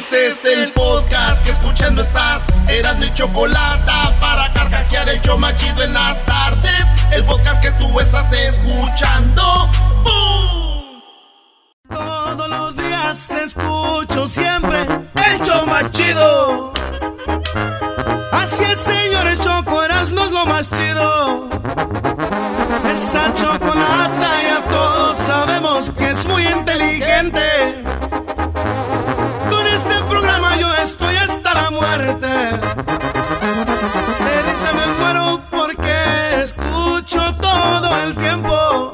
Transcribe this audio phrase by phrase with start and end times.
[0.00, 2.46] Este es el podcast que escuchando estás.
[2.68, 6.86] Eran mi chocolate para carcajear el yo machido en las tardes.
[7.12, 9.68] El podcast que tú estás escuchando.
[10.02, 11.02] ¡Bum!
[11.90, 16.72] Todos los días escucho siempre el show más chido.
[18.32, 21.50] Así es, señores, Choco no es lo más chido.
[22.90, 27.84] Esa chocolata ya todos sabemos que es muy inteligente.
[30.82, 32.26] Estoy hasta la muerte.
[34.26, 38.92] De risa me muero porque escucho todo el tiempo.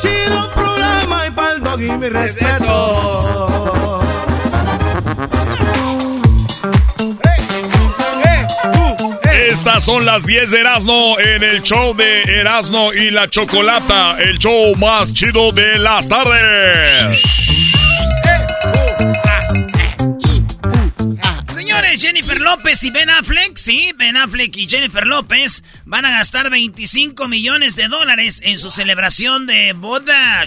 [0.00, 4.00] Chido programa y pa'l dog y mi respeto.
[9.50, 14.38] Estas son las 10 de Erasmo en el show de Erasmo y la Chocolata, el
[14.38, 17.69] show más chido de las tardes.
[22.00, 27.28] Jennifer López y Ben Affleck, sí, Ben Affleck y Jennifer López van a gastar 25
[27.28, 30.46] millones de dólares en su celebración de boda.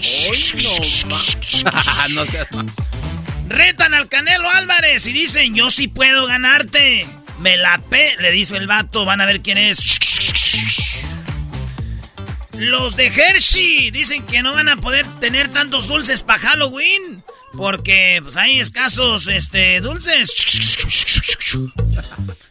[3.48, 7.06] Retan al Canelo Álvarez y dicen, yo sí puedo ganarte.
[7.38, 9.78] Me la pe, le dice el vato, van a ver quién es.
[12.58, 17.22] Los de Hershey dicen que no van a poder tener tantos dulces para Halloween.
[17.56, 20.34] Porque pues hay escasos este, dulces.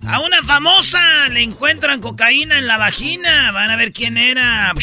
[0.07, 0.99] A una famosa
[1.29, 3.51] le encuentran cocaína en la vagina.
[3.51, 4.73] Van a ver quién era.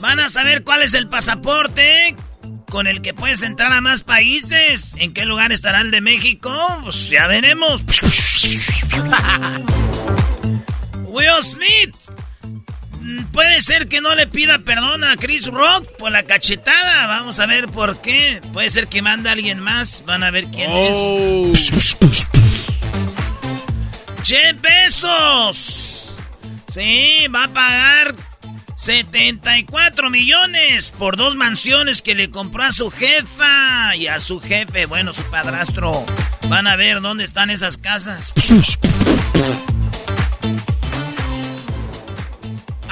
[0.00, 2.16] Van a saber cuál es el pasaporte
[2.68, 4.94] con el que puedes entrar a más países.
[4.98, 6.50] ¿En qué lugar estará el de México?
[6.82, 7.82] Pues ya veremos.
[11.06, 11.94] Will Smith.
[13.32, 17.06] Puede ser que no le pida perdón a Chris Rock por la cachetada.
[17.06, 18.40] Vamos a ver por qué.
[18.52, 20.04] Puede ser que manda a alguien más.
[20.06, 21.70] Van a ver quién es.
[24.24, 26.12] Jeff Bezos.
[26.72, 28.14] Sí, va a pagar
[28.76, 34.86] 74 millones por dos mansiones que le compró a su jefa y a su jefe,
[34.86, 36.04] bueno, su padrastro.
[36.48, 38.32] Van a ver dónde están esas casas.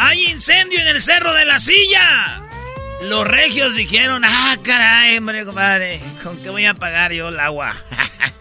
[0.05, 2.43] Hay incendio en el Cerro de la Silla.
[3.03, 7.77] Los regios dijeron, ah, caray, hombre, compadre, ¿con qué voy a pagar yo el agua?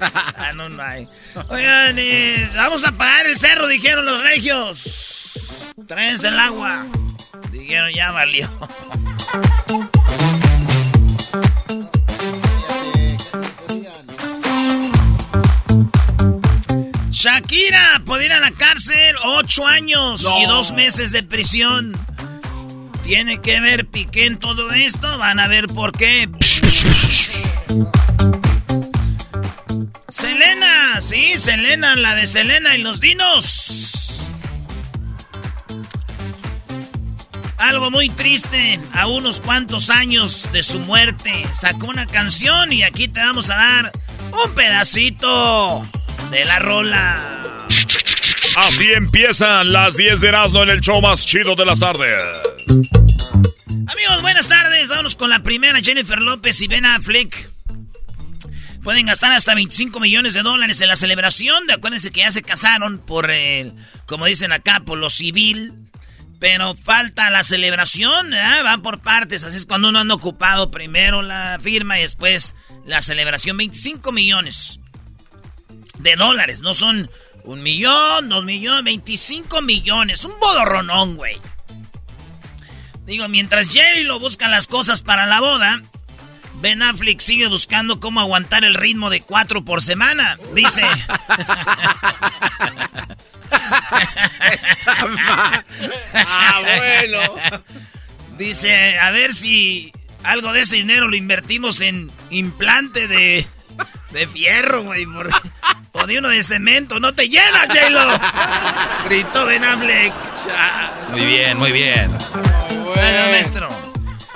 [0.03, 1.07] Ah, no, no hay.
[1.49, 1.95] Oigan,
[2.55, 5.69] vamos a pagar el cerro, dijeron los regios.
[5.87, 6.87] Tráense el agua.
[7.51, 8.49] Dijeron, ya valió.
[17.11, 21.91] Shakira puede ir a la cárcel ocho años y dos meses de prisión.
[23.03, 25.17] Tiene que ver Piqué en todo esto.
[25.17, 26.29] Van a ver por qué.
[30.07, 34.23] Selena, sí, Selena, la de Selena y los dinos.
[37.57, 43.07] Algo muy triste, a unos cuantos años de su muerte, sacó una canción y aquí
[43.07, 43.91] te vamos a dar
[44.31, 45.85] un pedacito
[46.31, 47.43] de la rola.
[48.55, 52.23] Así empiezan las 10 de Erasmo en el show más chido de las tardes.
[53.87, 54.87] Amigos, buenas tardes.
[54.89, 57.51] Vámonos con la primera, Jennifer López y Ben Affleck.
[58.81, 61.67] Pueden gastar hasta 25 millones de dólares en la celebración.
[61.67, 63.73] De acuérdense que ya se casaron por el,
[64.05, 65.73] como dicen acá, por lo civil.
[66.39, 68.63] Pero falta la celebración, ¿verdad?
[68.63, 69.43] van por partes.
[69.43, 70.71] Así es cuando uno anda ocupado.
[70.71, 72.55] Primero la firma y después
[72.85, 73.57] la celebración.
[73.57, 74.80] 25 millones
[76.01, 76.61] de dólares.
[76.61, 77.09] No son
[77.43, 80.23] un millón, dos millones, 25 millones.
[80.25, 81.39] Un bodorronón, güey.
[83.05, 85.81] Digo, mientras Jerry lo busca las cosas para la boda,
[86.61, 90.37] Ben Affleck sigue buscando cómo aguantar el ritmo de cuatro por semana.
[90.53, 90.83] Dice.
[96.13, 97.19] ah, bueno.
[98.37, 99.91] Dice, a ver si
[100.23, 103.47] algo de ese dinero lo invertimos en implante de,
[104.11, 105.05] de fierro, güey.
[105.93, 106.99] O de uno de cemento.
[106.99, 108.19] ¡No te llenas, J-Lo!
[109.05, 110.13] Gritó Ben Affleck.
[111.09, 112.09] Muy bien, muy bien.
[112.83, 113.69] Bueno, maestro.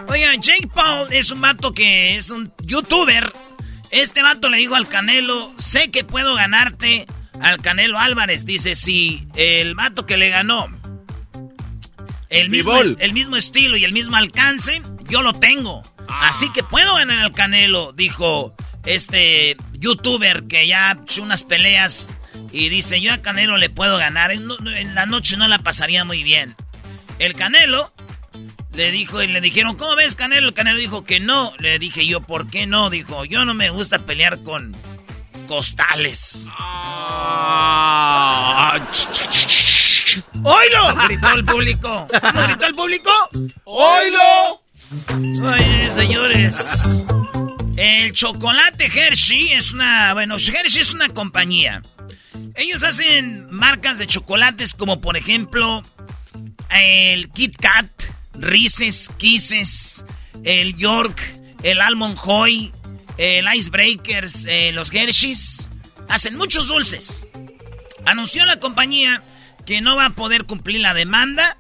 [0.08, 3.34] Oigan, Jake Paul es un vato que es un youtuber.
[3.92, 7.06] Este vato le dijo al Canelo, sé que puedo ganarte
[7.42, 8.46] al Canelo Álvarez.
[8.46, 10.68] Dice, si el vato que le ganó
[12.30, 15.82] el mismo, el mismo estilo y el mismo alcance, yo lo tengo.
[16.08, 16.30] Ah.
[16.30, 18.56] Así que puedo ganar al Canelo, dijo
[18.86, 22.10] este youtuber que ya ha hecho unas peleas
[22.52, 24.32] y dice, yo a Canelo le puedo ganar.
[24.32, 26.56] en la noche no la pasaría muy bien.
[27.20, 27.92] El Canelo
[28.74, 30.48] le dijo y le dijeron, ¿cómo ves, Canelo?
[30.50, 31.54] El Canelo dijo que no.
[31.60, 32.90] Le dije yo, ¿por qué no?
[32.90, 34.76] Dijo, yo no me gusta pelear con
[35.48, 36.46] costales.
[36.58, 37.66] Ah.
[40.44, 40.96] ¡Oilo!
[41.06, 42.08] Gritó el público.
[42.22, 43.12] ¿Cómo gritó el público?
[43.66, 44.62] ¡Oilo!
[45.44, 47.06] Oye, señores.
[47.78, 50.14] El chocolate Hershey es una.
[50.14, 51.82] Bueno, Hershey es una compañía.
[52.56, 55.82] Ellos hacen marcas de chocolates como, por ejemplo,
[56.70, 57.90] el Kit Kat
[58.34, 60.06] Reese's, Kisses,
[60.44, 61.22] el York,
[61.64, 62.72] el Almond Joy,
[63.18, 65.68] el Icebreakers, eh, los Hershey's.
[66.08, 67.28] Hacen muchos dulces.
[68.06, 69.22] Anunció la compañía
[69.66, 71.58] que no va a poder cumplir la demanda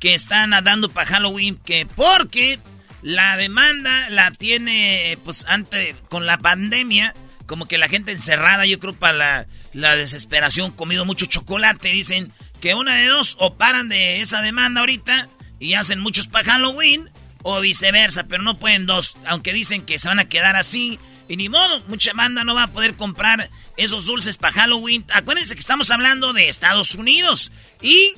[0.00, 2.58] que están dando para Halloween, que porque
[3.06, 7.14] la demanda la tiene, pues antes, con la pandemia,
[7.46, 12.32] como que la gente encerrada, yo creo, para la, la desesperación, comido mucho chocolate, dicen
[12.60, 15.28] que una de dos, o paran de esa demanda ahorita,
[15.60, 17.08] y hacen muchos para Halloween
[17.44, 20.98] o viceversa, pero no pueden dos, aunque dicen que se van a quedar así.
[21.28, 25.04] Y ni modo, mucha banda no va a poder comprar esos dulces para Halloween.
[25.12, 27.52] Acuérdense que estamos hablando de Estados Unidos.
[27.80, 28.14] Y,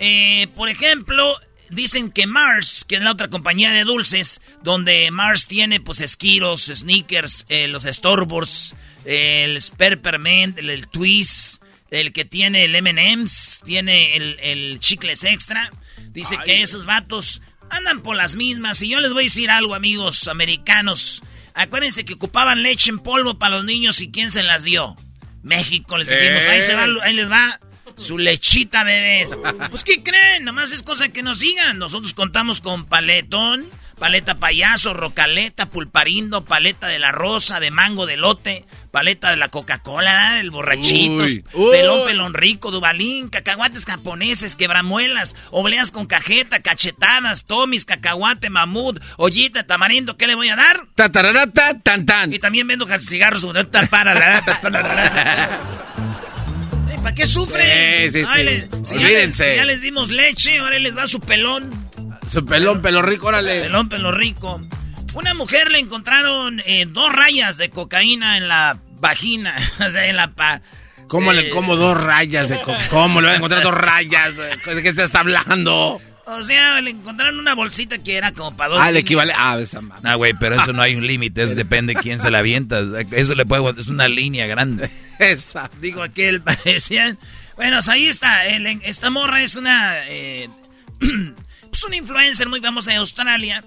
[0.00, 1.38] eh, por ejemplo,
[1.72, 6.66] dicen que Mars, que es la otra compañía de dulces, donde Mars tiene pues esquiros,
[6.66, 8.74] sneakers, eh, los Starbursts,
[9.04, 15.70] el Sperperment, el, el, Twist, el que tiene el M&M's, tiene el, el Chicles Extra.
[16.10, 17.40] Dice que esos vatos
[17.70, 18.82] andan por las mismas.
[18.82, 21.22] Y yo les voy a decir algo, amigos americanos.
[21.54, 24.96] Acuérdense que ocupaban leche en polvo para los niños y quién se las dio.
[25.42, 27.58] México, les dijimos, ahí, se va, ahí les va
[27.96, 29.38] su lechita, bebés.
[29.70, 30.44] Pues, ¿qué creen?
[30.44, 31.78] Nomás es cosa que nos digan.
[31.78, 33.68] Nosotros contamos con paletón,
[34.02, 39.48] paleta payaso, rocaleta, pulparindo, paleta de la rosa, de mango, de lote, paleta de la
[39.48, 47.84] Coca-Cola, del borrachitos, pelón, pelón rico, dubalín, cacahuates japoneses, quebramuelas, obleas con cajeta, cachetadas, tomis,
[47.84, 50.86] cacahuate, mamut, ollita, tamarindo, ¿qué le voy a dar?
[50.96, 52.32] Tatararata, tan tan.
[52.32, 53.46] Y también vendo cigarros,
[53.90, 55.82] para ¿Para
[57.10, 58.12] qué sufren?
[58.12, 58.26] Sí, sí,
[58.84, 58.94] sí.
[58.94, 59.56] Olvídense.
[59.56, 61.70] ya les dimos leche, ahora les va su pelón.
[62.28, 63.62] Su pelón, pelo rico, órale.
[63.62, 64.60] Pelón, pelo rico.
[65.14, 69.56] Una mujer le encontraron eh, dos rayas de cocaína en la vagina,
[69.86, 70.62] o sea, en la pa...
[71.08, 72.88] ¿Cómo le eh, como dos rayas de cocaína?
[72.88, 74.36] ¿Cómo le van a encontrar dos rayas?
[74.36, 76.00] ¿De qué estás hablando?
[76.24, 78.80] O sea, le encontraron una bolsita que era como para dos.
[78.80, 79.32] Ah, el equivale.
[79.36, 80.02] Ah, esa madre.
[80.04, 81.42] No, güey, pero eso no hay un límite.
[81.42, 82.80] Eso depende de quién se la avienta.
[83.10, 83.80] Eso le puede.
[83.80, 84.88] Es una línea grande.
[85.18, 85.68] Esa.
[85.80, 87.16] Digo, aquel parecía.
[87.56, 88.46] Bueno, ahí está.
[88.46, 90.08] esta morra es una.
[90.08, 90.48] Eh,
[91.70, 93.64] pues un influencer muy famosa de Australia.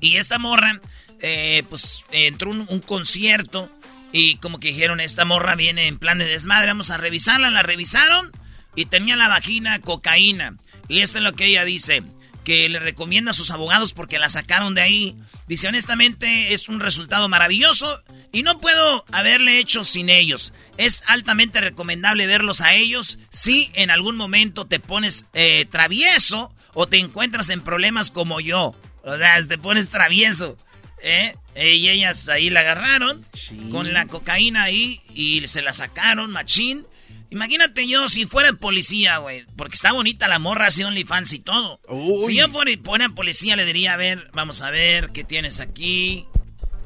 [0.00, 0.80] Y esta morra,
[1.20, 3.70] eh, pues entró un, un concierto.
[4.10, 7.50] Y como que dijeron, esta morra viene en plan de desmadre, vamos a revisarla.
[7.50, 8.32] La revisaron
[8.74, 10.56] y tenía la vagina cocaína.
[10.88, 12.02] Y esto es lo que ella dice,
[12.44, 15.16] que le recomienda a sus abogados porque la sacaron de ahí.
[15.46, 18.02] Dice, honestamente, es un resultado maravilloso
[18.32, 20.52] y no puedo haberle hecho sin ellos.
[20.78, 26.86] Es altamente recomendable verlos a ellos si en algún momento te pones eh, travieso o
[26.86, 28.74] te encuentras en problemas como yo.
[29.04, 30.56] O sea, te pones travieso.
[31.02, 31.36] ¿eh?
[31.54, 33.26] Y ellas ahí la agarraron
[33.70, 36.86] con la cocaína ahí y se la sacaron, machín.
[37.30, 39.44] Imagínate yo si fuera policía, güey.
[39.56, 41.80] Porque está bonita la morra, así OnlyFans y todo.
[42.26, 46.24] Si yo fuera, policía, le diría, a ver, vamos a ver qué tienes aquí.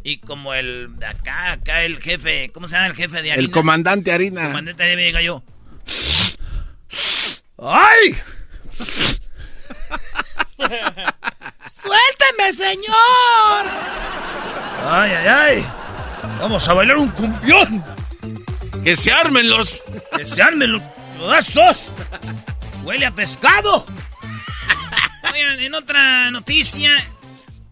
[0.05, 3.47] Y como el de acá, acá el jefe, ¿cómo se llama el jefe de harina?
[3.47, 4.43] El comandante harina.
[4.43, 5.45] El comandante harina, me diga yo.
[7.59, 8.17] ¡Ay!
[10.59, 13.67] ¡Suélteme, señor!
[14.85, 15.67] ¡Ay, ay, ay!
[16.41, 17.85] Vamos a bailar un cumbión.
[18.85, 19.71] Que se armen los.
[20.17, 20.83] Que se armen los.
[22.83, 23.87] ¡Huele a pescado!
[25.33, 26.91] Oigan, en otra noticia,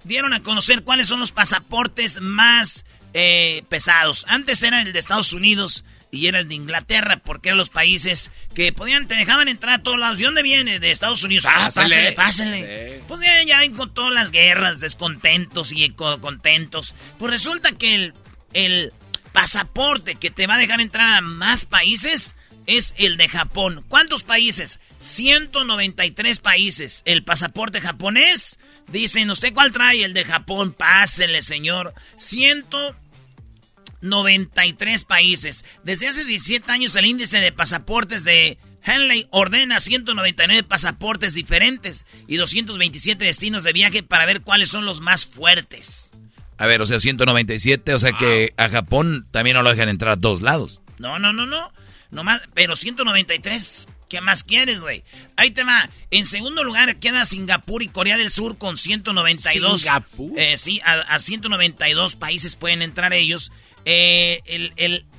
[0.04, 4.24] dieron a conocer cuáles son los pasaportes más eh, pesados.
[4.28, 8.30] Antes era el de Estados Unidos y era el de Inglaterra, porque eran los países
[8.54, 10.18] que podían, te dejaban entrar a todos lados.
[10.18, 10.78] ¿De dónde viene?
[10.78, 11.44] De Estados Unidos.
[11.48, 13.02] Ah, pásale, pásale.
[13.08, 16.94] Pues ya, ya con todas las guerras, descontentos y contentos.
[17.18, 18.14] Pues resulta que el,
[18.52, 18.92] el
[19.32, 23.84] pasaporte que te va a dejar entrar a más países es el de Japón.
[23.88, 24.78] ¿Cuántos países?
[25.00, 27.02] 193 países.
[27.04, 28.60] El pasaporte japonés.
[28.86, 30.04] Dicen, ¿usted cuál trae?
[30.04, 30.72] El de Japón.
[30.72, 31.94] Pásele, señor.
[32.16, 35.64] 193 países.
[35.84, 42.36] Desde hace 17 años el índice de pasaportes de Henley ordena 199 pasaportes diferentes y
[42.36, 46.12] 227 destinos de viaje para ver cuáles son los más fuertes.
[46.60, 50.12] A ver, o sea, 197, o sea que a Japón también no lo dejan entrar
[50.12, 50.82] a todos lados.
[50.98, 51.72] No, no, no, no.
[52.10, 55.02] Nomás, pero 193, ¿qué más quieres, güey?
[55.36, 55.88] Ahí te va.
[56.10, 59.80] En segundo lugar queda Singapur y Corea del Sur con 192.
[59.80, 60.38] ¿Singapur?
[60.38, 63.52] Eh, sí, a, 192 países pueden entrar ellos.
[63.86, 64.42] Eh,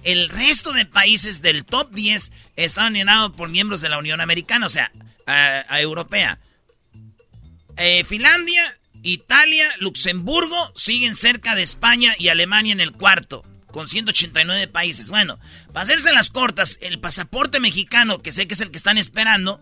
[0.03, 4.67] el, resto de países del top 10 están llenados por miembros de la Unión Americana,
[4.67, 4.91] o sea,
[5.25, 6.37] a, europea.
[7.77, 8.61] Eh, Finlandia,
[9.03, 15.09] Italia, Luxemburgo siguen cerca de España y Alemania en el cuarto, con 189 países.
[15.09, 15.39] Bueno,
[15.73, 19.59] para hacerse las cortas, el pasaporte mexicano, que sé que es el que están esperando,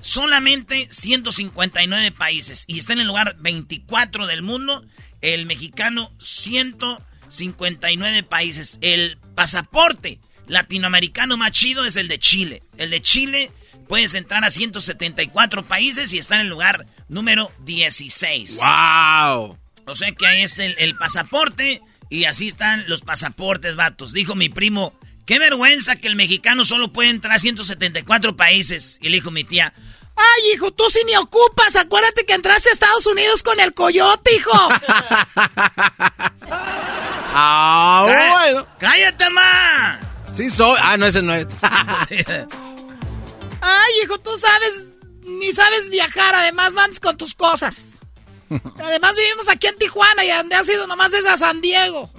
[0.00, 4.84] solamente 159 países y está en el lugar 24 del mundo.
[5.20, 8.78] El mexicano, 159 países.
[8.80, 12.62] El pasaporte latinoamericano más chido es el de Chile.
[12.78, 13.52] El de Chile
[13.90, 18.58] puedes entrar a 174 países y está en el lugar número 16.
[18.58, 19.58] ¡Wow!
[19.84, 24.12] O sea que ahí es el, pasaporte y así están los pasaportes, vatos.
[24.12, 29.00] Dijo mi primo, qué vergüenza que el mexicano solo puede entrar a 174 países.
[29.02, 29.74] Y le dijo mi tía,
[30.14, 31.74] Ay, hijo, tú sí ni ocupas.
[31.74, 34.52] Acuérdate que entraste a Estados Unidos con el coyote, hijo.
[37.34, 38.68] ah, bueno.
[38.78, 39.98] Cállate, ma.
[40.32, 40.78] Sí soy.
[40.80, 41.48] Ah, no, ese no es.
[43.60, 44.88] Ay, hijo, tú sabes
[45.22, 47.84] ni sabes viajar, además no andes con tus cosas.
[48.78, 52.10] Además vivimos aquí en Tijuana y donde has ido nomás es a San Diego.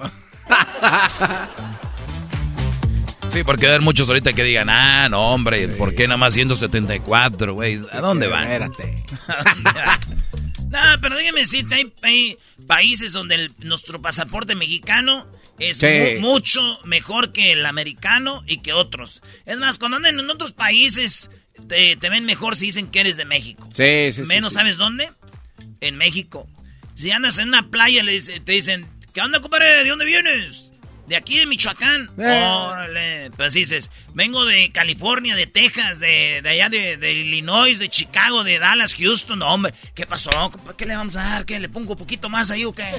[3.29, 7.53] Sí, porque hay muchos ahorita que digan, ah, no, hombre, ¿por qué nada más 174,
[7.53, 7.79] güey?
[7.91, 8.43] ¿A dónde van?
[8.49, 9.05] Espérate.
[10.69, 11.65] no, pero dígame si
[12.01, 15.27] hay, países donde nuestro pasaporte mexicano
[15.69, 19.21] es mucho mejor que el americano y que otros.
[19.45, 21.29] Es más, cuando andan en otros países
[21.67, 23.67] te, ven mejor si dicen que eres de México.
[23.71, 25.09] Sí, sí, Menos, ¿sabes dónde?
[25.79, 26.47] En México.
[26.95, 29.83] Si andas en una playa, le, te dicen, ¿qué onda, compadre?
[29.83, 30.70] ¿De dónde vienes?
[31.07, 32.09] De aquí de Michoacán.
[32.17, 32.43] Eh.
[32.43, 33.31] Órale.
[33.35, 38.95] Pues dices, vengo de California, de Texas, de, allá de, Illinois, de Chicago, de Dallas,
[38.95, 39.39] Houston.
[39.39, 40.29] No, hombre, ¿qué pasó?
[40.77, 41.45] ¿Qué le vamos a dar?
[41.45, 41.59] ¿Qué?
[41.59, 42.89] ¿Le pongo un poquito más ahí o qué?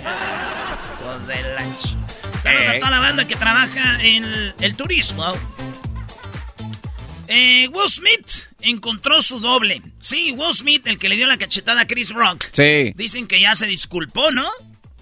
[1.03, 1.97] Pues de lunch.
[2.41, 2.79] Saludos a eh.
[2.81, 4.25] toda la banda que trabaja en
[4.61, 5.33] el turismo.
[7.29, 9.81] Eh, Will Smith encontró su doble.
[10.01, 12.45] Sí, Will Smith, el que le dio la cachetada a Chris Rock.
[12.53, 12.93] Sí.
[12.95, 14.51] Dicen que ya se disculpó, ¿no?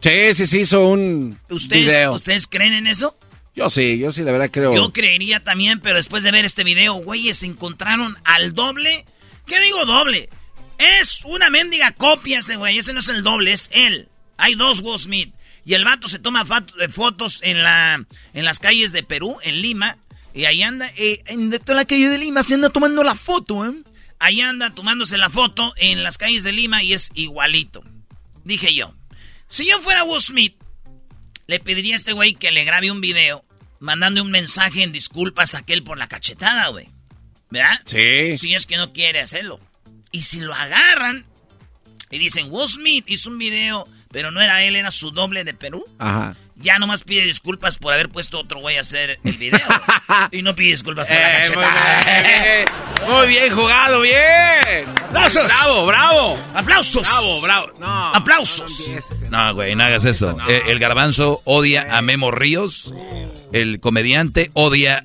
[0.00, 3.18] Sí, sí, sí, hizo un ¿Ustedes, ¿Ustedes creen en eso?
[3.54, 4.74] Yo sí, yo sí, la verdad creo.
[4.74, 9.04] Yo creería también, pero después de ver este video, güeyes, encontraron al doble.
[9.46, 10.30] ¿Qué digo doble?
[10.78, 14.08] Es una mendiga copia ese güey, ese no es el doble, es él.
[14.38, 15.34] Hay dos Will Smith.
[15.64, 16.46] Y el vato se toma
[16.88, 19.98] fotos en, la, en las calles de Perú, en Lima,
[20.32, 23.66] y ahí anda, eh, en toda la calle de Lima, se anda tomando la foto,
[23.66, 23.74] ¿eh?
[24.18, 27.82] Ahí anda tomándose la foto en las calles de Lima y es igualito.
[28.44, 28.94] Dije yo,
[29.50, 30.56] si yo fuera Will Smith,
[31.46, 33.44] le pediría a este güey que le grabe un video
[33.80, 36.88] mandando un mensaje en disculpas a aquel por la cachetada, güey.
[37.50, 37.80] ¿Verdad?
[37.84, 38.38] Sí.
[38.38, 39.58] Si es que no quiere hacerlo.
[40.12, 41.26] Y si lo agarran
[42.10, 45.54] y dicen, Will Smith hizo un video, pero no era él, era su doble de
[45.54, 45.84] Perú.
[45.98, 49.60] Ajá ya nomás pide disculpas por haber puesto otro güey a hacer el video.
[50.30, 52.64] y no pide disculpas por la eh, cachetada.
[53.08, 54.88] Muy bien, jugado, bien.
[55.08, 55.44] ¡Aplausos!
[55.44, 56.38] ¡Bravo, bravo!
[56.54, 57.02] ¡Aplausos!
[57.02, 57.72] ¡Bravo, bravo!
[57.80, 58.72] No, ¡Aplausos!
[59.30, 60.36] No, güey, no hagas eso.
[60.48, 62.92] El, el garbanzo odia a Memo Ríos.
[63.52, 65.04] El comediante odia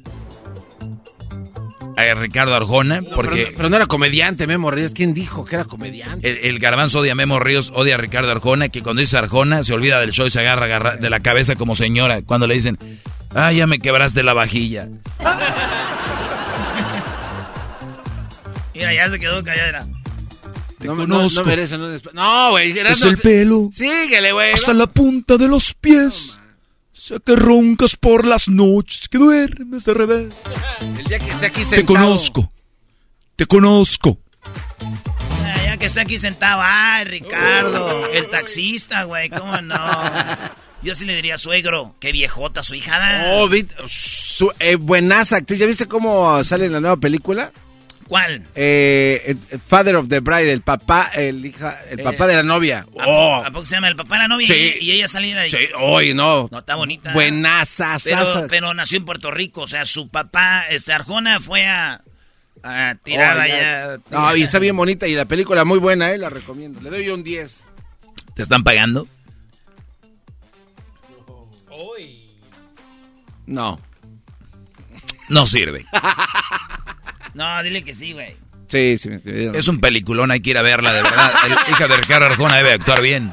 [1.97, 3.53] a Ricardo Arjona, porque...
[3.55, 4.91] Pero, no era comediante, Memo Ríos.
[4.93, 6.49] ¿Quién dijo que era comediante?
[6.49, 9.73] El, garbanzo odia a Memo Ríos, odia a Ricardo Arjona, que cuando dice Arjona se
[9.73, 12.21] olvida del show y se agarra, de la cabeza como señora.
[12.21, 12.77] Cuando le dicen,
[13.33, 14.87] ah, ya me quebraste la vajilla.
[18.73, 19.87] Mira, ya se quedó callada.
[20.79, 21.41] Te no, conozco.
[21.41, 22.77] No, merece, no, güey.
[22.77, 23.69] Es el pelo.
[23.73, 24.51] Síguele, güey.
[24.53, 26.37] Hasta la punta de los pies.
[26.91, 30.35] Sé que roncas por las noches, que duermes de revés.
[31.05, 31.81] El día que esté aquí sentado.
[31.81, 32.51] Te conozco.
[33.35, 34.17] Te conozco.
[35.43, 36.61] Ya, ya Ya que está aquí sentado.
[36.63, 39.75] Ay, Ricardo, el taxista, güey, ¿cómo no?
[40.81, 43.23] Yo sí le diría, suegro, qué viejota su hija.
[43.35, 43.47] Oh,
[43.87, 45.59] su, eh, buenaza actriz.
[45.59, 47.51] ¿Ya viste cómo sale en la nueva película?
[48.07, 48.45] ¿Cuál?
[48.53, 49.35] Eh,
[49.67, 52.85] Father of the Bride, el papá, el hija, el papá de la novia.
[52.99, 53.43] ¿A, oh.
[53.43, 54.47] ¿A poco se llama el papá de la novia?
[54.47, 54.75] Sí.
[54.79, 55.49] Y, ella salía de ahí.
[55.49, 56.47] Sí, hoy no.
[56.51, 57.13] No, está bonita.
[57.13, 62.01] Buenaza, pero, pero nació en Puerto Rico, o sea, su papá, este Arjona, fue a,
[63.03, 63.97] tirar allá.
[64.11, 66.81] No, y está bien bonita y la película muy buena, eh, la recomiendo.
[66.81, 67.63] Le doy un 10.
[68.35, 69.07] ¿Te están pagando?
[73.45, 73.79] No.
[75.29, 75.85] No sirve.
[77.35, 78.35] no, dile que sí, güey.
[78.67, 79.09] Sí, sí,
[79.53, 81.33] Es un peliculón, hay que ir a verla, de verdad.
[81.45, 83.31] El hija de Ricardo Arjona debe actuar bien.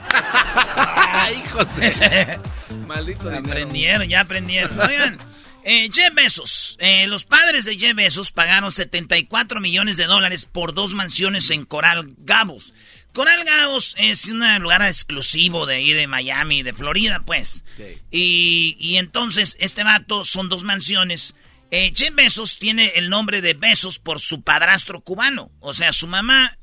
[0.77, 2.39] Ay, José.
[2.87, 4.79] Maldito Aprendieron, ya aprendieron.
[4.79, 5.19] Oigan,
[5.65, 6.77] eh, Jeff Bezos.
[6.81, 11.65] Eh, los padres de Jeff Bezos pagaron 74 millones de dólares por dos mansiones en
[11.65, 12.75] Coral Gables.
[13.13, 17.63] Coral Gables es un lugar exclusivo de ahí de Miami, de Florida, pues.
[18.11, 21.35] Y, y, entonces, este vato son dos mansiones.
[21.75, 25.51] Eh, Jeff Bezos tiene el nombre de Bezos por su padrastro cubano.
[25.59, 26.59] O sea, su mamá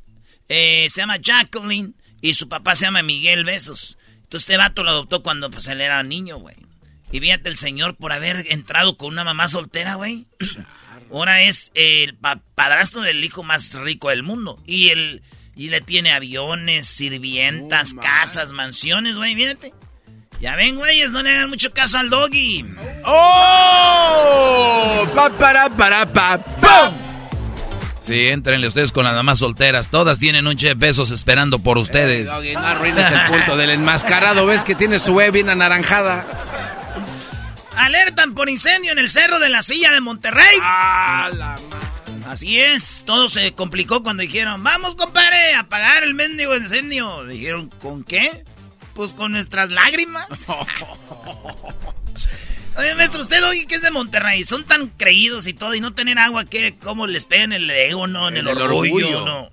[0.47, 3.97] eh, se llama Jacqueline y su papá se llama Miguel Bezos.
[4.17, 6.57] Entonces, este vato lo adoptó cuando pues, él era niño, güey.
[7.11, 10.27] Y fíjate el señor por haber entrado con una mamá soltera, güey.
[11.11, 12.15] Ahora es el
[12.53, 14.61] padrastro del hijo más rico del mundo.
[14.67, 15.23] Y el
[15.55, 19.73] y le tiene aviones, sirvientas, casas, mansiones, güey, fíjate.
[20.41, 22.65] Ya ven, güeyes, no le hagan mucho caso al doggy.
[23.03, 25.05] ¡Oh!
[25.13, 26.93] Pa, para, para, pa, ¡pum!
[28.01, 29.89] Sí, entrenle ustedes con las mamás solteras.
[29.89, 32.29] Todas tienen un chef besos esperando por ustedes.
[32.29, 34.45] Eh, doggy, no arruines el punto del enmascarado.
[34.45, 36.25] ¿Ves que tiene su web bien anaranjada?
[37.75, 40.57] Alertan por incendio en el cerro de la silla de Monterrey.
[40.61, 41.55] ¡Ah, la
[42.29, 47.25] Así es, todo se complicó cuando dijeron, vamos compadre, a apagar el mendigo incendio.
[47.25, 48.43] Dijeron, ¿con qué?
[48.99, 50.27] Pues con nuestras lágrimas.
[52.77, 55.93] Oye, maestro, usted, oye, que es de Monterrey, son tan creídos y todo, y no
[55.93, 56.75] tener agua, ¿qué?
[56.83, 58.27] ¿Cómo les pegan el ego, no?
[58.27, 59.49] En el, orgullo, no?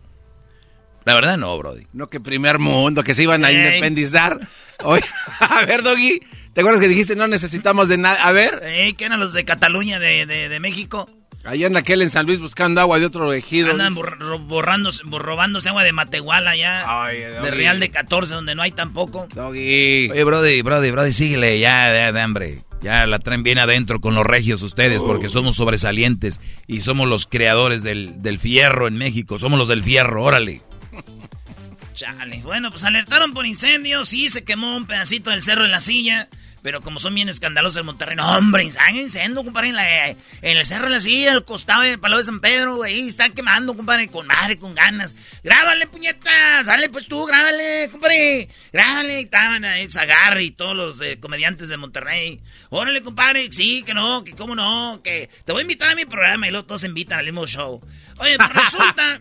[1.05, 1.87] La verdad no, Brody.
[1.93, 4.49] No, que primer mundo, que se iban a independizar.
[4.83, 5.05] Oye,
[5.39, 6.21] a ver, Doggy,
[6.53, 8.27] ¿te acuerdas que dijiste no necesitamos de nada?
[8.27, 8.61] A ver.
[8.97, 11.09] ¿Qué eran los de Cataluña, de, de, de México?
[11.47, 13.71] Allá en aquel en San Luis buscando agua de otro ejido.
[13.71, 16.85] Andan borrándose, robándose agua de Matehuala allá.
[17.09, 19.29] de Real de 14, donde no hay tampoco.
[19.35, 20.11] Doggy.
[20.11, 22.61] Oye, Brody, Brody, Brody, síguele ya de, hambre.
[22.83, 25.07] Ya la traen bien adentro con los regios ustedes, oh.
[25.07, 29.39] porque somos sobresalientes y somos los creadores del, del fierro en México.
[29.39, 30.61] Somos los del fierro, órale.
[31.95, 32.41] Chale.
[32.43, 34.09] Bueno, pues alertaron por incendios.
[34.09, 36.29] Sí, se quemó un pedacito del cerro en la silla.
[36.67, 40.87] Pero como son bien escandalosos el Monterrey, no, hombre, están incendiando, compadre, en, el cerro
[40.87, 44.27] de la silla, al costado del Palo de San Pedro, ahí están quemando, compadre, con
[44.27, 45.15] madre, con ganas.
[45.45, 49.21] Grábale, puñetas, dale pues tú, grábale, compadre, grábale.
[49.21, 52.41] Y estaban ahí, Zagarri y todos los eh, comediantes de Monterrey.
[52.71, 56.05] Órale, compadre, sí, que no, que cómo no, que te voy a invitar a mi
[56.05, 57.81] programa y luego todos se invitan al mismo show.
[58.19, 59.21] Oye, pues resulta...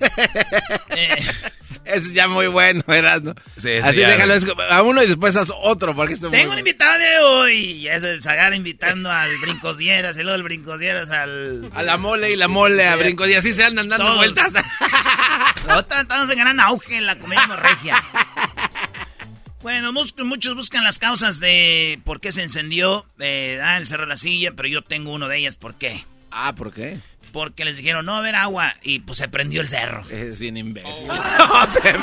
[0.90, 1.24] eh,
[1.84, 3.36] es ya muy bueno, ¿verdad?
[3.56, 4.34] Sí, Así déjalo
[4.70, 5.94] a uno y después haz otro.
[5.94, 7.88] Porque Tengo un invitado de hoy.
[7.88, 10.16] Es el Zagar invitando al Brincosieras.
[10.16, 11.68] Y luego el Brincosieras al.
[11.74, 13.44] A la mole y la mole a Brincosieras.
[13.44, 14.52] Así se andan dando vueltas.
[16.00, 18.02] Estamos en gran auge en la comedia regia.
[19.62, 24.08] Bueno, muchos buscan las causas de por qué se encendió eh, ah, el Cerro de
[24.08, 25.56] la Silla, pero yo tengo uno de ellas.
[25.56, 26.04] ¿Por qué?
[26.30, 26.98] Ah, ¿por qué?
[27.32, 30.04] Porque les dijeron, no a haber agua, y pues se prendió el cerro.
[30.10, 31.08] Es bien imbécil.
[31.10, 31.14] Oh.
[31.14, 31.94] no te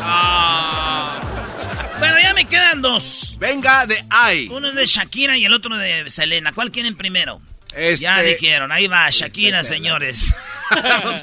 [0.00, 1.20] ah.
[1.98, 3.36] Bueno, ya me quedan dos.
[3.38, 4.48] Venga de ahí.
[4.50, 6.52] Uno es de Shakira y el otro de Selena.
[6.52, 7.40] ¿Cuál quieren primero?
[7.74, 8.04] Este...
[8.04, 10.34] Ya dijeron, ahí va, Shakira, señores.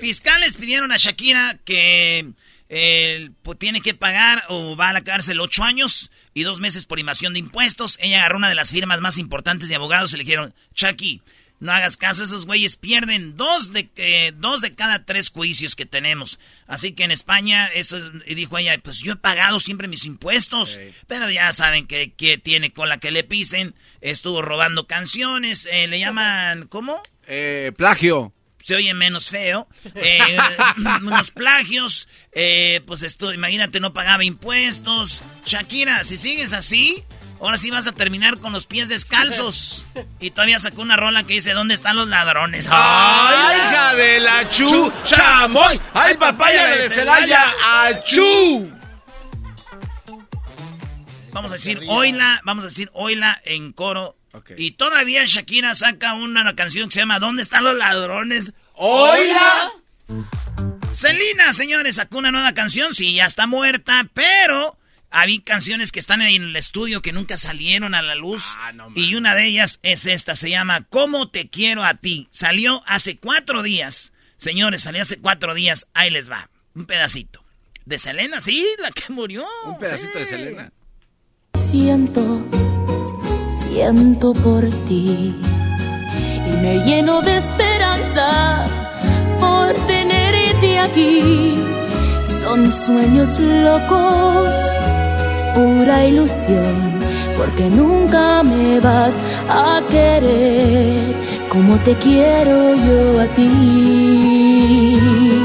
[0.00, 2.32] Fiscales pidieron a Shakira que
[2.68, 6.86] eh, pues, tiene que pagar o va a la cárcel ocho años y dos meses
[6.86, 7.98] por invasión de impuestos.
[8.00, 11.22] Ella agarró una de las firmas más importantes de abogados y le dijeron, Chucky,
[11.60, 15.84] no hagas caso, esos güeyes pierden dos de, eh, dos de cada tres juicios que
[15.84, 16.40] tenemos.
[16.66, 20.80] Así que en España, eso y dijo ella, pues yo he pagado siempre mis impuestos.
[21.06, 23.74] Pero ya saben que, que, tiene con la que le pisen.
[24.00, 27.02] Estuvo robando canciones, eh, le llaman, ¿cómo?
[27.26, 30.18] Eh, plagio se oye menos feo, eh,
[31.02, 35.22] unos plagios, eh, pues esto, imagínate, no pagaba impuestos.
[35.46, 37.04] Shakira, si sigues así,
[37.40, 39.86] ahora sí vas a terminar con los pies descalzos.
[40.20, 42.68] Y todavía sacó una rola que dice, ¿dónde están los ladrones?
[42.70, 45.80] ¡Ay, hija de la chu, chamoy!
[45.94, 47.52] ¡Ay, papaya de Celaya,
[47.84, 48.70] achú!
[51.32, 54.16] Vamos a decir oila, vamos a decir oila en coro
[54.56, 58.52] y todavía Shakira saca una canción que se llama ¿Dónde están los ladrones?
[58.74, 59.72] ¡Oiga!
[60.92, 62.94] Selina, señores, sacó una nueva canción.
[62.94, 64.76] Sí, ya está muerta, pero
[65.10, 68.44] había canciones que están en el estudio que nunca salieron a la luz.
[68.56, 72.28] Ah, y una de ellas es esta, se llama ¿Cómo te quiero a ti?
[72.30, 74.12] Salió hace cuatro días.
[74.38, 75.86] Señores, salió hace cuatro días.
[75.94, 76.48] Ahí les va.
[76.74, 77.44] Un pedacito.
[77.84, 79.46] De Selena, sí, la que murió.
[79.64, 80.72] Un pedacito de Selena.
[81.54, 82.48] Siento,
[83.50, 85.34] siento por ti.
[86.48, 88.64] Y me lleno de esperanza
[89.38, 91.54] por tenerte aquí.
[92.22, 94.54] Son sueños locos,
[95.54, 96.98] pura ilusión,
[97.36, 101.14] porque nunca me vas a querer
[101.50, 105.39] como te quiero yo a ti.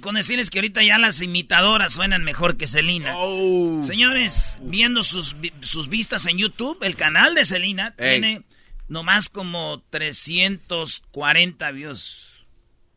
[0.00, 3.14] Con decirles que ahorita ya las imitadoras suenan mejor que Selena.
[3.16, 3.82] Oh.
[3.84, 8.42] Señores, viendo sus, sus vistas en YouTube, el canal de Selena tiene
[8.88, 12.46] nomás como 340 views.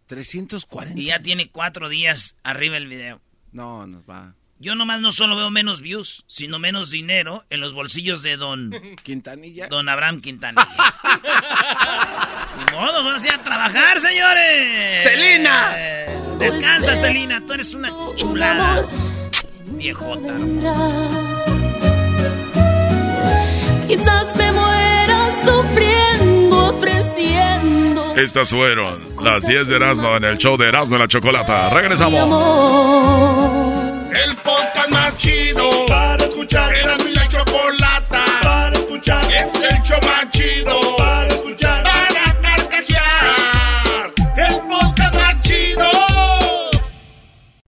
[0.08, 1.00] 340.
[1.00, 3.22] Y ya tiene cuatro días arriba el video.
[3.52, 4.36] No, nos va.
[4.60, 8.74] Yo nomás no solo veo menos views, sino menos dinero en los bolsillos de don...
[9.04, 9.68] Quintanilla.
[9.68, 10.68] Don Abraham Quintanilla.
[12.48, 15.04] Sin modo, vamos a trabajar, señores.
[15.04, 16.27] ¡Celina!
[16.40, 17.42] Descansa, Celina.
[17.46, 18.86] Tú eres una chulada.
[19.66, 20.34] Viejota.
[23.88, 28.16] Quizás me muera sufriendo, ofreciendo.
[28.16, 31.70] Estas fueron las 10 de Erasmo en el show de Erasmo y la Chocolata.
[31.70, 32.20] Regresamos.
[34.12, 36.74] El podcast más chido para escuchar.
[36.74, 39.24] Era mi la chocolata para escuchar.
[39.26, 40.97] Es el show más chido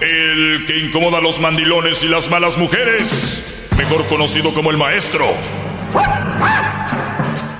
[0.00, 5.34] el que incomoda a los mandilones y las malas mujeres, mejor conocido como el maestro.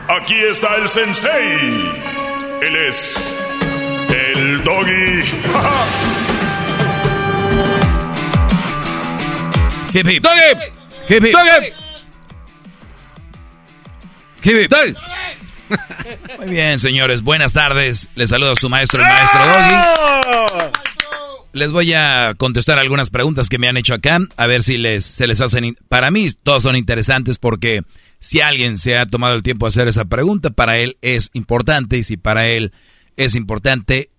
[0.08, 1.92] Aquí está el sensei.
[2.62, 3.36] Él es
[4.10, 5.22] el doggy.
[9.92, 10.22] hip hip.
[10.22, 10.72] Doggy.
[11.08, 11.32] Hip hip.
[11.32, 11.72] Doggy.
[14.42, 14.70] Hip hip.
[14.70, 14.94] Doggy.
[16.38, 18.08] Muy bien, señores, buenas tardes.
[18.14, 20.70] Les saludo a su maestro, el maestro Doggy.
[21.52, 25.04] Les voy a contestar algunas preguntas que me han hecho acá, a ver si les,
[25.04, 25.76] se les hacen...
[25.88, 27.82] Para mí, todas son interesantes porque
[28.18, 31.96] si alguien se ha tomado el tiempo de hacer esa pregunta, para él es importante
[31.96, 32.72] y si para él
[33.16, 34.10] es importante,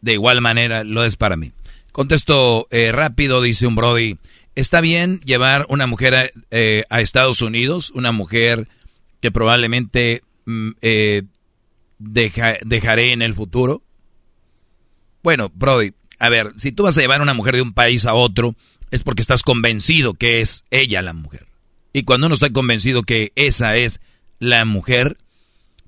[0.00, 1.52] de igual manera lo es para mí.
[1.92, 4.18] Contesto eh, rápido, dice un Brody.
[4.54, 7.92] ¿Está bien llevar una mujer a, eh, a Estados Unidos?
[7.94, 8.66] Una mujer
[9.20, 11.22] que probablemente Mm, eh,
[11.98, 13.82] dejaré en el futuro?
[15.22, 18.06] Bueno, Brody, a ver, si tú vas a llevar a una mujer de un país
[18.06, 18.56] a otro,
[18.90, 21.46] es porque estás convencido que es ella la mujer.
[21.92, 24.00] Y cuando uno está convencido que esa es
[24.38, 25.16] la mujer,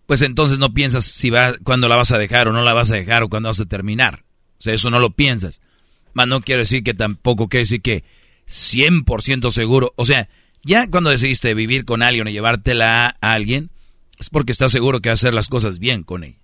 [0.07, 2.91] pues entonces no piensas si va, cuándo la vas a dejar o no la vas
[2.91, 4.25] a dejar o cuándo vas a terminar.
[4.59, 5.61] O sea, eso no lo piensas.
[6.13, 8.05] Mas no quiero decir que tampoco quiere decir que
[8.49, 9.93] 100% seguro.
[9.97, 10.29] O sea,
[10.63, 13.71] ya cuando decidiste vivir con alguien o llevártela a alguien,
[14.19, 16.39] es porque estás seguro que vas a hacer las cosas bien con ella.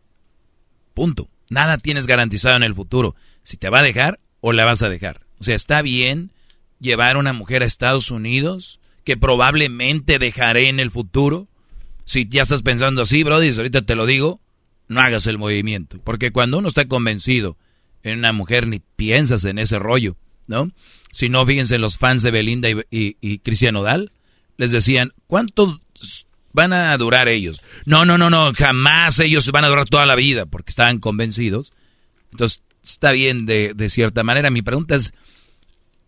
[0.95, 1.29] Punto.
[1.49, 3.17] Nada tienes garantizado en el futuro.
[3.43, 5.27] Si te va a dejar o la vas a dejar.
[5.39, 6.33] O sea, está bien
[6.81, 11.49] llevar a una mujer a Estados Unidos que probablemente dejaré en el futuro?
[12.05, 14.41] Si ya estás pensando así, Brody, ahorita te lo digo,
[14.89, 16.01] no hagas el movimiento.
[16.03, 17.57] Porque cuando uno está convencido
[18.03, 20.71] en una mujer, ni piensas en ese rollo, ¿no?
[21.13, 24.13] Si no, fíjense los fans de Belinda y, y, y Cristian Odal,
[24.57, 25.81] les decían, ¿cuánto
[26.53, 27.63] van a durar ellos?
[27.85, 31.73] No, no, no, no, jamás ellos van a durar toda la vida, porque estaban convencidos.
[32.33, 34.51] Entonces, está bien de, de cierta manera.
[34.51, 35.13] Mi pregunta es,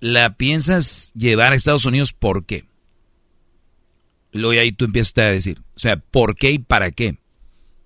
[0.01, 2.65] ¿la piensas llevar a Estados Unidos por qué?
[4.33, 7.19] Luego ahí tú empiezas a decir, o sea, ¿por qué y para qué?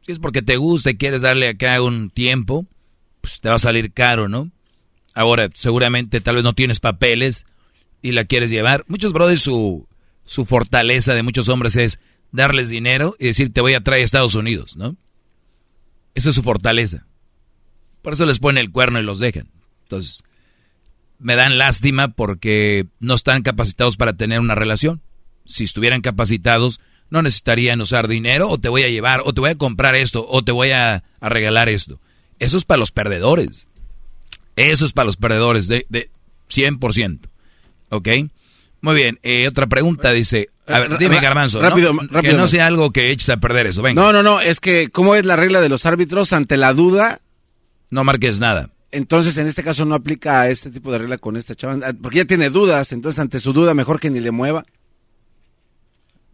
[0.06, 2.66] Si es porque te gusta y quieres darle acá un tiempo,
[3.20, 4.52] pues te va a salir caro, ¿no?
[5.14, 7.44] Ahora, seguramente tal vez no tienes papeles
[8.02, 8.84] y la quieres llevar.
[8.86, 9.88] Muchos brothers, su,
[10.24, 11.98] su fortaleza de muchos hombres es
[12.36, 14.96] darles dinero y decir, te voy a traer a Estados Unidos, ¿no?
[16.14, 17.06] Esa es su fortaleza.
[18.02, 19.48] Por eso les ponen el cuerno y los dejan.
[19.82, 20.22] Entonces,
[21.18, 25.02] me dan lástima porque no están capacitados para tener una relación.
[25.44, 29.50] Si estuvieran capacitados, no necesitarían usar dinero o te voy a llevar o te voy
[29.50, 32.00] a comprar esto o te voy a, regalar esto.
[32.38, 33.66] Eso es para los perdedores.
[34.56, 36.10] Eso es para los perdedores de, de
[36.50, 37.20] 100%.
[37.90, 38.08] ¿Ok?
[38.86, 39.18] Muy bien.
[39.24, 41.60] Eh, otra pregunta dice, a ver, dime, Garbanzo.
[41.60, 42.22] Rápido, rápido.
[42.22, 43.82] Que no sea algo que eches a perder eso.
[43.82, 44.00] Venga.
[44.00, 44.40] No, no, no.
[44.40, 47.20] Es que, ¿cómo es la regla de los árbitros ante la duda?
[47.90, 48.70] No marques nada.
[48.92, 52.18] Entonces, en este caso no aplica este tipo de regla con esta chava, ah, porque
[52.18, 54.64] ya tiene dudas, entonces ante su duda mejor que ni le mueva.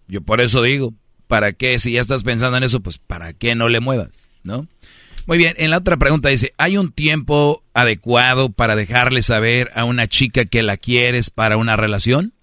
[0.06, 0.92] Yo por eso digo,
[1.28, 1.78] ¿para qué?
[1.78, 4.10] Si ya estás pensando en eso, pues ¿para qué no le muevas?
[4.42, 4.68] ¿No?
[5.26, 9.84] Muy bien, en la otra pregunta dice, ¿hay un tiempo adecuado para dejarle saber a
[9.84, 12.34] una chica que la quieres para una relación?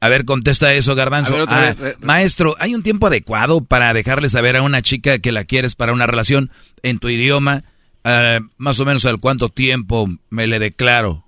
[0.00, 1.46] A ver, contesta eso, Garbanzo.
[1.48, 5.74] Ah, maestro, ¿hay un tiempo adecuado para dejarle saber a una chica que la quieres
[5.76, 6.50] para una relación
[6.82, 7.64] en tu idioma?
[8.04, 11.24] Ah, más o menos al cuánto tiempo me le declaro.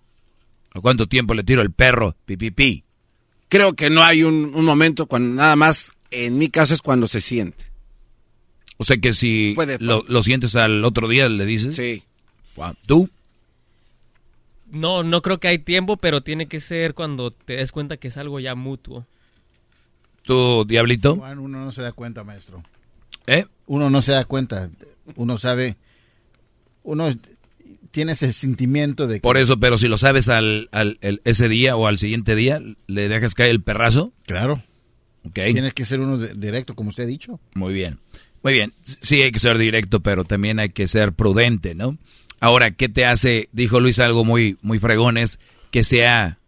[0.74, 2.16] ¿A cuánto tiempo le tiro el perro?
[2.26, 2.84] Pipipi.
[3.48, 7.22] Creo que no hay un, momento cuando nada más, en mi caso es cuando se
[7.22, 7.64] siente.
[8.76, 11.76] O sea que si lo, sientes al otro día, le dices.
[11.76, 12.02] Sí.
[12.86, 13.08] ¿Tú?
[14.70, 18.08] No, no creo que hay tiempo, pero tiene que ser cuando te des cuenta que
[18.08, 19.06] es algo ya mutuo.
[20.22, 21.14] ¿Tú, Diablito?
[21.14, 22.62] uno no se da cuenta, maestro.
[23.26, 23.46] ¿Eh?
[23.66, 24.70] Uno no se da cuenta.
[25.14, 25.76] Uno sabe.
[26.82, 27.08] Uno
[27.90, 29.20] tiene ese sentimiento de.
[29.20, 33.08] Por eso, pero si lo sabes al, al ese día o al siguiente día, ¿le
[33.08, 34.12] dejas caer el perrazo?
[34.26, 34.62] Claro.
[35.30, 35.52] Okay.
[35.52, 37.40] Tienes que ser uno directo, como usted ha dicho.
[37.54, 37.98] Muy bien.
[38.42, 38.74] Muy bien.
[38.82, 41.98] Sí, hay que ser directo, pero también hay que ser prudente, ¿no?
[42.40, 43.48] Ahora, ¿qué te hace?
[43.52, 45.38] Dijo Luis algo muy, muy fregón, es
[45.70, 46.38] que sea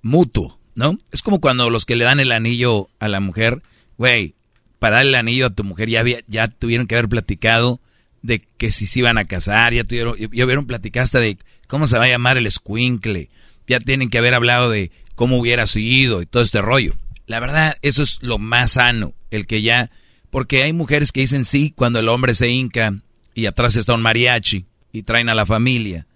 [0.00, 0.98] mutuo, ¿no?
[1.10, 3.62] Es como cuando los que le dan el anillo a la mujer,
[3.98, 4.34] güey,
[4.78, 7.80] para darle el anillo a tu mujer ya, había, ya tuvieron que haber platicado
[8.22, 11.86] de que si se iban a casar, ya tuvieron, ya hubieron platicado hasta de cómo
[11.86, 13.28] se va a llamar el squinkle,
[13.66, 16.94] ya tienen que haber hablado de cómo hubiera sido y todo este rollo.
[17.26, 19.90] La verdad, eso es lo más sano, el que ya,
[20.30, 22.94] porque hay mujeres que dicen sí cuando el hombre se hinca
[23.34, 26.06] y atrás está un mariachi y traen a la familia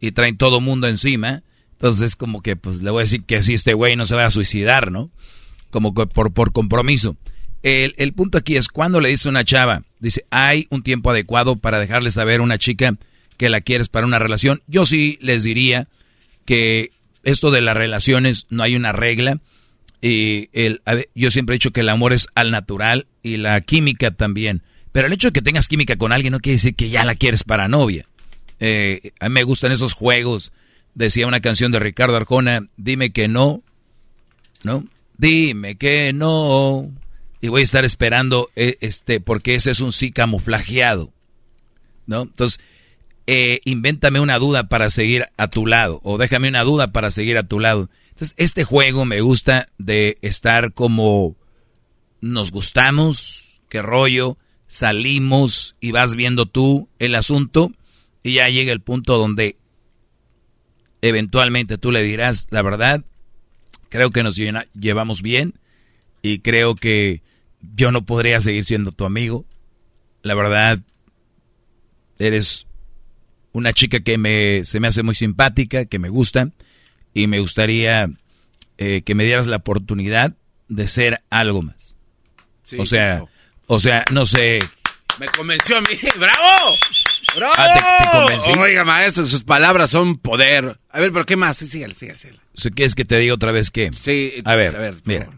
[0.00, 1.42] y traen todo mundo encima,
[1.72, 4.16] entonces es como que pues le voy a decir que si este güey no se
[4.16, 5.10] va a suicidar, ¿no?
[5.70, 7.16] Como que por, por compromiso.
[7.62, 11.56] El, el punto aquí es cuando le dice una chava, dice, hay un tiempo adecuado
[11.56, 12.96] para dejarle saber a una chica
[13.36, 14.62] que la quieres para una relación.
[14.66, 15.88] Yo sí les diría
[16.44, 16.90] que
[17.22, 19.40] esto de las relaciones no hay una regla.
[20.00, 20.82] Y el,
[21.14, 24.62] yo siempre he dicho que el amor es al natural y la química también.
[24.90, 27.14] Pero el hecho de que tengas química con alguien no quiere decir que ya la
[27.14, 28.06] quieres para novia.
[28.64, 30.52] Eh, a mí me gustan esos juegos.
[30.94, 33.60] Decía una canción de Ricardo Arjona, dime que no,
[34.62, 34.86] ¿no?
[35.18, 36.88] Dime que no.
[37.40, 41.12] Y voy a estar esperando, eh, este, porque ese es un sí camuflajeado,
[42.06, 42.22] ¿no?
[42.22, 42.60] Entonces,
[43.26, 47.38] eh, invéntame una duda para seguir a tu lado, o déjame una duda para seguir
[47.38, 47.90] a tu lado.
[48.10, 51.34] Entonces, este juego me gusta de estar como
[52.20, 57.72] nos gustamos, qué rollo, salimos y vas viendo tú el asunto
[58.22, 59.56] y ya llega el punto donde
[61.00, 63.04] eventualmente tú le dirás la verdad,
[63.88, 65.54] creo que nos llevamos bien
[66.22, 67.22] y creo que
[67.74, 69.44] yo no podría seguir siendo tu amigo.
[70.22, 70.80] La verdad,
[72.18, 72.66] eres
[73.52, 76.50] una chica que me, se me hace muy simpática, que me gusta
[77.12, 78.10] y me gustaría
[78.78, 80.34] eh, que me dieras la oportunidad
[80.68, 81.96] de ser algo más.
[82.78, 83.24] o sea,
[83.66, 84.60] o sea, no sé.
[85.18, 86.76] Me convenció a mí, bravo.
[87.36, 87.54] ¡Bravo!
[87.56, 90.78] Ah, Oiga, maestro, sus palabras son poder.
[90.90, 91.56] A ver, pero ¿qué más?
[91.56, 92.18] Sí, sígale, sígale,
[92.74, 93.90] ¿Quieres que te diga otra vez qué?
[93.92, 94.34] Sí.
[94.44, 95.30] A ver, a ver mira.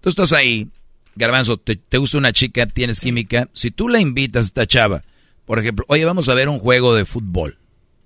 [0.00, 0.68] Tú estás ahí,
[1.14, 3.48] Garbanzo, te, gusta una chica, tienes química.
[3.52, 5.02] Si tú la invitas a esta chava,
[5.44, 7.58] por ejemplo, oye, vamos a ver un juego de fútbol.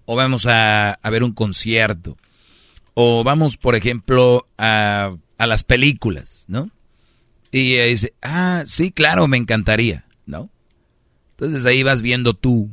[0.07, 2.17] O vamos a, ver un concierto.
[2.95, 6.71] O vamos, por ejemplo, a, a las películas, ¿no?
[7.53, 10.51] Y ella dice, ah, sí, claro, me encantaría, ¿no?
[11.33, 12.71] Entonces ahí vas viendo tú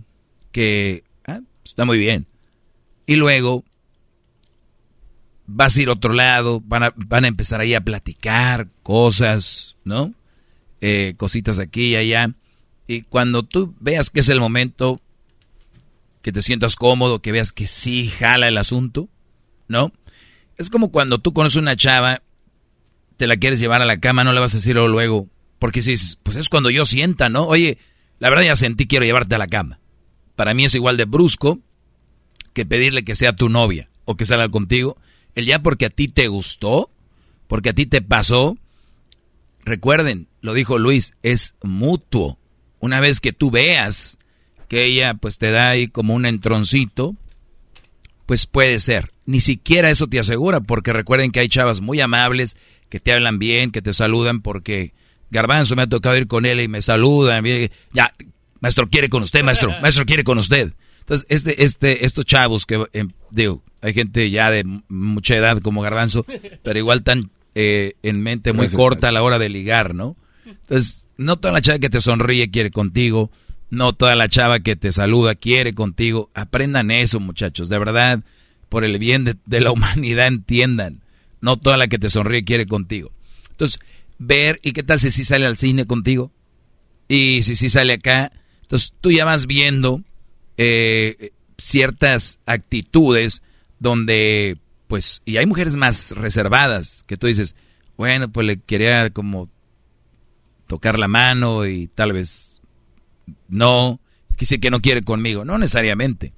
[1.27, 2.27] ah, está muy bien.
[3.05, 3.63] Y luego
[5.45, 9.77] vas a ir a otro lado, van a, van a empezar ahí a platicar cosas,
[9.83, 10.13] ¿no?
[10.81, 12.35] Eh, cositas aquí y allá.
[12.85, 15.01] Y cuando tú veas que es el momento,
[16.21, 19.09] que te sientas cómodo, que veas que sí jala el asunto,
[19.67, 19.91] ¿no?
[20.57, 22.21] Es como cuando tú conoces una chava,
[23.15, 25.27] te la quieres llevar a la cama, no le vas a decir luego,
[25.59, 27.45] porque si pues es cuando yo sienta, ¿no?
[27.45, 27.77] Oye,
[28.19, 29.79] la verdad ya sentí, quiero llevarte a la cama.
[30.37, 31.59] Para mí es igual de brusco
[32.53, 34.95] que pedirle que sea tu novia o que salga contigo.
[35.33, 36.91] El ya porque a ti te gustó,
[37.47, 38.55] porque a ti te pasó.
[39.65, 42.37] Recuerden, lo dijo Luis, es mutuo.
[42.79, 44.19] Una vez que tú veas
[44.69, 47.15] que ella pues te da ahí como un entroncito,
[48.27, 49.11] pues puede ser.
[49.25, 52.57] Ni siquiera eso te asegura, porque recuerden que hay chavas muy amables
[52.89, 54.93] que te hablan bien, que te saludan, porque
[55.31, 57.43] Garbanzo me ha tocado ir con él y me saludan.
[57.91, 58.13] Ya,
[58.59, 60.73] maestro quiere con usted, maestro, maestro quiere con usted.
[60.99, 65.81] Entonces, este, este, estos chavos que, eh, digo, hay gente ya de mucha edad como
[65.81, 66.25] Garbanzo,
[66.63, 70.17] pero igual tan eh, en mente muy corta a la hora de ligar, ¿no?
[70.45, 73.31] Entonces, no toda la chava que te sonríe quiere contigo,
[73.69, 76.29] no toda la chava que te saluda quiere contigo.
[76.33, 78.23] Aprendan eso, muchachos, de verdad,
[78.69, 81.01] por el bien de, de la humanidad, entiendan.
[81.39, 83.11] No toda la que te sonríe quiere contigo.
[83.51, 83.79] Entonces,
[84.17, 86.31] ver, ¿y qué tal si sí sale al cine contigo?
[87.07, 88.31] Y si sí sale acá.
[88.67, 90.01] Entonces tú ya vas viendo
[90.57, 93.41] eh, ciertas actitudes
[93.79, 97.55] donde, pues, y hay mujeres más reservadas que tú dices,
[97.97, 99.49] bueno, pues le quería como
[100.67, 102.61] tocar la mano y tal vez
[103.47, 103.99] no,
[104.35, 106.33] quise que no quiere conmigo, no necesariamente.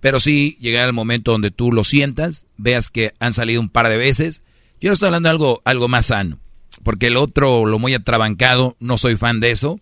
[0.00, 3.88] Pero sí llegar al momento donde tú lo sientas, veas que han salido un par
[3.88, 4.42] de veces.
[4.80, 6.38] Yo estoy hablando de algo, algo más sano
[6.82, 9.80] porque el otro, lo muy atrabancado, no soy fan de eso.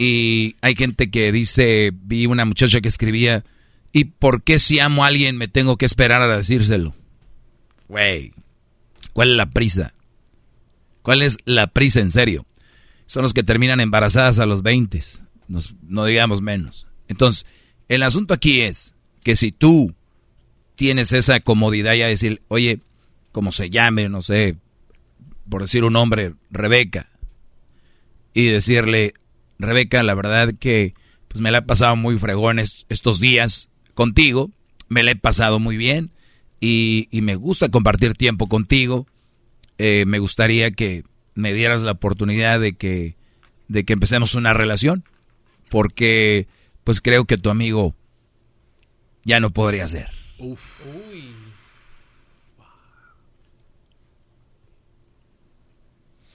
[0.00, 3.44] Y hay gente que dice, vi una muchacha que escribía,
[3.92, 6.94] ¿y por qué si amo a alguien me tengo que esperar a decírselo?
[7.88, 8.32] Güey,
[9.12, 9.92] ¿cuál es la prisa?
[11.02, 12.46] ¿Cuál es la prisa en serio?
[13.06, 15.02] Son los que terminan embarazadas a los 20,
[15.82, 16.86] no digamos menos.
[17.08, 17.44] Entonces,
[17.88, 19.94] el asunto aquí es que si tú
[20.76, 22.80] tienes esa comodidad ya decir, oye,
[23.32, 24.56] como se llame, no sé,
[25.48, 27.08] por decir un nombre, Rebeca,
[28.32, 29.14] y decirle,
[29.58, 30.94] Rebeca, la verdad que
[31.28, 34.50] pues me la he pasado muy fregón estos días contigo,
[34.88, 36.10] me la he pasado muy bien
[36.60, 39.06] y, me gusta compartir tiempo contigo.
[39.78, 43.16] Eh, me gustaría que me dieras la oportunidad de que,
[43.68, 45.04] de que empecemos una relación,
[45.68, 46.48] porque
[46.82, 47.94] pues creo que tu amigo
[49.24, 50.10] ya no podría ser.
[50.38, 50.60] Uf.
[51.12, 51.48] Uy.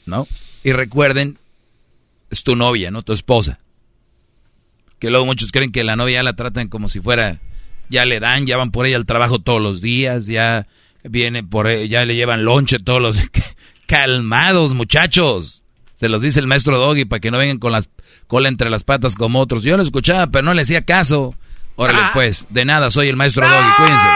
[0.05, 0.27] ¿no?
[0.63, 1.37] Y recuerden,
[2.33, 3.01] es tu novia, ¿no?
[3.01, 3.59] Tu esposa.
[4.99, 7.39] Que luego muchos creen que la novia ya la tratan como si fuera,
[7.89, 10.67] ya le dan, ya van por ella al trabajo todos los días, ya
[11.03, 13.17] viene por ella, ya le llevan lonche todos los...
[13.85, 15.63] Calmados, muchachos.
[15.93, 17.89] Se los dice el maestro Doggy para que no vengan con las
[18.27, 19.61] cola entre las patas como otros.
[19.63, 21.35] Yo lo escuchaba, pero no le hacía caso.
[21.75, 22.11] Órale, ah.
[22.13, 24.07] pues, de nada, soy el maestro Doggy, cuídense.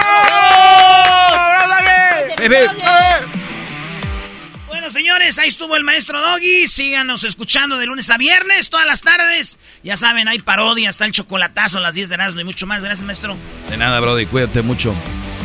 [5.27, 6.67] Señores, ahí estuvo el maestro Doggy.
[6.67, 9.57] Síganos escuchando de lunes a viernes, todas las tardes.
[9.83, 12.83] Ya saben, hay parodia, está el chocolatazo a las 10 de Erasmo y mucho más.
[12.83, 13.35] Gracias, maestro.
[13.69, 14.95] De nada, Brody, cuídate mucho.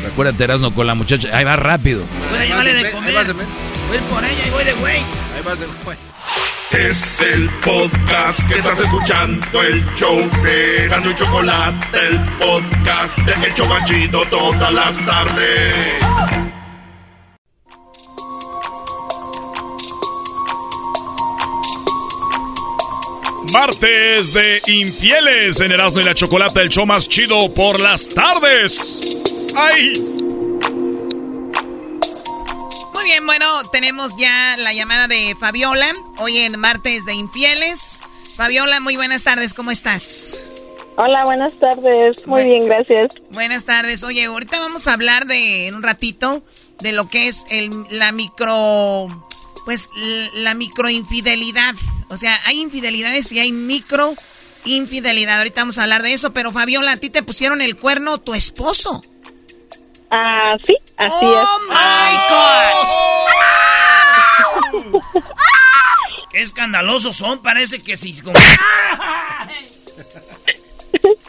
[0.05, 1.37] Recuérdate, Erasmo, con la muchacha.
[1.37, 2.05] Ahí va rápido.
[2.31, 3.15] Voy a llevarle de comer.
[3.15, 4.99] Voy por ella y voy de güey.
[4.99, 5.99] Ahí vas de güey.
[6.71, 13.47] Es el podcast que estás escuchando, el show de Gano y Chocolate, el podcast de
[13.47, 16.42] El Chocachito todas las tardes.
[23.53, 29.19] Martes de infieles en Erasmo y la Chocolata, el show más chido por las tardes.
[29.55, 29.93] ¡Ay!
[32.95, 38.01] Muy bien, bueno, tenemos ya la llamada de Fabiola, hoy en Martes de Infieles.
[38.37, 40.41] Fabiola, muy buenas tardes, ¿cómo estás?
[40.97, 43.13] Hola, buenas tardes, muy bien, gracias.
[43.33, 46.43] Buenas tardes, oye, ahorita vamos a hablar de, en un ratito,
[46.81, 49.09] de lo que es el, la micro
[49.65, 49.91] pues
[50.35, 51.75] la microinfidelidad.
[52.13, 54.15] O sea, hay infidelidades y hay micro
[54.65, 55.39] infidelidad.
[55.39, 58.35] Ahorita vamos a hablar de eso, pero Fabiola, a ti te pusieron el cuerno tu
[58.35, 59.03] esposo.
[60.11, 62.17] Ah, sí, así oh My
[64.93, 65.01] God.
[66.31, 68.23] Qué escandalosos son, parece que sí.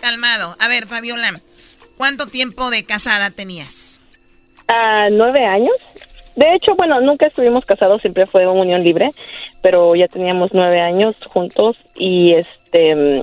[0.01, 0.55] Calmado.
[0.59, 1.34] A ver, Fabiola,
[1.97, 3.99] ¿cuánto tiempo de casada tenías?
[4.67, 5.75] a nueve años.
[6.36, 9.11] De hecho, bueno, nunca estuvimos casados, siempre fue una unión libre,
[9.61, 13.21] pero ya teníamos nueve años juntos y este,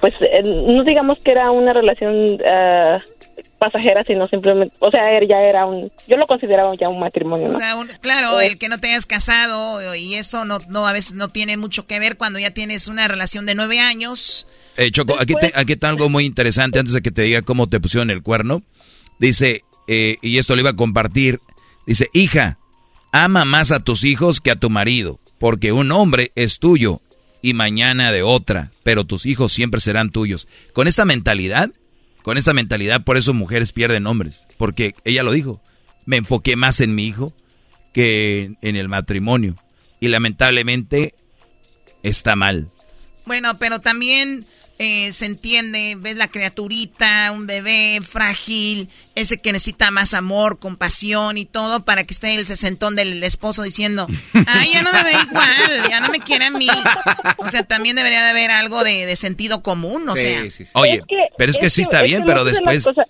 [0.00, 2.96] pues eh, no digamos que era una relación ah,
[3.58, 7.48] pasajera, sino simplemente, o sea, él ya era un, yo lo consideraba ya un matrimonio,
[7.48, 7.54] ¿no?
[7.54, 10.92] O sea, un- claro, el que no te hayas casado y eso no, no a
[10.92, 14.46] veces no tiene mucho que ver cuando ya tienes una relación de nueve años.
[14.76, 17.66] Eh, Choco, aquí, te- aquí está algo muy interesante antes de que te diga cómo
[17.68, 18.62] te pusieron el cuerno.
[19.18, 21.38] Dice, eh, y esto lo iba a compartir,
[21.86, 22.58] dice, hija,
[23.12, 27.00] ama más a tus hijos que a tu marido, porque un hombre es tuyo
[27.42, 30.46] y mañana de otra, pero tus hijos siempre serán tuyos.
[30.72, 31.70] Con esta mentalidad,
[32.22, 35.62] con esta mentalidad, por eso mujeres pierden hombres, porque ella lo dijo,
[36.06, 37.32] me enfoqué más en mi hijo
[37.92, 39.56] que en el matrimonio.
[40.00, 41.14] Y lamentablemente
[42.02, 42.70] está mal.
[43.26, 44.46] Bueno, pero también
[44.82, 51.36] eh, se entiende, ves la criaturita, un bebé frágil, ese que necesita más amor, compasión
[51.36, 54.06] y todo para que esté el sesentón del esposo diciendo,
[54.46, 56.66] ay, ya no me ve igual, ya no me quiere a mí.
[57.36, 60.40] O sea, también debería de haber algo de, de sentido común, o sea.
[60.72, 62.84] Oye, Es que- pero es que es sí que- está es bien, pero de después...
[62.84, 63.06] cosas-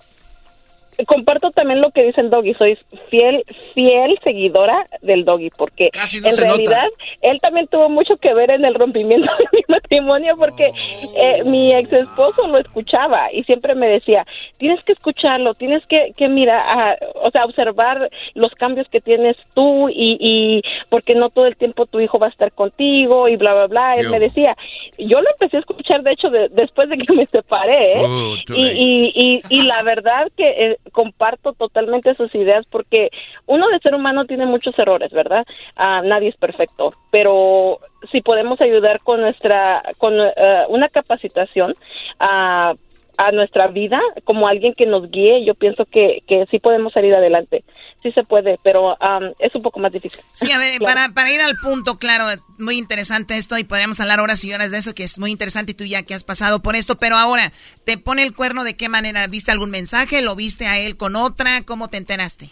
[1.06, 2.76] comparto también lo que dice el doggy, soy
[3.08, 3.42] fiel,
[3.74, 6.42] fiel seguidora del doggy, porque no en nota.
[6.42, 6.86] realidad
[7.22, 10.70] él también tuvo mucho que ver en el rompimiento de mi matrimonio, porque
[11.14, 14.26] eh, mi ex esposo lo escuchaba y siempre me decía,
[14.58, 19.36] tienes que escucharlo, tienes que, que mira, ah, o sea, observar los cambios que tienes
[19.54, 23.36] tú y, y porque no todo el tiempo tu hijo va a estar contigo y
[23.36, 23.94] bla, bla, bla.
[23.94, 24.10] Él Yo.
[24.10, 24.56] me decía,
[24.98, 28.04] yo lo empecé a escuchar, de hecho, de- después de que me separé, ¿eh?
[28.04, 33.10] Oh, y, y, y, y la verdad que eh, comparto totalmente sus ideas porque
[33.46, 35.44] uno de ser humano tiene muchos errores, ¿verdad?
[35.76, 37.78] Ah, nadie es perfecto, pero
[38.10, 40.32] si podemos ayudar con nuestra, con eh,
[40.68, 41.72] una capacitación
[42.18, 42.74] a
[43.20, 47.14] a nuestra vida como alguien que nos guíe, yo pienso que, que sí podemos salir
[47.14, 47.64] adelante.
[48.02, 50.22] Sí se puede, pero am, es un poco más difícil.
[50.32, 50.94] Sí, a ver, Claro.
[50.94, 52.24] para, para ir al punto, claro,
[52.58, 55.72] muy interesante esto y podríamos hablar horas y horas de eso, que es muy interesante
[55.72, 57.52] y tú ya que has pasado por esto, pero ahora,
[57.84, 59.26] ¿te pone el cuerno de qué manera?
[59.26, 60.22] ¿Viste algún mensaje?
[60.22, 61.60] ¿Lo viste a él con otra?
[61.66, 62.48] ¿Cómo te enteraste?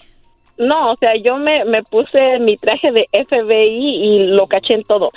[0.59, 4.83] No, o sea, yo me, me puse mi traje de FBI y lo caché en
[4.83, 5.09] todo.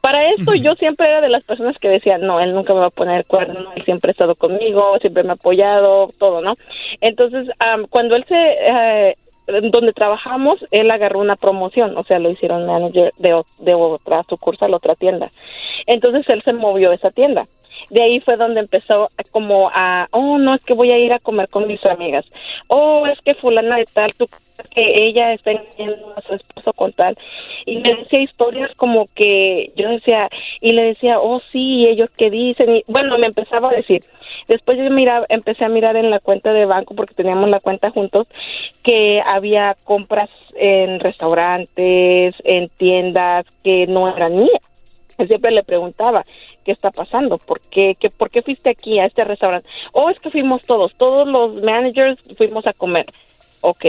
[0.00, 2.86] Para esto yo siempre era de las personas que decían, no, él nunca me va
[2.86, 6.54] a poner cuerno, él siempre ha estado conmigo, siempre me ha apoyado, todo, ¿no?
[7.00, 8.36] Entonces, am, cuando él se...
[8.36, 9.16] eh,
[9.72, 14.72] donde trabajamos, él agarró una promoción, o sea, lo hicieron manager de, de otra sucursal,
[14.74, 15.28] otra tienda.
[15.86, 17.46] Entonces él se movió a esa tienda.
[17.90, 21.18] De ahí fue donde empezó como a, oh, no, es que voy a ir a
[21.18, 22.24] comer con mis amigas.
[22.68, 24.26] Oh, es que fulana de tal, tú
[24.70, 27.16] que ella está engañando a su esposo con tal.
[27.66, 30.28] Y me decía historias como que yo decía,
[30.60, 32.76] y le decía, oh, sí, ellos qué dicen.
[32.76, 34.02] Y bueno, me empezaba a decir.
[34.48, 37.90] Después yo miraba, empecé a mirar en la cuenta de banco, porque teníamos la cuenta
[37.90, 38.26] juntos,
[38.82, 44.69] que había compras en restaurantes, en tiendas que no eran mías.
[45.26, 46.22] Siempre le preguntaba,
[46.64, 47.38] ¿qué está pasando?
[47.38, 49.68] ¿Por qué, qué, ¿Por qué fuiste aquí a este restaurante?
[49.92, 53.06] Oh, es que fuimos todos, todos los managers fuimos a comer.
[53.62, 53.84] Ok.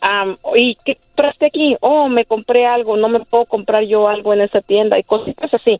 [0.00, 1.76] Am, ¿Y qué compraste aquí?
[1.80, 5.52] Oh, me compré algo, no me puedo comprar yo algo en esa tienda y cositas
[5.54, 5.78] así.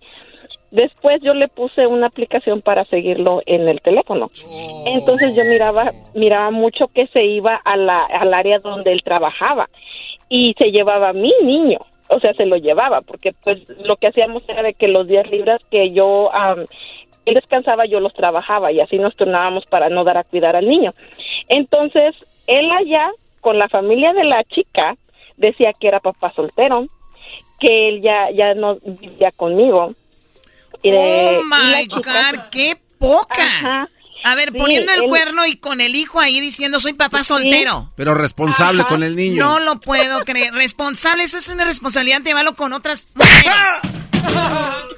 [0.70, 4.28] Después yo le puse una aplicación para seguirlo en el teléfono.
[4.86, 9.68] Entonces yo miraba, miraba mucho que se iba a la, al área donde él trabajaba
[10.28, 11.78] y se llevaba a mi niño,
[12.09, 15.30] o sea, se lo llevaba, porque pues lo que hacíamos era de que los días
[15.30, 16.30] libres que yo,
[17.24, 20.68] él descansaba, yo los trabajaba y así nos turnábamos para no dar a cuidar al
[20.68, 20.94] niño.
[21.48, 22.14] Entonces,
[22.46, 24.96] él allá, con la familia de la chica,
[25.36, 26.86] decía que era papá soltero,
[27.59, 29.88] que él ya, ya no vivía conmigo.
[30.82, 33.34] Y de- oh my chica- God, qué poca.
[33.42, 33.88] Ajá.
[34.25, 37.22] A ver, Sí, poniendo el él- cuerno y con el hijo ahí diciendo soy papá
[37.22, 37.93] soltero.
[37.95, 38.89] Pero responsable Ajá.
[38.89, 39.45] con el niño.
[39.45, 40.53] No lo puedo creer.
[40.55, 43.55] Responsable, eso es una responsabilidad de llevarlo con otras mujeres.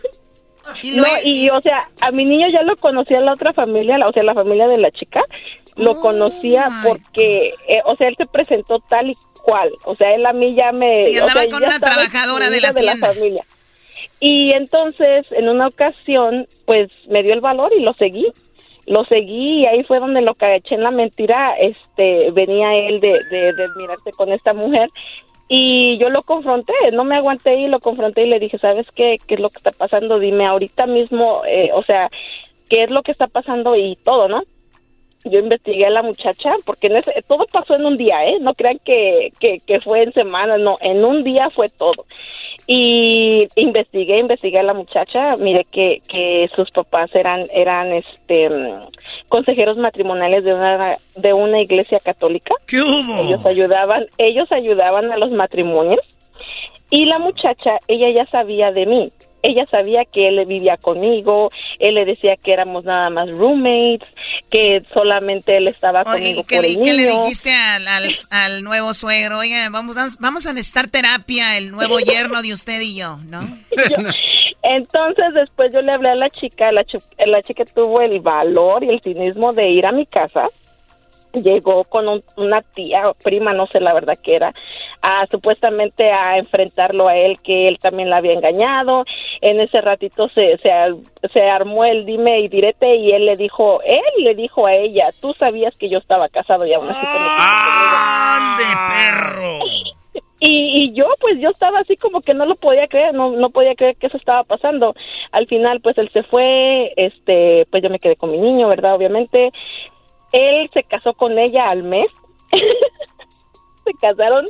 [0.83, 4.09] Y no, y o sea, a mi niño ya lo conocía la otra familia, la-
[4.09, 5.20] o sea, la familia de la chica,
[5.77, 10.12] lo Oh conocía porque, eh, o sea, él se presentó tal y cual, o sea,
[10.14, 11.09] él a mí ya me...
[11.11, 13.07] Y o andaba sea, con una trabajadora de la excluida tienda.
[13.14, 13.45] familia.
[14.20, 18.27] Y entonces, en una ocasión, pues me dio el valor y lo seguí.
[18.87, 21.55] Lo seguí y ahí fue donde lo caché en la mentira.
[21.59, 24.89] Este, venía él de, de, de mirarte con esta mujer
[25.49, 29.16] y yo lo confronté, no me aguanté y lo confronté y le dije, ¿sabes qué?
[29.26, 30.18] ¿Qué es lo que está pasando?
[30.18, 32.09] Dime ahorita mismo, eh, o sea,
[32.68, 33.76] ¿qué es lo que está pasando?
[33.76, 34.43] Y todo, ¿no?
[35.24, 38.39] Yo investigué a la muchacha porque en ese- todo pasó en un día, ¿eh?
[38.41, 42.07] No crean que, que, que fue en semanas, no, en un día fue todo.
[42.66, 48.80] Y investigué, investigué a la muchacha, mire que, que sus papás eran, eran este mm,
[49.28, 52.54] consejeros matrimoniales de una, de una iglesia católica.
[52.66, 53.22] ¿Qué hubo?
[53.22, 56.00] Ellos ayudaban, ellos ayudaban a los matrimonios
[56.90, 59.12] y la muchacha, ella ya sabía de mí.
[59.49, 64.09] Ella sabía que él vivía conmigo, él le decía que éramos nada más roommates,
[64.51, 67.22] que solamente él estaba Oye, conmigo ¿y qué, por le, el qué le niño.
[67.22, 69.38] dijiste al, al, al nuevo suegro?
[69.38, 73.40] Oiga, vamos, a- vamos a necesitar terapia, el nuevo yerno de usted y yo, ¿no?
[74.62, 76.84] Entonces después yo le hablé a la chica, la,
[77.26, 80.42] la chica tuvo el valor y el cinismo de ir a mi casa.
[81.32, 84.55] Llegó con un- una tía o prima, no sé la verdad que era,
[85.03, 89.05] a, supuestamente a enfrentarlo a él, que él también la había engañado.
[89.41, 90.97] En ese ratito se, se, ar-
[91.32, 95.09] se armó el dime y direte y él le dijo, él le dijo a ella,
[95.20, 97.07] tú sabías que yo estaba casado y aún así te
[97.39, 99.59] ¡Ande, perro!
[100.41, 103.51] y, y yo, pues yo estaba así como que no lo podía creer, no, no
[103.51, 104.95] podía creer que eso estaba pasando.
[105.32, 108.95] Al final, pues él se fue, este, pues yo me quedé con mi niño, ¿verdad?
[108.95, 109.51] Obviamente.
[110.32, 112.09] Él se casó con ella al mes.
[113.84, 114.45] se casaron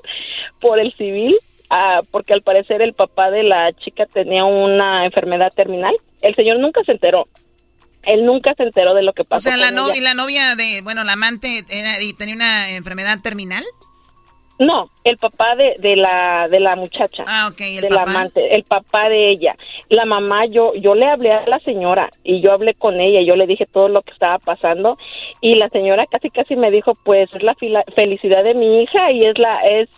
[0.60, 1.36] por el civil,
[1.70, 5.94] ah, porque al parecer el papá de la chica tenía una enfermedad terminal.
[6.22, 7.26] El señor nunca se enteró.
[8.04, 9.48] Él nunca se enteró de lo que O pasó.
[9.48, 13.18] sea, la, no- y la novia de, bueno, la amante era, y tenía una enfermedad
[13.20, 13.64] terminal.
[14.58, 17.24] No, el papá de, de la de la muchacha.
[17.26, 18.10] Ah, ok, el de la papá.
[18.10, 19.54] amante, el papá de ella.
[19.90, 23.36] La mamá, yo yo le hablé a la señora y yo hablé con ella, yo
[23.36, 24.96] le dije todo lo que estaba pasando
[25.42, 29.10] y la señora casi casi me dijo, pues es la fila- felicidad de mi hija
[29.12, 29.90] y es la es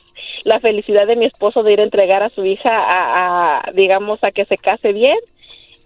[0.45, 4.23] la felicidad de mi esposo de ir a entregar a su hija a, a, digamos
[4.23, 5.19] a que se case bien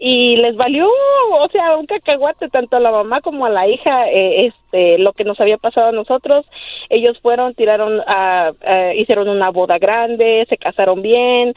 [0.04, 4.08] y les valió, o sea, un cacahuate tanto a la mamá como a la hija,
[4.12, 6.44] eh, este, lo que nos había pasado a nosotros.
[6.90, 11.54] Ellos fueron, tiraron, a, a- hicieron una boda grande, se casaron bien.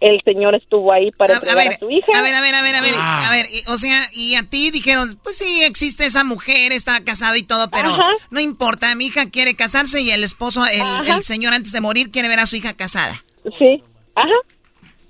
[0.00, 2.10] El señor estuvo ahí para A, a entregar a, ver, su hija.
[2.18, 3.28] a ver, a ver, a ver, a ver, Ah.
[3.28, 7.04] a ver, y- o sea, y a ti dijeron, pues sí, existe esa mujer, está
[7.04, 8.10] casada y todo, pero Ajá.
[8.30, 12.26] no importa, mi hija quiere casarse y el esposo, el señor antes de morir quiere
[12.26, 13.14] ver a su hija casada.
[13.56, 13.80] Sí,
[14.16, 14.34] ajá,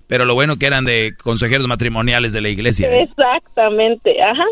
[0.07, 2.91] Pero lo bueno que eran de consejeros matrimoniales de la iglesia.
[2.91, 3.03] ¿eh?
[3.03, 4.45] exactamente, ajá,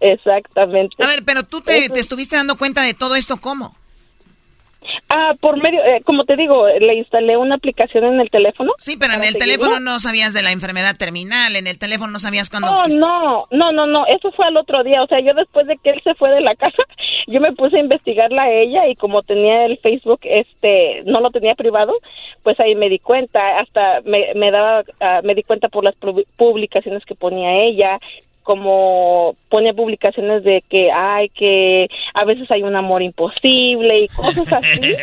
[0.00, 1.02] exactamente.
[1.02, 3.74] A ver, pero tú te, estuviste dando cuenta de todo esto, ¿cómo?
[5.08, 8.72] Ah, por medio, eh, como te digo, le instalé una aplicación en el teléfono.
[8.78, 12.18] Sí, pero en el teléfono no sabías de la enfermedad terminal, en el teléfono no
[12.18, 12.68] sabías cuándo...
[12.70, 15.76] Oh, no, no, no, no, eso fue al otro día, o sea, yo después de
[15.76, 16.82] que él se fue de la casa,
[17.26, 21.30] yo me puse a investigarla a ella y como tenía el Facebook, este, no lo
[21.30, 21.92] tenía privado,
[22.42, 25.94] pues ahí me di cuenta, hasta me, me daba, ah, me di cuenta por las
[26.00, 27.98] pu- publicaciones que ponía ella,
[28.42, 34.46] como pone publicaciones de que, ay, que a veces hay un amor imposible y cosas
[34.52, 34.80] así.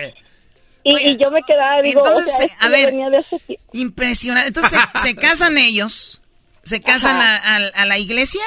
[0.81, 3.37] Y, y yo me quedaba, digo, Entonces, o sea, esto a ver, venía de hace
[3.39, 4.47] ti- Impresionante.
[4.47, 6.21] Entonces, ¿se, se casan ellos?
[6.63, 8.41] ¿Se casan a, a- a la iglesia?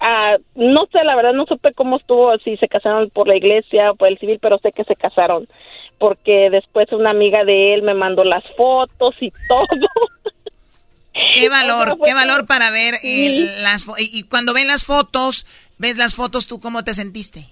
[0.00, 3.90] Ah, no sé, la verdad no supe cómo estuvo, si se casaron por la iglesia
[3.92, 5.44] o por el civil, pero sé que se casaron.
[5.98, 9.66] Porque después una amiga de él me mandó las fotos y todo.
[11.34, 13.50] Qué valor, qué valor para ver eh, Sí.
[13.60, 15.46] las y, y cuando ven las fotos,
[15.78, 17.46] ves las fotos, ¿tú cómo te sentiste?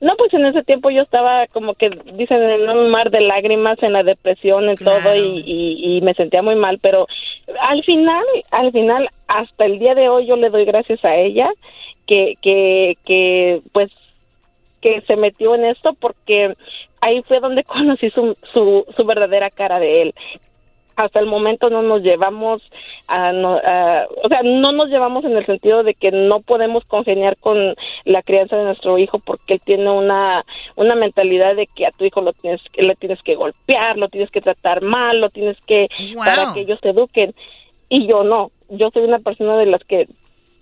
[0.00, 3.82] No, pues en ese tiempo yo estaba como que dicen en un mar de lágrimas,
[3.82, 7.06] en la depresión, en todo y, y, y me sentía muy mal, pero
[7.60, 11.48] al final, al final, hasta el día de hoy yo le doy gracias a ella
[12.06, 13.90] que, que, que pues
[14.82, 16.52] que se metió en esto porque
[17.00, 20.14] ahí fue donde conocí su, su, su verdadera cara de él.
[20.96, 22.62] Hasta el momento no nos llevamos,
[23.06, 26.84] a, no- a- o sea, no nos llevamos en el sentido de que no podemos
[26.86, 27.74] congeniar con
[28.04, 30.42] la crianza de nuestro hijo porque él tiene una,
[30.76, 34.30] una mentalidad de que a tu hijo lo tienes, le tienes que golpear, lo tienes
[34.30, 36.24] que tratar mal, lo tienes que, Wow.
[36.24, 37.34] para que ellos se eduquen.
[37.88, 40.08] Y yo no, yo soy una persona de las que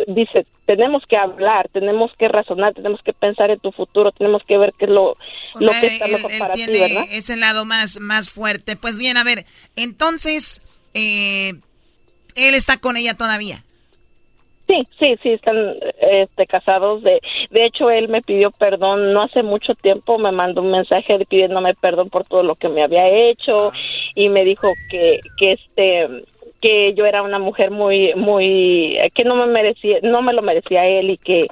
[0.06, 4.58] dice, tenemos que hablar, tenemos que razonar, tenemos que pensar en tu futuro, tenemos que
[4.58, 5.14] ver qué es lo,
[5.54, 7.04] lo sea, que está él, mejor él para ti, tiene ¿verdad?
[7.10, 8.76] ese lado más, más fuerte.
[8.76, 10.62] Pues bien, a ver, entonces,
[10.94, 11.54] eh,
[12.34, 13.64] él está con ella todavía.
[14.66, 15.56] Sí, sí, sí, están
[16.00, 17.02] este, casados.
[17.02, 17.20] De,
[17.50, 21.74] de hecho, él me pidió perdón no hace mucho tiempo, me mandó un mensaje pidiéndome
[21.74, 23.72] perdón por todo lo que me había hecho
[24.14, 26.24] y me dijo que, que este
[26.64, 30.86] que yo era una mujer muy muy que no me merecía no me lo merecía
[30.86, 31.46] él y que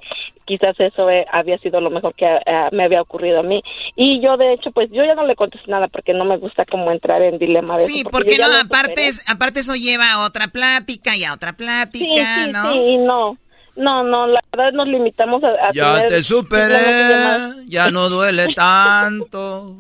[0.47, 3.61] quizás eso eh, había sido lo mejor que eh, me había ocurrido a mí
[3.95, 6.65] y yo de hecho pues yo ya no le contesté nada porque no me gusta
[6.65, 10.13] como entrar en dilema de Sí, eso, porque ya no, aparte, es- aparte eso lleva
[10.13, 12.73] a otra plática y a otra sí, plática, sí, ¿no?
[12.73, 13.37] sí, y no
[13.77, 18.49] no, no, la verdad nos limitamos a, a Ya tener te superé, ya no duele
[18.55, 19.77] tanto.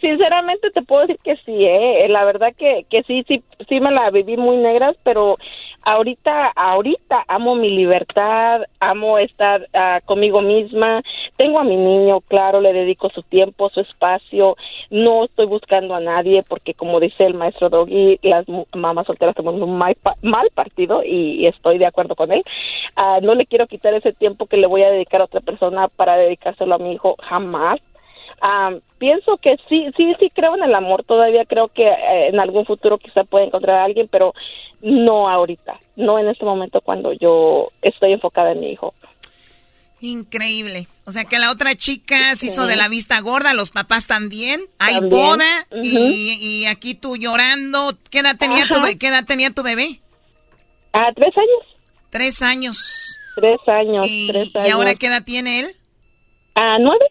[0.00, 2.06] Sinceramente te puedo decir que sí, ¿eh?
[2.08, 5.36] La verdad que, que sí, sí, sí me la viví muy negras, pero
[5.84, 11.02] ahorita, ahorita amo mi libertad, amo estar ah, conmigo misma.
[11.36, 14.56] Tengo a mi niño, claro, le dedico su tiempo, su espacio.
[14.90, 19.60] No estoy buscando a nadie porque, como dice el maestro Doggy, las mamás solteras tenemos
[19.60, 22.42] un mal, mal partido y, estoy de acuerdo con él.
[22.96, 25.88] Ah, no le quiero quitar ese tiempo que le voy a dedicar a otra persona
[25.88, 27.78] para dedicárselo a mi hijo, jamás
[28.98, 31.04] pienso que sí, sí, sí creo en el amor.
[31.04, 34.34] Todavía creo que eh, en algún futuro quizá pueda encontrar a alguien, pero
[34.80, 38.94] no ahorita, no en este momento cuando yo estoy enfocada en mi hijo.
[40.00, 40.86] Increíble.
[41.06, 44.60] O sea que la otra chica se hizo de la vista gorda, los papás también.
[44.78, 47.98] Hay boda y, aquí tú llorando.
[48.10, 50.00] ¿Qué edad tenía, tu, ¿qué edad tenía tu bebé?
[50.92, 51.76] Ah, tres años.
[52.10, 53.18] Tres años.
[53.34, 55.76] Tres años, ¿Y, ¿Y ahora qué edad tiene él?
[56.54, 57.04] Ah, nueve.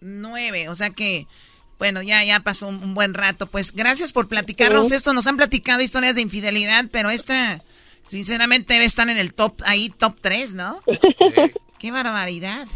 [0.00, 1.26] Nueve, o sea que,
[1.78, 3.46] bueno, ya, ya pasó un, buen rato.
[3.46, 5.12] Pues gracias por platicarnos esto.
[5.12, 7.60] Nos han platicado historias de infidelidad, pero esta,
[8.08, 10.80] sinceramente, debe estar en el top, ahí top tres, ¿no?
[11.78, 12.66] Qué barbaridad.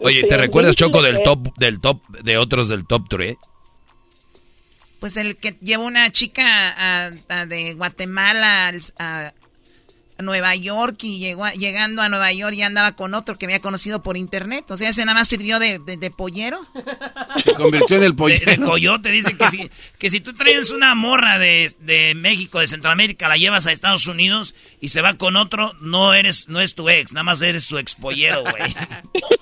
[0.00, 3.36] Oye, ¿te recuerdas, Choco, del top, del top, de otros del top 3?
[4.98, 7.10] Pues el que llevó una chica
[7.46, 9.32] de Guatemala a,
[10.22, 14.02] Nueva York y llegó llegando a Nueva York ya andaba con otro que había conocido
[14.02, 14.70] por internet.
[14.70, 16.66] O sea, ese nada más sirvió de, de, pollero.
[17.42, 18.50] Se convirtió en el pollero.
[18.50, 19.10] De, coyote.
[19.10, 23.36] Dice que si, que si tú traes una morra de, de, México, de Centroamérica, la
[23.36, 27.12] llevas a Estados Unidos y se va con otro, no eres, no es tu ex,
[27.12, 28.74] nada más eres su ex pollero, güey.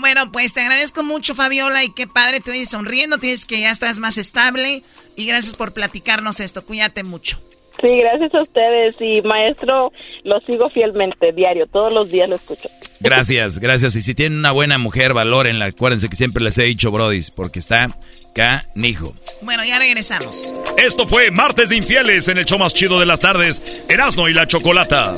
[0.00, 3.70] Bueno, pues te agradezco mucho, Fabiola, y qué padre, te oyes sonriendo, tienes que ya
[3.70, 4.82] estás más estable.
[5.14, 6.64] Y gracias por platicarnos esto.
[6.64, 7.38] Cuídate mucho.
[7.80, 9.92] Sí, gracias a ustedes y maestro,
[10.24, 12.68] lo sigo fielmente, diario, todos los días lo escucho.
[13.00, 13.96] Gracias, gracias.
[13.96, 17.60] Y si tienen una buena mujer, la Acuérdense que siempre les he dicho, brodis, porque
[17.60, 17.88] está
[18.34, 19.14] canijo.
[19.42, 20.52] Bueno, ya regresamos.
[20.76, 24.34] Esto fue Martes de Infieles en el show más chido de las tardes, Erasmo y
[24.34, 25.16] la Chocolata.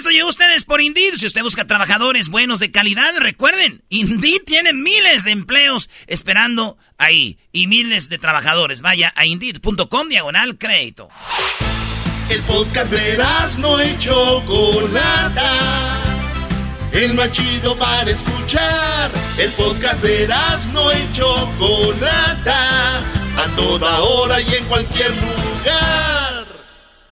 [0.00, 1.16] Esto llegó ustedes por Indeed.
[1.18, 7.38] Si usted busca trabajadores buenos de calidad, recuerden, Indeed tiene miles de empleos esperando ahí
[7.52, 8.80] y miles de trabajadores.
[8.80, 11.10] Vaya a Indeed.com diagonal crédito.
[12.30, 13.22] El podcast de
[13.58, 15.98] no hecho Chocolata.
[16.92, 19.10] El más chido para escuchar.
[19.36, 20.26] El podcast de
[20.72, 23.00] no hecho Chocolata.
[23.36, 26.19] A toda hora y en cualquier lugar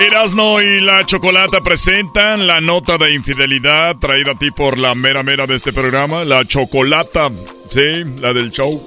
[0.00, 5.22] Erasno y la Chocolata presentan la nota de infidelidad traída a ti por la mera
[5.22, 7.28] mera de este programa, la Chocolata,
[7.68, 8.82] sí, la del show.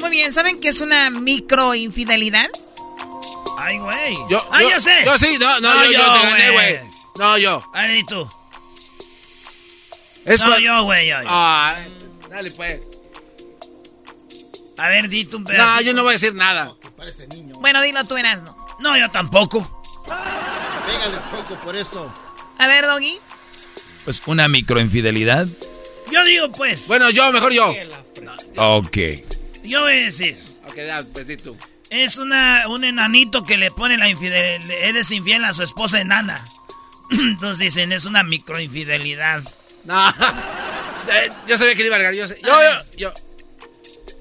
[0.00, 2.48] Muy bien, ¿saben qué es una microinfidelidad?
[3.58, 4.14] Ay, güey.
[4.28, 5.04] Yo, ah, yo, sé.
[5.04, 6.80] Yo sí, no, no, yo, yo, te gané, güey.
[7.16, 7.60] No, yo.
[7.72, 8.28] Ay, tú.
[10.24, 11.76] Es no, yo, güey, yo, Ah,
[12.28, 12.80] dale, pues.
[14.78, 15.76] A ver, di tú un pedazo.
[15.76, 16.74] No, yo no voy a decir nada.
[17.60, 18.55] Bueno, dilo tú, Erasno.
[18.78, 19.82] No, yo tampoco.
[20.04, 22.12] Pégale, Choco, por eso.
[22.58, 23.18] A ver, Doggy.
[24.04, 25.46] Pues una microinfidelidad.
[26.12, 26.86] Yo digo, pues.
[26.86, 27.74] Bueno, yo, mejor yo.
[28.56, 28.98] Ok.
[29.64, 30.36] Yo voy a decir.
[30.64, 30.78] Ok,
[31.12, 31.56] pues di tú.
[31.90, 34.96] Es una, un enanito que le pone la infidelidad.
[34.96, 36.44] Es infiel a su esposa enana.
[37.10, 39.42] Entonces dicen, es una microinfidelidad.
[39.86, 40.08] No.
[40.08, 42.14] Eh, yo sabía que le iba a cargar.
[42.14, 42.40] Yo, sé.
[42.42, 43.12] yo, yo, yo.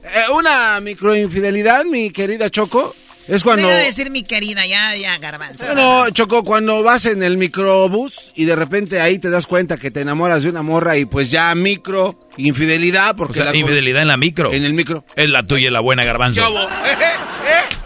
[0.03, 2.95] Eh, una microinfidelidad, mi querida Choco,
[3.27, 3.67] es cuando.
[3.67, 5.65] Voy a decir mi querida, ya, ya, garbanzo.
[5.65, 9.91] Bueno, Choco, cuando vas en el microbús y de repente ahí te das cuenta que
[9.91, 13.39] te enamoras de una morra y pues ya micro, infidelidad, porque.
[13.39, 14.51] la infidelidad en la micro.
[14.53, 15.03] En el micro.
[15.15, 16.41] Es la tuya la buena, garbanzo.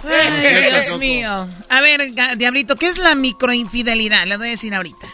[0.10, 1.48] Ay, Dios mío.
[1.70, 2.02] A ver,
[2.38, 4.26] Diablito, ¿qué es la microinfidelidad?
[4.26, 5.08] Le voy a decir ahorita.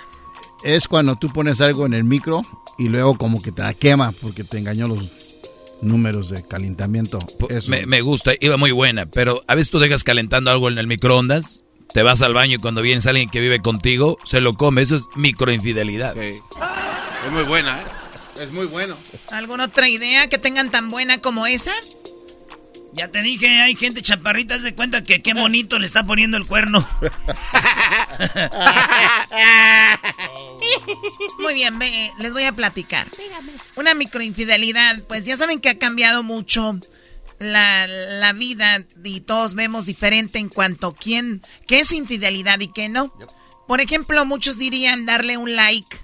[0.63, 2.41] Es cuando tú pones algo en el micro
[2.78, 5.03] y luego como que te la quema porque te engañó los
[5.86, 7.20] números de calentamiento.
[7.50, 7.72] Eso.
[7.72, 10.88] Me, me gusta, iba muy buena, pero a veces tú dejas calentando algo en el
[10.88, 11.64] microondas,
[11.94, 14.96] te vas al baño y cuando vienes alguien que vive contigo, se lo come, eso
[14.96, 16.14] es microinfidelidad.
[16.16, 16.42] Sí.
[17.26, 17.86] Es muy buena, ¿eh?
[18.42, 18.98] Es muy bueno.
[19.32, 21.72] ¿Alguna otra idea que tengan tan buena como esa?
[22.96, 26.48] Ya te dije, hay gente chaparrita, se cuenta que qué bonito le está poniendo el
[26.48, 26.88] cuerno.
[31.39, 33.06] Muy bien, ve, les voy a platicar.
[33.76, 36.80] Una microinfidelidad, pues ya saben que ha cambiado mucho
[37.38, 42.72] la, la vida y todos vemos diferente en cuanto a quién, qué es infidelidad y
[42.72, 43.12] qué no.
[43.68, 45.98] Por ejemplo, muchos dirían darle un like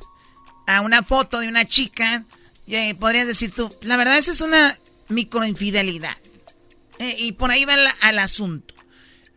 [0.67, 2.25] a una foto de una chica.
[2.67, 4.75] Y, eh, podrías decir tú, la verdad esa es una
[5.07, 6.17] microinfidelidad.
[7.01, 8.75] Eh, y por ahí va al asunto.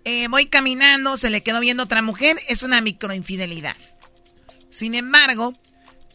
[0.05, 3.77] Eh, voy caminando, se le quedó viendo otra mujer, es una microinfidelidad.
[4.69, 5.55] Sin embargo,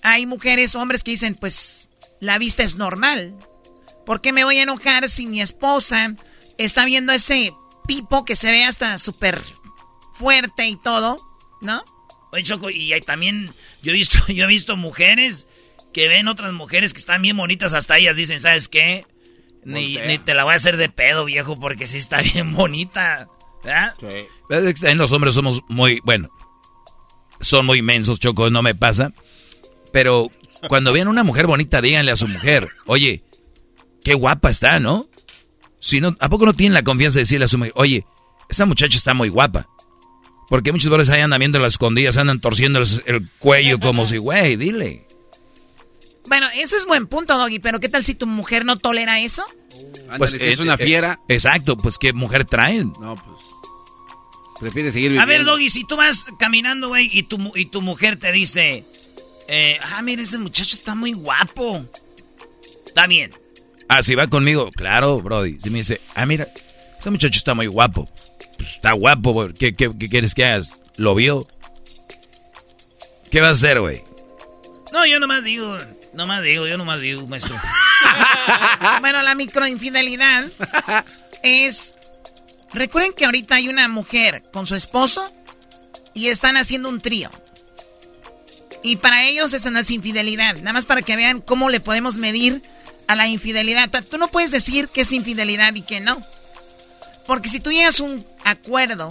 [0.04, 1.90] hay mujeres, hombres que dicen, pues
[2.20, 3.36] la vista es normal.
[4.06, 6.16] ¿Por qué me voy a enojar si mi esposa
[6.60, 7.52] está viendo ese
[7.88, 9.42] tipo que se ve hasta súper
[10.14, 11.18] fuerte y todo?
[11.62, 11.84] ¿No?
[12.32, 15.48] Oye, Choco, y también, yo he visto, yo he visto mujeres
[15.94, 19.04] que ven otras mujeres que están bien bonitas, hasta ellas dicen, ¿sabes qué?
[19.64, 23.28] Ni, ni te la voy a hacer de pedo, viejo, porque sí está bien bonita.
[23.64, 24.76] ¿verdad?
[24.84, 26.30] En los hombres somos muy, bueno,
[27.40, 29.14] son muy inmensos, Choco, no me pasa.
[29.92, 30.30] Pero
[30.68, 33.24] cuando vean una mujer bonita, díganle a su mujer, oye,
[34.04, 35.06] qué guapa está, ¿no?
[35.80, 38.06] Si no, ¿A poco no tienen la confianza de decirle a su mujer, oye,
[38.50, 39.68] esa muchacha está muy guapa?
[40.50, 44.18] Porque muchos veces ahí andan viendo las escondidas, andan torciendo el, el cuello como si,
[44.18, 45.06] güey, dile.
[46.30, 49.44] Bueno, ese es buen punto, Doggy, pero ¿qué tal si tu mujer no tolera eso?
[50.18, 51.20] Pues es una fiera.
[51.28, 52.94] exacto, pues qué mujer traen.
[53.02, 53.46] No, pues.
[54.60, 55.28] Prefiere seguir A viviendo.
[55.28, 58.84] ver, Doggy, si tú vas caminando, güey, y tu, y tu mujer te dice,
[59.48, 61.86] eh, ah, mira, ese muchacho está muy guapo.
[62.86, 63.32] Está bien.
[63.88, 65.58] Ah, si va conmigo, claro, Brody.
[65.62, 66.48] Si me dice, ah, mira,
[67.00, 68.08] ese muchacho está muy guapo.
[68.58, 69.54] Pues, está guapo, güey.
[69.54, 70.80] ¿Qué, qué, qué quieres que hagas?
[70.98, 71.48] ¿Lo vio?
[73.32, 74.04] ¿Qué vas a hacer, güey?
[74.92, 75.78] No, yo nomás digo,
[76.20, 77.56] nomás digo, yo nomás digo, maestro.
[79.02, 80.46] bueno, la microinfidelidad
[81.44, 81.96] es...
[82.74, 85.28] Recuerden que ahorita hay una mujer con su esposo
[86.14, 87.32] y están haciendo un trío.
[88.84, 90.58] Y para ellos eso no es infidelidad.
[90.58, 92.62] Nada más para que vean cómo le podemos medir
[93.08, 93.90] a la infidelidad.
[94.10, 96.22] Tú no puedes decir que es infidelidad y que no.
[97.26, 99.10] Porque si tú llegas un acuerdo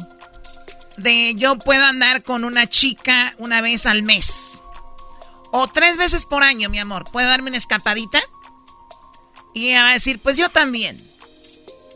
[0.98, 4.61] de yo puedo andar con una chica una vez al mes.
[5.51, 7.05] O tres veces por año, mi amor.
[7.11, 8.20] ¿Puedo darme una escapadita?
[9.55, 11.01] Y ella va a decir, pues yo también.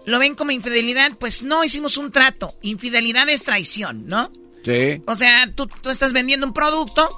[0.04, 1.12] ¿Lo ven como infidelidad?
[1.18, 2.54] Pues no, hicimos un trato.
[2.62, 4.30] Infidelidad es traición, ¿no?
[4.64, 5.02] Sí.
[5.06, 7.08] O sea, tú, tú estás vendiendo un producto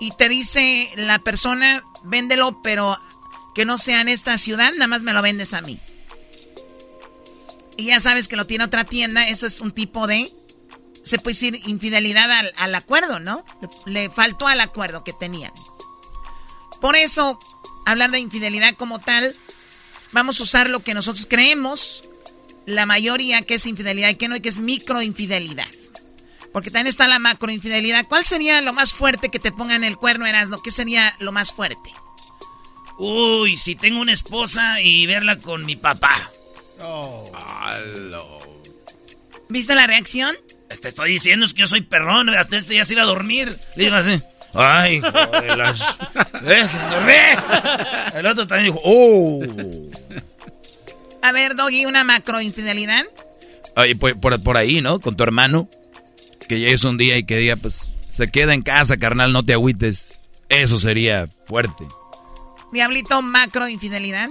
[0.00, 2.98] y te dice la persona, véndelo, pero
[3.54, 5.78] que no sea en esta ciudad, nada más me lo vendes a mí.
[7.76, 10.30] Y ya sabes que lo tiene otra tienda, eso es un tipo de,
[11.04, 13.44] se puede decir, infidelidad al, al acuerdo, ¿no?
[13.86, 15.52] Le, le faltó al acuerdo que tenían.
[16.80, 17.38] Por eso,
[17.86, 19.34] hablar de infidelidad como tal,
[20.12, 22.04] vamos a usar lo que nosotros creemos,
[22.66, 25.68] la mayoría que es infidelidad y que no, y que es microinfidelidad.
[26.52, 28.06] Porque también está la macroinfidelidad.
[28.08, 30.60] ¿Cuál sería lo más fuerte que te pongan el cuerno, Erasmo?
[30.62, 31.92] ¿Qué sería lo más fuerte?
[32.98, 36.30] Uy, si tengo una esposa y verla con mi papá.
[39.48, 40.36] ¿Viste la reacción?
[40.78, 43.58] Te estoy diciendo es que yo soy perrón, hasta este ya se iba a dormir.
[43.76, 44.18] Le digo así.
[44.54, 45.36] Ay, dormir.
[48.14, 49.42] El otro también dijo, oh.
[51.22, 53.04] A ver, Doggy, una macroinfidelidad.
[53.76, 55.00] Oye, por, por, por ahí, ¿no?
[55.00, 55.68] Con tu hermano.
[56.48, 59.52] Que llegues un día y que diga, pues, se queda en casa, carnal, no te
[59.52, 60.14] agüites.
[60.48, 61.86] Eso sería fuerte.
[62.72, 64.30] Diablito, macroinfidelidad.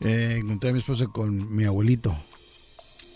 [0.00, 2.16] Eh, encontré a mi esposa con mi abuelito.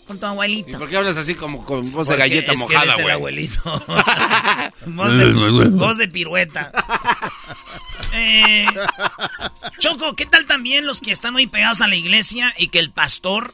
[0.07, 0.69] Con tu abuelito.
[0.69, 3.13] ¿Y por qué hablas así como con voz de galleta es mojada, el güey?
[3.13, 3.61] abuelito.
[4.85, 6.71] voz, de, voz de pirueta.
[8.13, 8.65] Eh,
[9.79, 12.91] Choco, ¿qué tal también los que están muy pegados a la iglesia y que el
[12.91, 13.53] pastor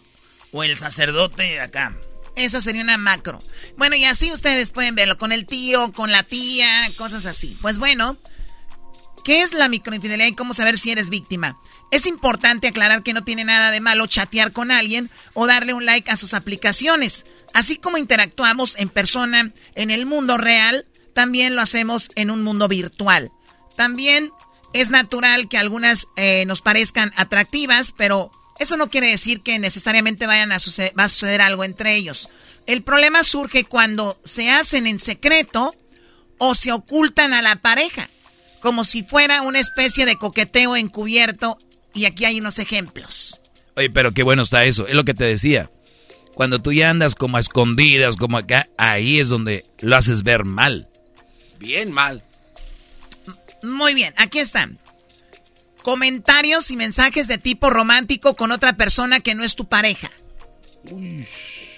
[0.51, 1.95] o el sacerdote acá?
[2.35, 3.39] Esa sería una macro.
[3.77, 7.57] Bueno, y así ustedes pueden verlo con el tío, con la tía, cosas así.
[7.61, 8.17] Pues bueno,
[9.23, 11.57] ¿qué es la microinfidelidad y cómo saber si eres víctima?
[11.91, 15.85] Es importante aclarar que no tiene nada de malo chatear con alguien o darle un
[15.85, 17.25] like a sus aplicaciones.
[17.53, 22.67] Así como interactuamos en persona en el mundo real, también lo hacemos en un mundo
[22.67, 23.31] virtual.
[23.75, 24.31] También
[24.73, 30.27] es natural que algunas eh, nos parezcan atractivas, pero eso no quiere decir que necesariamente
[30.27, 32.29] vayan a suceder, va a suceder algo entre ellos.
[32.65, 35.75] El problema surge cuando se hacen en secreto
[36.37, 38.09] o se ocultan a la pareja,
[38.63, 41.59] como si fuera una especie de coqueteo encubierto.
[41.93, 43.41] Y aquí hay unos ejemplos.
[43.75, 44.87] Oye, pero qué bueno está eso.
[44.87, 45.69] Es lo que te decía.
[46.33, 50.45] Cuando tú ya andas como a escondidas, como acá, ahí es donde lo haces ver
[50.45, 50.87] mal.
[51.59, 52.23] Bien mal.
[53.61, 54.79] Muy bien, aquí están.
[55.83, 60.09] Comentarios y mensajes de tipo romántico con otra persona que no es tu pareja.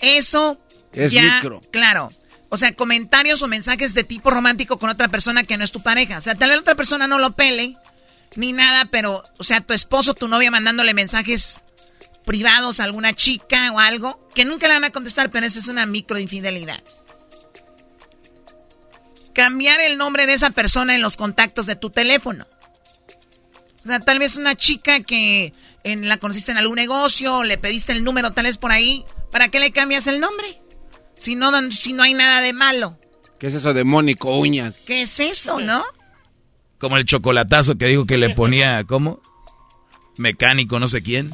[0.02, 0.60] Eso
[0.94, 1.62] Es ya, micro.
[1.72, 2.12] claro.
[2.56, 5.84] O sea, comentarios o mensajes de tipo romántico con otra persona que no es tu
[5.84, 6.20] pareja.
[6.20, 7.76] O sea, tal vez otra persona no lo pele
[8.38, 11.66] ni nada, pero, o sea, tu esposo, tu novia mandándole mensajes
[12.26, 15.68] privados a alguna chica o algo que nunca le van a contestar, pero eso es
[15.68, 16.82] una micro infidelidad.
[19.34, 22.48] Cambiar el nombre de esa persona en los contactos de tu teléfono.
[23.84, 25.54] O sea, tal vez una chica que
[25.84, 29.50] en, la conociste en algún negocio, le pediste el número tal vez por ahí, ¿para
[29.50, 30.62] qué le cambias el nombre?
[31.20, 32.98] Si no, si no hay nada de malo.
[33.40, 34.78] ¿Qué es eso de Mónico Uñas?
[34.86, 35.84] ¿Qué es eso, no?
[36.78, 39.22] Como el chocolatazo que dijo que le ponía, ¿cómo?
[40.18, 41.32] Mecánico, no sé quién.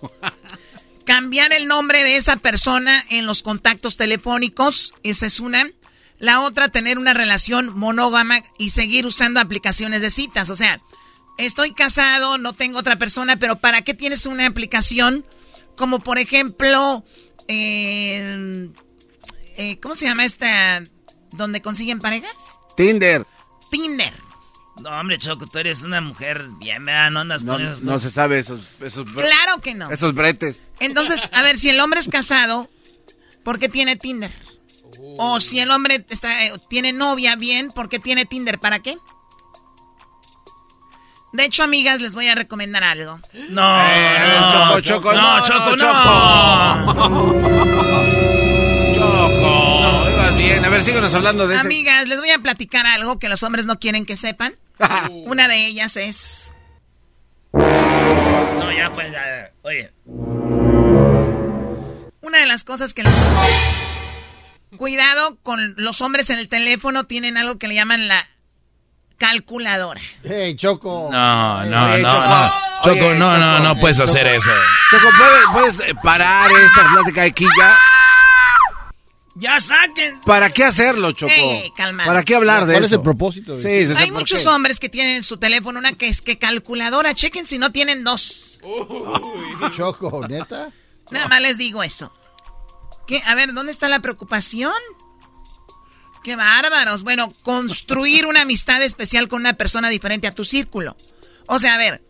[1.04, 5.70] Cambiar el nombre de esa persona en los contactos telefónicos, esa es una.
[6.18, 10.50] La otra, tener una relación monógama y seguir usando aplicaciones de citas.
[10.50, 10.80] O sea,
[11.38, 15.24] estoy casado, no tengo otra persona, pero ¿para qué tienes una aplicación
[15.76, 17.04] como por ejemplo,
[17.48, 18.68] eh,
[19.56, 20.82] eh, ¿cómo se llama esta?
[21.32, 22.60] ¿Donde consiguen parejas?
[22.76, 23.26] Tinder.
[23.70, 24.12] Tinder.
[24.82, 27.10] No, hombre, Choco, tú eres una mujer bien, ¿verdad?
[27.10, 27.82] No andas No, con esos...
[27.82, 29.90] no se sabe esos, esos, Claro que no.
[29.90, 30.58] esos bretes.
[30.80, 32.68] Entonces, a ver, si el hombre es casado,
[33.42, 34.30] ¿por qué tiene Tinder?
[35.18, 38.58] O si el hombre está, eh, tiene novia, bien, ¿por qué tiene Tinder?
[38.58, 38.98] ¿Para qué?
[41.32, 43.20] De hecho, amigas, les voy a recomendar algo.
[43.50, 45.86] No, Eh, no, Choco, Choco, no, no, Choco, no,
[48.94, 50.64] Choco, ibas bien.
[50.64, 51.66] A ver, síguenos hablando de ese.
[51.66, 54.54] Amigas, les voy a platicar algo que los hombres no quieren que sepan.
[55.10, 56.54] Una de ellas es...
[57.52, 59.92] No, ya, pues, ya, oye.
[62.22, 63.02] Una de las cosas que...
[63.02, 63.12] los-
[64.76, 68.26] Cuidado con los hombres en el teléfono, tienen algo que le llaman la
[69.18, 70.00] calculadora.
[70.22, 71.08] Hey, Choco.
[71.10, 72.26] No, no, no, Choco.
[72.26, 72.52] no.
[72.84, 73.68] Choco, Oye, no, no, Choco.
[73.74, 74.10] no puedes Choco.
[74.10, 74.50] hacer eso.
[74.90, 75.44] Choco, ¿puedes,
[75.74, 77.76] puedes, eh, parar esta plática aquí ya?
[79.38, 80.18] Ya saquen.
[80.22, 81.30] ¿Para qué hacerlo, Choco?
[81.34, 82.06] Ey, calmado.
[82.08, 82.86] ¿Para qué hablar de ¿Cuál eso?
[82.86, 83.58] es el propósito?
[83.58, 84.48] Sí, sí, sí, Hay ¿por muchos qué?
[84.48, 87.12] hombres que tienen en su teléfono una que es que calculadora.
[87.12, 88.58] Chequen si no tienen dos.
[89.76, 90.70] Choco, neta.
[91.10, 92.12] Nada más les digo eso.
[93.06, 93.22] ¿Qué?
[93.26, 94.72] A ver, ¿dónde está la preocupación?
[96.26, 97.04] Qué bárbaros.
[97.04, 100.96] Bueno, construir una amistad especial con una persona diferente a tu círculo.
[101.46, 102.02] O sea, a ver,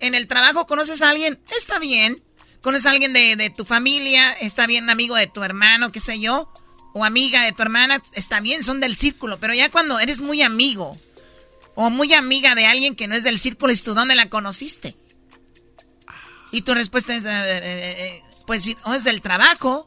[0.00, 2.16] en el trabajo conoces a alguien, está bien.
[2.62, 6.50] Conoces a alguien de, tu familia, está bien, amigo de tu hermano, qué sé yo,
[6.94, 9.38] o amiga de tu hermana, está bien, son del círculo.
[9.38, 10.96] Pero ya cuando eres muy amigo
[11.74, 14.96] o muy amiga de alguien que no es del círculo, ¿y tú dónde la conociste?
[16.50, 19.86] Y tu respuesta es, eh, eh, eh, pues, sí, o es del trabajo,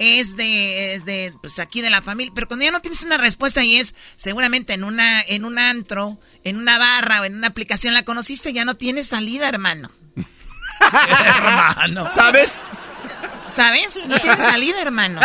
[0.00, 2.32] es de, es de, pues, aquí de la familia.
[2.34, 6.18] Pero cuando ya no tienes una respuesta y es, seguramente en una, en un antro,
[6.42, 9.90] en una barra o en una aplicación la conociste, ya no tienes salida, hermano.
[10.80, 12.08] Hermano.
[12.08, 12.62] ¿Sabes?
[13.46, 14.00] ¿Sabes?
[14.06, 15.20] No tienes salida, hermano.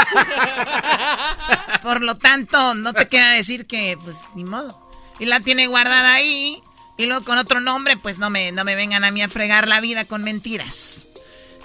[1.82, 4.91] Por lo tanto, no te queda decir que, pues, ni modo.
[5.19, 6.61] Y la tiene guardada ahí.
[6.97, 9.69] Y luego con otro nombre, pues no me, no me vengan a mí a fregar
[9.69, 11.07] la vida con mentiras.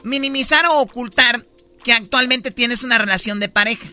[0.05, 1.45] Minimizar o ocultar
[1.85, 3.89] que actualmente tienes una relación de pareja.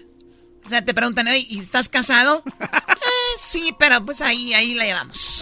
[0.65, 2.43] O sea, te preguntan, "Oye, ¿y estás casado?
[2.59, 2.67] "Eh,
[3.37, 5.41] sí, pero pues ahí, ahí la llevamos.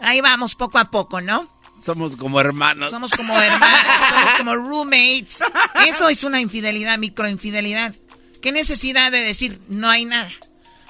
[0.00, 1.48] Ahí vamos poco a poco, ¿no?
[1.82, 2.90] Somos como hermanos.
[2.90, 5.38] Somos como hermanos, somos como roommates.
[5.86, 7.94] Eso es una infidelidad, microinfidelidad.
[8.42, 10.28] ¿Qué necesidad de decir no hay nada?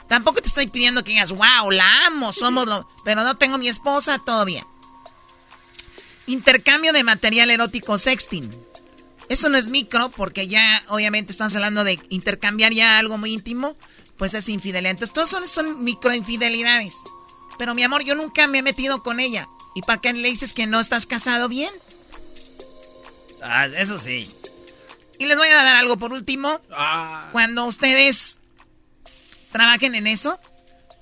[0.09, 2.89] Tampoco te estoy pidiendo que digas, wow, la amo, somos lo...
[3.05, 4.65] Pero no tengo mi esposa, todo bien.
[6.27, 8.51] Intercambio de material erótico sexting.
[9.29, 13.77] Eso no es micro porque ya obviamente estamos hablando de intercambiar ya algo muy íntimo,
[14.17, 14.93] pues es infidelidad.
[14.93, 16.95] Entonces, todos son, son microinfidelidades.
[17.59, 19.49] Pero mi amor, yo nunca me he metido con ella.
[19.75, 21.71] ¿Y para qué le dices que no estás casado bien?
[23.43, 24.29] Ah, eso sí.
[25.19, 26.61] Y les voy a dar algo por último.
[27.33, 28.39] Cuando ustedes
[29.51, 30.39] trabajen en eso,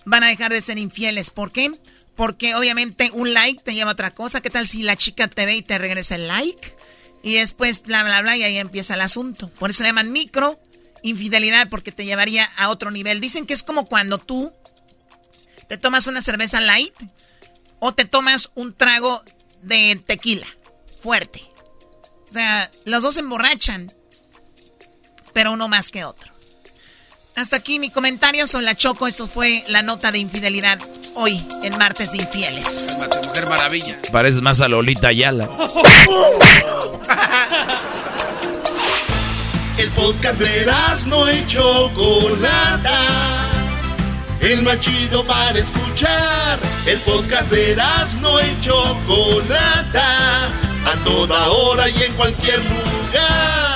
[0.04, 1.30] van a dejar de ser infieles.
[1.30, 1.70] ¿Por qué?
[2.16, 4.40] Porque obviamente un like te lleva a otra cosa.
[4.40, 6.74] ¿Qué tal si la chica te ve y te regresa el like?
[7.22, 9.48] Y después bla, bla, bla, y ahí empieza el asunto.
[9.50, 10.60] Por eso le llaman micro
[11.02, 13.20] infidelidad, porque te llevaría a otro nivel.
[13.20, 14.52] Dicen que es como cuando tú
[15.68, 16.94] te tomas una cerveza light
[17.78, 19.22] o te tomas un trago
[19.62, 20.46] de tequila
[21.02, 21.42] fuerte.
[22.28, 23.92] O sea, los dos se emborrachan,
[25.32, 26.32] pero uno más que otro.
[27.36, 29.06] Hasta aquí mi comentario sobre la Choco.
[29.06, 30.78] Eso fue la nota de infidelidad
[31.16, 32.96] hoy, en Martes de Infieles.
[33.26, 33.96] Mujer Maravilla.
[34.12, 35.48] Pareces más a Lolita Ayala.
[39.78, 40.66] El podcast de
[41.06, 43.00] no y Chocolata.
[44.40, 46.58] El más chido para escuchar.
[46.86, 47.76] El podcast de
[48.20, 50.46] no y Chocolata.
[50.46, 53.75] A toda hora y en cualquier lugar.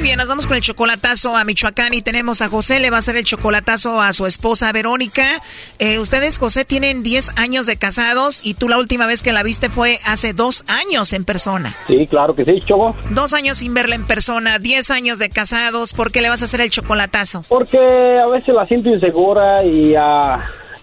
[0.00, 2.96] Muy bien, nos vamos con el chocolatazo a Michoacán y tenemos a José, le va
[2.96, 5.42] a hacer el chocolatazo a su esposa Verónica.
[5.78, 9.42] Eh, ustedes, José, tienen 10 años de casados y tú la última vez que la
[9.42, 11.76] viste fue hace dos años en persona.
[11.86, 12.96] Sí, claro que sí, Choco.
[13.10, 16.46] Dos años sin verla en persona, 10 años de casados, ¿por qué le vas a
[16.46, 17.44] hacer el chocolatazo?
[17.46, 20.40] Porque a veces la siento insegura y a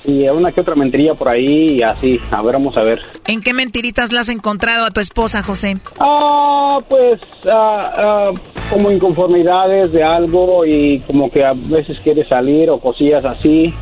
[0.08, 2.20] y una que otra mentiría por ahí y así.
[2.32, 3.00] A ver, vamos a ver.
[3.28, 5.78] ¿En qué mentiritas la has encontrado a tu esposa, José?
[6.00, 8.32] Ah, pues ah, ah,
[8.72, 13.74] como inconformidades de algo y como que a veces quiere salir o cosillas así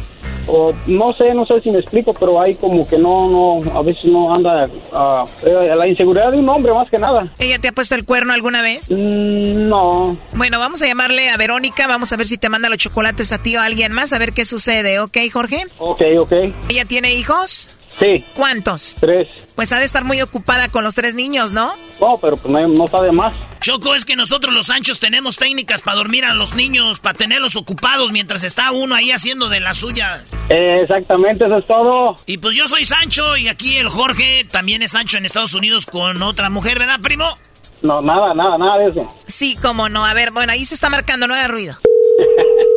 [0.47, 3.81] o no sé, no sé si me explico, pero hay como que no, no, a
[3.81, 7.27] veces no anda uh, la inseguridad de un hombre más que nada.
[7.39, 8.89] ¿Ella te ha puesto el cuerno alguna vez?
[8.89, 10.17] Mm, no.
[10.33, 13.37] Bueno, vamos a llamarle a Verónica, vamos a ver si te manda los chocolates a
[13.37, 15.63] ti o a alguien más, a ver qué sucede, ¿ok, Jorge?
[15.79, 16.33] Ok, ok.
[16.69, 17.69] ¿Ella tiene hijos?
[17.97, 18.23] Sí.
[18.35, 18.95] ¿Cuántos?
[18.99, 19.27] Tres.
[19.55, 21.71] Pues ha de estar muy ocupada con los tres niños, ¿no?
[22.01, 23.33] No, pero pues no, no sabe más.
[23.61, 27.55] Choco, es que nosotros los anchos tenemos técnicas para dormir a los niños, para tenerlos
[27.55, 30.21] ocupados mientras está uno ahí haciendo de la suya.
[30.49, 32.17] exactamente, eso es todo.
[32.25, 35.85] Y pues yo soy Sancho y aquí el Jorge también es Sancho en Estados Unidos
[35.85, 37.37] con otra mujer, ¿verdad, primo?
[37.81, 39.07] No, nada, nada, nada de eso.
[39.27, 40.05] Sí, cómo no.
[40.05, 41.77] A ver, bueno, ahí se está marcando, no haga ruido.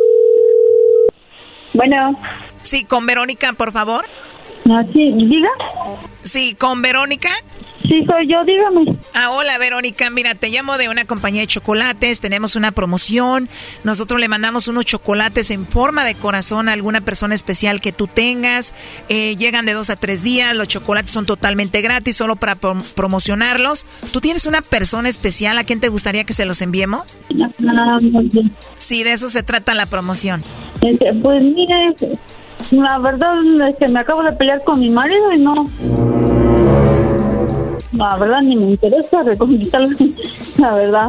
[1.73, 2.19] bueno.
[2.61, 4.05] Sí, con Verónica, por favor.
[4.71, 5.49] Ah, sí, diga.
[6.23, 7.29] Sí, con Verónica.
[7.81, 8.97] Sí, soy yo, dígame.
[9.13, 13.49] Ah, hola Verónica, mira, te llamo de una compañía de chocolates, tenemos una promoción,
[13.83, 18.05] nosotros le mandamos unos chocolates en forma de corazón a alguna persona especial que tú
[18.07, 18.75] tengas,
[19.07, 23.85] eh, llegan de dos a tres días, los chocolates son totalmente gratis, solo para promocionarlos.
[24.11, 27.03] ¿Tú tienes una persona especial a quien te gustaría que se los enviemos?
[27.69, 27.97] Ah,
[28.77, 30.43] sí, de eso se trata la promoción.
[30.81, 31.95] Este, pues mire,
[32.71, 33.33] la verdad
[33.69, 35.65] es que me acabo de pelear con mi marido y no
[37.99, 39.89] la verdad ni me interesa reconquistarlo,
[40.57, 41.07] la verdad.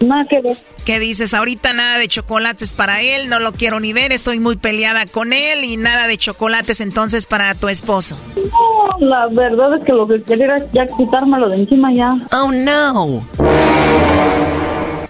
[0.00, 0.56] Nada que ver.
[0.86, 1.34] ¿Qué dices?
[1.34, 5.34] Ahorita nada de chocolates para él, no lo quiero ni ver, estoy muy peleada con
[5.34, 8.18] él y nada de chocolates entonces para tu esposo.
[8.36, 12.08] No, la verdad es que lo que quería era ya quitármelo de encima ya.
[12.32, 13.22] Oh no.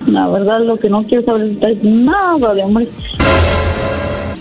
[0.06, 2.88] La verdad lo que no quiero saber es nada de hombre.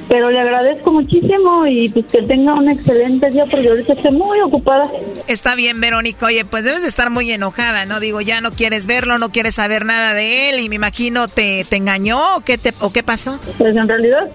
[0.07, 4.39] Pero le agradezco muchísimo y pues que tenga un excelente día porque ahorita estoy muy
[4.39, 4.83] ocupada.
[5.27, 6.27] Está bien, Verónica.
[6.27, 7.99] Oye, pues debes estar muy enojada, ¿no?
[7.99, 11.65] Digo, ya no quieres verlo, no quieres saber nada de él y me imagino te,
[11.69, 13.39] te engañó o qué, te, o qué pasó.
[13.57, 14.29] Pues en realidad,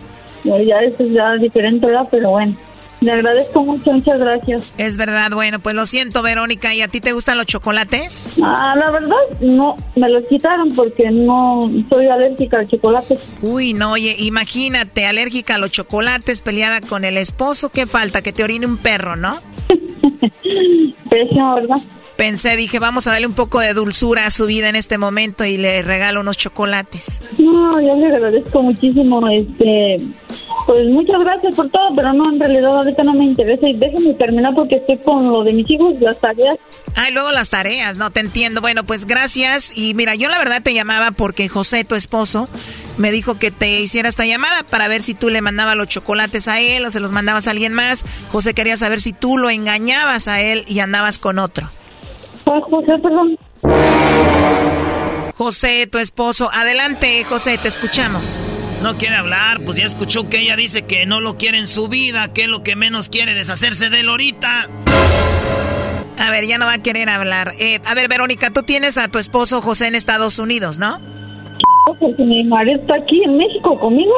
[0.44, 2.08] ya eso es ya diferente, ¿verdad?
[2.10, 2.54] Pero bueno.
[3.02, 4.72] Le agradezco mucho, muchas gracias.
[4.78, 6.72] Es verdad, bueno, pues lo siento, Verónica.
[6.72, 8.22] ¿Y a ti te gustan los chocolates?
[8.40, 13.18] Ah, la verdad, no, me los quitaron porque no soy alérgica al chocolate.
[13.42, 18.22] Uy, no, oye, imagínate, alérgica a los chocolates, peleada con el esposo, ¿qué falta?
[18.22, 19.34] Que te orine un perro, ¿no?
[21.10, 21.78] Pésimo, ¿verdad?
[22.22, 25.44] Pensé, dije, vamos a darle un poco de dulzura a su vida en este momento
[25.44, 27.20] y le regalo unos chocolates.
[27.36, 29.96] No, yo le agradezco muchísimo, este,
[30.64, 34.14] pues muchas gracias por todo, pero no, en realidad ahorita no me interesa y déjame
[34.14, 36.58] terminar porque estoy con lo de mis hijos, las tareas.
[36.94, 38.60] Ah, y luego las tareas, no te entiendo.
[38.60, 42.48] Bueno, pues gracias y mira, yo la verdad te llamaba porque José, tu esposo,
[42.98, 46.46] me dijo que te hiciera esta llamada para ver si tú le mandabas los chocolates
[46.46, 48.04] a él o se los mandabas a alguien más.
[48.30, 51.68] José quería saber si tú lo engañabas a él y andabas con otro.
[52.60, 53.36] José, perdón.
[55.36, 56.50] José, tu esposo.
[56.52, 58.36] Adelante, José, te escuchamos.
[58.82, 61.88] No quiere hablar, pues ya escuchó que ella dice que no lo quiere en su
[61.88, 64.68] vida, que es lo que menos quiere deshacerse de él ahorita.
[66.18, 67.52] A ver, ya no va a querer hablar.
[67.58, 70.98] Eh, a ver, Verónica, tú tienes a tu esposo José en Estados Unidos, ¿no?
[71.98, 74.12] Porque mi marido está aquí en México conmigo.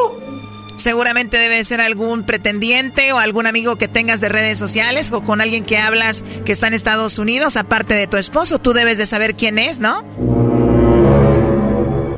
[0.76, 5.40] Seguramente debe ser algún pretendiente o algún amigo que tengas de redes sociales o con
[5.40, 8.58] alguien que hablas que está en Estados Unidos, aparte de tu esposo.
[8.58, 10.02] Tú debes de saber quién es, ¿no?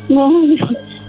[0.09, 0.31] No.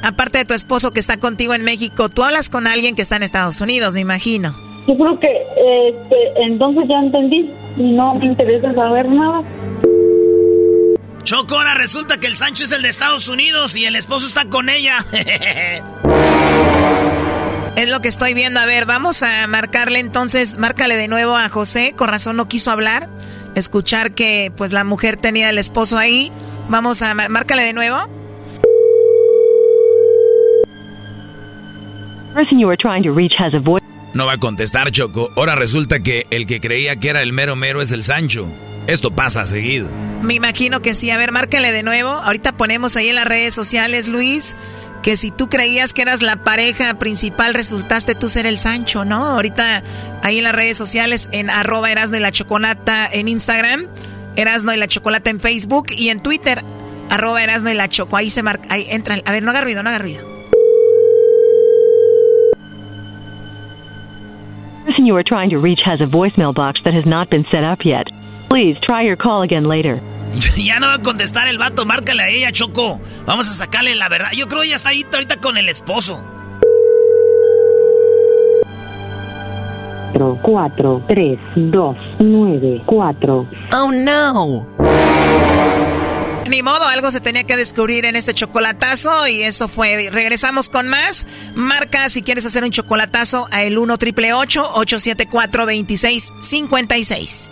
[0.03, 3.15] Aparte de tu esposo que está contigo en México, tú hablas con alguien que está
[3.15, 4.55] en Estados Unidos, me imagino.
[4.87, 9.43] Yo creo que este, entonces ya entendí y no me interesa saber nada.
[11.23, 14.49] Choco, ahora resulta que el Sancho es el de Estados Unidos y el esposo está
[14.49, 15.05] con ella.
[17.77, 18.59] Es lo que estoy viendo.
[18.59, 21.93] A ver, vamos a marcarle entonces, márcale de nuevo a José.
[21.95, 23.07] Con razón no quiso hablar.
[23.53, 26.31] Escuchar que pues la mujer tenía el esposo ahí.
[26.69, 27.97] Vamos a márcale de nuevo.
[34.15, 35.29] No va a contestar, Choco.
[35.35, 38.47] Ahora resulta que el que creía que era el mero mero es el Sancho.
[38.87, 39.87] Esto pasa seguido.
[40.23, 41.11] Me imagino que sí.
[41.11, 42.09] A ver, márcale de nuevo.
[42.09, 44.55] Ahorita ponemos ahí en las redes sociales, Luis,
[45.07, 49.25] que si tú creías que eras la pareja principal, resultaste tú ser el Sancho, ¿no?
[49.25, 49.81] Ahorita
[50.21, 53.87] ahí en las redes sociales, en arroba Erasno y la Chocolata en Instagram,
[54.35, 56.61] Erasno y la Chocolata en Facebook y en Twitter,
[57.09, 58.17] arroba Erasno y la Choco.
[58.17, 59.21] Ahí se marca, ahí entran.
[59.25, 60.27] A ver, no haga ruido, no haga ruido.
[65.05, 67.85] you are trying to reach has a voicemail box that has not been set up
[67.85, 68.07] yet.
[68.49, 69.47] Please try your call.
[70.57, 73.01] ya no va a contestar el vato, márcale a ella, Choco.
[73.25, 74.31] Vamos a sacarle la verdad.
[74.33, 76.23] Yo creo que ella está ahí ahorita con el esposo.
[80.41, 83.47] 4, 3, 2, 9, 4.
[83.73, 84.65] Oh no.
[86.47, 90.09] Ni modo, algo se tenía que descubrir en este chocolatazo y eso fue.
[90.11, 91.27] Regresamos con más.
[91.55, 97.51] Marca si quieres hacer un chocolatazo a el 1 triple 874 2656.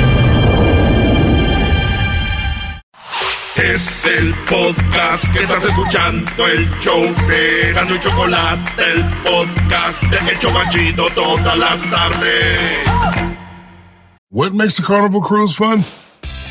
[3.55, 10.31] Es el podcast que estás escuchando, el show de Gano y Chocolate, el podcast de
[10.31, 12.87] Hecho Machito todas las tardes.
[14.29, 15.83] What makes a carnival cruise fun?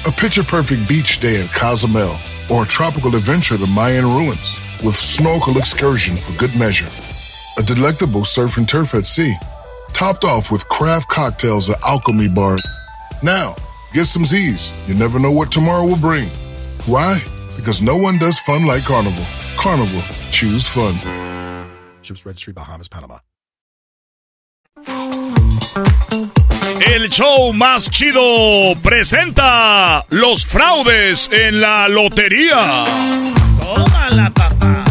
[0.07, 2.17] A picture perfect beach day at Cozumel
[2.51, 6.89] or a tropical adventure to Mayan ruins with snorkel excursion for good measure.
[7.59, 9.35] A delectable surf and turf at sea,
[9.95, 12.59] topped off with craft cocktails at Alchemy Bar.
[13.23, 13.55] Now,
[13.95, 14.73] get some Z's.
[14.87, 16.29] You never know what tomorrow will bring.
[16.87, 17.23] Why?
[17.57, 19.25] Because no one does fun like Carnival.
[19.57, 20.95] Carnival, choose fun.
[22.03, 23.21] Ships Registry, Bahamas, Panama.
[26.87, 32.85] El show más chido presenta los fraudes en la lotería.
[33.61, 34.85] Tómala, papá.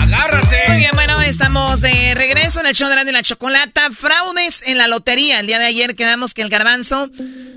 [0.00, 0.64] Agárrate.
[0.68, 3.90] Muy bien, bueno, estamos de regreso en el show de Radio y la Chocolata.
[3.90, 5.40] Fraudes en la lotería.
[5.40, 7.10] El día de ayer quedamos que el garbanzo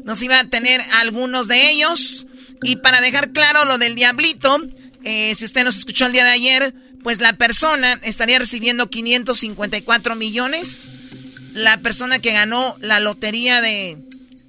[0.04, 2.26] nos iba a tener algunos de ellos.
[2.62, 4.60] Y para dejar claro lo del diablito,
[5.04, 10.16] eh, si usted nos escuchó el día de ayer, pues la persona estaría recibiendo 554
[10.16, 10.90] millones.
[11.54, 13.98] La persona que ganó la lotería de,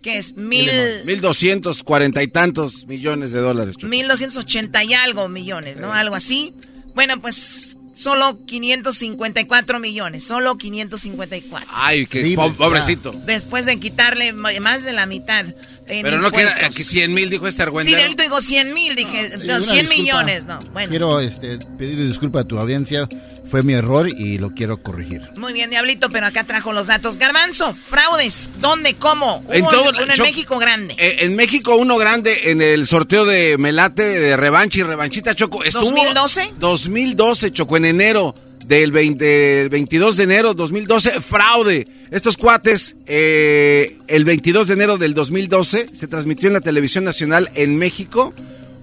[0.02, 0.36] ¿qué es?
[0.36, 0.68] Mil...
[0.68, 3.76] 1.240 y tantos millones de dólares.
[3.76, 3.88] Choco.
[3.88, 5.92] 1280 y algo millones, ¿no?
[5.92, 6.52] Algo así.
[6.94, 11.68] Bueno, pues solo 554 millones, solo 554.
[11.72, 13.12] Ay, qué Sí, pues, pobrecito.
[13.26, 15.44] Después de quitarle más de la mitad.
[15.86, 16.76] en Pero no queda impuestos.
[16.76, 17.96] que 100 mil, dijo este Sí, argüendero.
[17.98, 19.94] de él digo 100 mil, dije, Sí, no, una 100 disculpa.
[20.02, 20.58] millones, no.
[20.72, 23.08] Bueno, Quiero este, pedirle disculpa a tu audiencia.
[23.50, 25.22] Fue mi error y lo quiero corregir.
[25.36, 27.18] muy bien, Diablito, pero acá trajo los datos.
[27.18, 29.44] Garbanzo, fraudes, ¿dónde, cómo?
[29.50, 30.94] En todo- uno en México grande.
[30.98, 35.64] Eh, en México, uno grande en el sorteo de Melate, de revancha y revanchita, Choco.
[35.64, 36.52] Estuvo, ¿2012?
[36.58, 38.34] 2012, Choco, en enero
[38.66, 41.20] del 20 del 22 de enero 2012.
[41.20, 41.88] Fraude.
[42.12, 47.50] Estos cuates, eh, el 22 de enero del 2012, se transmitió en la televisión nacional
[47.54, 48.32] en México.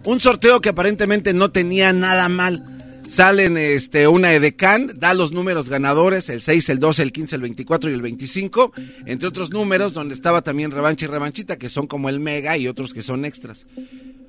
[0.03, 2.63] Un sorteo que aparentemente no tenía nada mal.
[3.07, 7.41] Salen este, una edecán, da los números ganadores, el 6, el 12, el 15, el
[7.41, 8.73] 24 y el 25,
[9.05, 12.67] entre otros números donde estaba también revancha y revanchita, que son como el mega y
[12.67, 13.65] otros que son extras.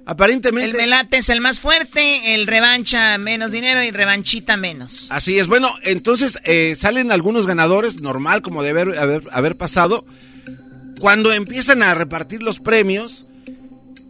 [0.06, 0.70] Aparentemente...
[0.70, 5.08] El Melate es el más fuerte, el revancha menos dinero y revanchita menos.
[5.10, 10.06] Así es, bueno, entonces eh, salen algunos ganadores, normal como debe haber, haber, haber pasado.
[10.98, 13.26] Cuando empiezan a repartir los premios,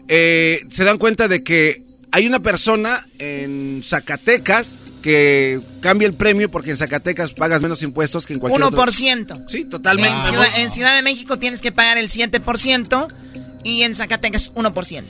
[0.09, 6.51] eh, se dan cuenta de que hay una persona en Zacatecas que cambia el premio
[6.51, 9.44] porque en Zacatecas pagas menos impuestos que en cualquier otro- 1%.
[9.48, 10.16] Sí, totalmente.
[10.16, 13.09] En Ciudad, en Ciudad de México tienes que pagar el 7%
[13.62, 15.05] y en Zacatecas 1%.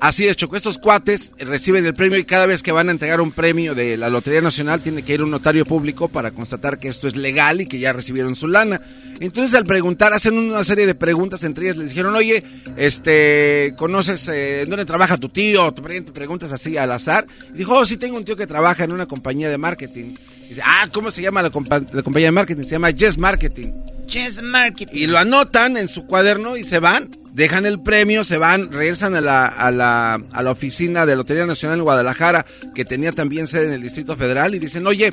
[0.00, 0.56] Así es, Choco.
[0.56, 3.96] Estos cuates reciben el premio y cada vez que van a entregar un premio de
[3.96, 7.60] la Lotería Nacional tiene que ir un notario público para constatar que esto es legal
[7.60, 8.80] y que ya recibieron su lana.
[9.20, 12.42] Entonces al preguntar, hacen una serie de preguntas, entre ellas les dijeron, oye,
[12.76, 15.72] este, ¿conoces eh, dónde trabaja tu tío?
[15.72, 17.26] Te preguntas así al azar.
[17.54, 20.14] Y dijo, oh, sí, tengo un tío que trabaja en una compañía de marketing.
[20.48, 22.64] dice, ah, ¿cómo se llama la, la compañía de marketing?
[22.64, 23.68] Se llama Yes Marketing.
[24.08, 24.96] Yes Marketing.
[24.96, 29.14] Y lo anotan en su cuaderno y se van dejan el premio, se van, regresan
[29.16, 33.48] a la, a la, a la oficina de Lotería Nacional en Guadalajara, que tenía también
[33.48, 35.12] sede en el Distrito Federal, y dicen, oye,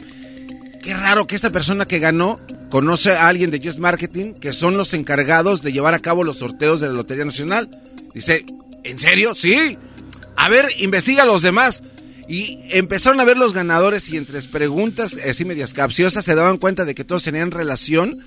[0.84, 2.39] qué raro que esta persona que ganó
[2.69, 6.38] conoce a alguien de Just Marketing, que son los encargados de llevar a cabo los
[6.38, 7.69] sorteos de la Lotería Nacional.
[8.14, 8.45] Dice,
[8.84, 9.34] ¿en serio?
[9.34, 9.77] Sí.
[10.38, 11.81] A ver, investiga a los demás.
[12.27, 16.85] Y empezaron a ver los ganadores y entre preguntas así medias capciosas se daban cuenta
[16.85, 18.23] de que todos tenían relación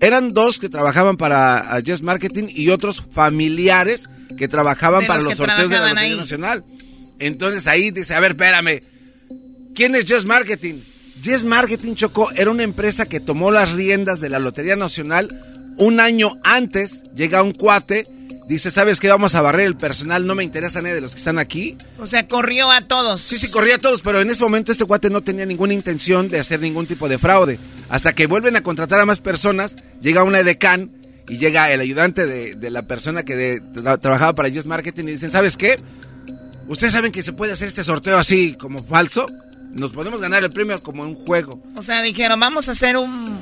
[0.00, 5.70] eran dos que trabajaban para Just Marketing y otros familiares que trabajaban para los, sorteos
[5.70, 6.64] de la Lotería Nacional.
[7.18, 8.82] Entonces ahí dice, a ver, espérame,
[9.74, 10.76] ¿quién es Just Marketing?
[11.22, 15.28] Just Marketing Chocó era una empresa que tomó las riendas de la Lotería Nacional
[15.76, 17.02] un año antes.
[17.14, 18.06] Llega un cuate
[18.50, 19.08] Dice, ¿sabes qué?
[19.08, 21.76] Vamos a barrer el personal, no me interesa nadie de los que están aquí.
[22.00, 23.20] O sea, corrió a todos.
[23.22, 26.28] Sí, sí, corrió a todos, pero en ese momento este cuate no tenía ninguna intención
[26.28, 27.60] de hacer ningún tipo de fraude.
[27.88, 30.90] Hasta que vuelven a contratar a más personas, llega una edecán
[31.28, 33.62] y llega el ayudante de, la persona que
[34.00, 35.78] trabajaba para Just Marketing y dicen, ¿sabes qué?
[36.66, 39.28] ¿Ustedes saben que se puede hacer este sorteo así como falso?
[39.70, 41.62] Nos podemos ganar el premio como un juego.
[41.76, 43.38] O sea, dijeron, vamos a hacer un,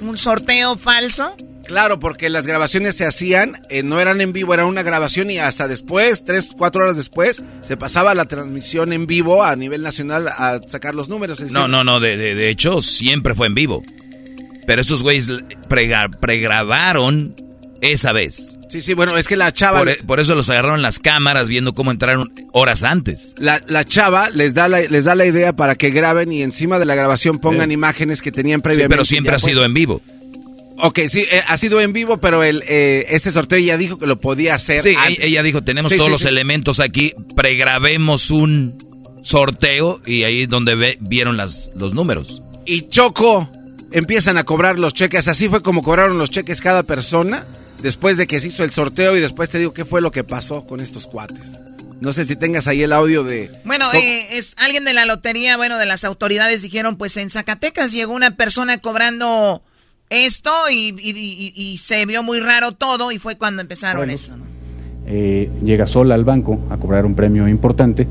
[0.00, 1.34] un sorteo falso
[1.64, 5.38] Claro, porque las grabaciones se hacían, eh, no eran en vivo, era una grabación y
[5.38, 10.28] hasta después, tres, cuatro horas después, se pasaba la transmisión en vivo a nivel nacional
[10.28, 11.40] a sacar los números.
[11.50, 13.82] no, no, no, de, de, hecho siempre fue en vivo.
[14.66, 15.28] Pero esos güeyes
[16.20, 17.34] pregrabaron
[17.82, 18.58] esa vez.
[18.70, 19.80] Sí, sí, bueno, es que la chava...
[20.06, 23.34] Por, e, eso los agarraron las cámaras viendo cómo entraron horas antes.
[23.36, 26.78] La, la chava les da la, les da la idea para que graben y encima
[26.78, 28.94] de la grabación pongan imágenes que tenían previamente.
[28.94, 30.00] pero siempre ha sido en vivo.
[30.78, 34.06] Ok, sí, eh, ha sido en vivo, pero el, eh, este sorteo ya dijo que
[34.06, 34.82] lo podía hacer.
[34.82, 38.78] Sí, ella dijo, tenemos todos los elementos aquí, pregrabemos un
[39.22, 42.42] sorteo y ahí es donde vieron las, los números.
[42.64, 43.50] Y Choco,
[43.92, 47.44] empiezan a cobrar los cheques, así fue como cobraron los cheques cada persona,
[47.82, 50.24] después de que se hizo el sorteo y después te digo qué fue lo que
[50.24, 51.60] pasó con estos cuates.
[52.00, 53.52] No sé si tengas ahí el audio de...
[53.64, 57.92] Bueno, eh, es alguien de la lotería, bueno, de las autoridades dijeron, pues en Zacatecas
[57.92, 59.62] llegó una persona cobrando
[60.10, 64.36] esto y, se vio muy raro todo y fue cuando empezaron eso.
[65.06, 68.06] Eh, llega sola al banco a cobrar un premio importante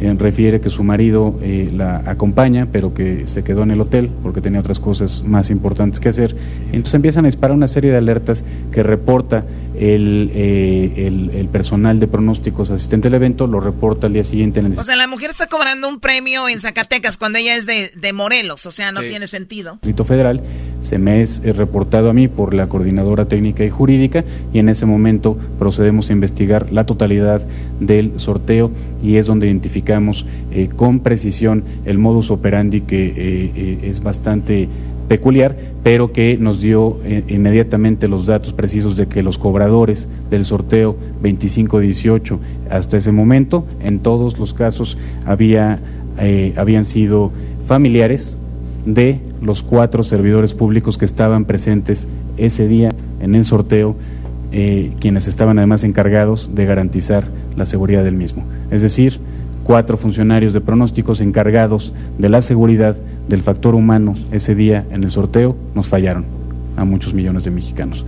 [0.00, 4.10] eh, refiere que su marido eh, la acompaña, pero que se quedó en el hotel
[4.22, 6.34] porque tenía otras cosas más importantes que hacer.
[6.66, 9.44] Entonces empiezan a disparar una serie de alertas que reporta
[9.78, 14.60] el, eh, el, personal de pronósticos asistente al evento, lo reporta al día siguiente.
[14.60, 14.78] En el...
[14.78, 18.12] O sea, la mujer está cobrando un premio en Zacatecas cuando ella es de, de
[18.12, 19.74] Morelos, o sea, no tiene sentido.
[19.74, 20.42] Distrito Federal
[20.80, 24.86] se me es reportado a mí por la coordinadora técnica y jurídica y en ese
[24.86, 27.42] momento procedemos a investigar la totalidad
[27.80, 28.70] del sorteo
[29.02, 34.68] y es donde identificamos eh, con precisión el modus operandi que eh, eh, es bastante
[35.08, 36.98] peculiar, pero que nos dio
[37.28, 42.40] inmediatamente los datos precisos de que los cobradores del sorteo 2518
[42.70, 45.80] hasta ese momento, en todos los casos, había,
[46.56, 47.32] habían sido
[47.66, 48.38] familiares
[48.86, 52.90] de los cuatro servidores públicos que estaban presentes ese día
[53.20, 53.96] en el sorteo,
[55.00, 57.24] quienes estaban además encargados de garantizar
[57.56, 58.44] la seguridad del mismo.
[58.70, 59.20] Es decir,
[59.64, 62.96] cuatro funcionarios de pronósticos encargados de la seguridad
[63.28, 66.26] del factor humano ese día en el sorteo nos fallaron
[66.76, 68.04] a muchos millones de mexicanos.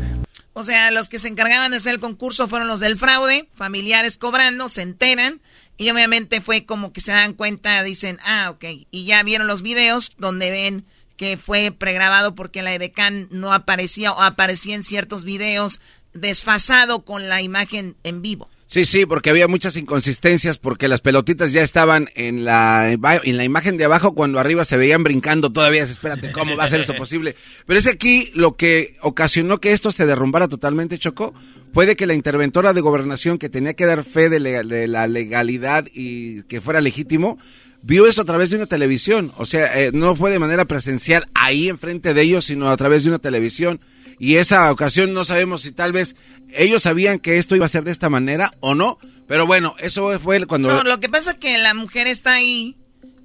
[0.52, 4.16] O sea, los que se encargaban de hacer el concurso fueron los del fraude, familiares
[4.16, 5.40] cobrando, se enteran
[5.76, 9.62] y obviamente fue como que se dan cuenta, dicen, ah, ok, y ya vieron los
[9.62, 10.86] videos donde ven
[11.16, 15.80] que fue pregrabado porque la EDECAN no aparecía o aparecía en ciertos videos
[16.14, 18.48] desfasado con la imagen en vivo.
[18.76, 23.44] Sí, sí, porque había muchas inconsistencias, porque las pelotitas ya estaban en la, en la
[23.44, 25.82] imagen de abajo, cuando arriba se veían brincando todavía.
[25.84, 27.36] Espérate, ¿cómo va a ser eso posible?
[27.64, 31.32] Pero es aquí lo que ocasionó que esto se derrumbara totalmente, Chocó,
[31.72, 36.42] puede que la interventora de gobernación, que tenía que dar fe de, la legalidad y
[36.42, 37.38] que fuera legítimo,
[37.86, 39.32] vio eso a través de una televisión.
[39.36, 43.04] O sea, eh, no fue de manera presencial ahí enfrente de ellos, sino a través
[43.04, 43.80] de una televisión.
[44.18, 46.16] Y esa ocasión no sabemos si tal vez
[46.54, 48.98] ellos sabían que esto iba a ser de esta manera o no,
[49.28, 50.68] pero bueno, eso fue cuando...
[50.68, 52.76] No, lo que pasa es que la mujer está ahí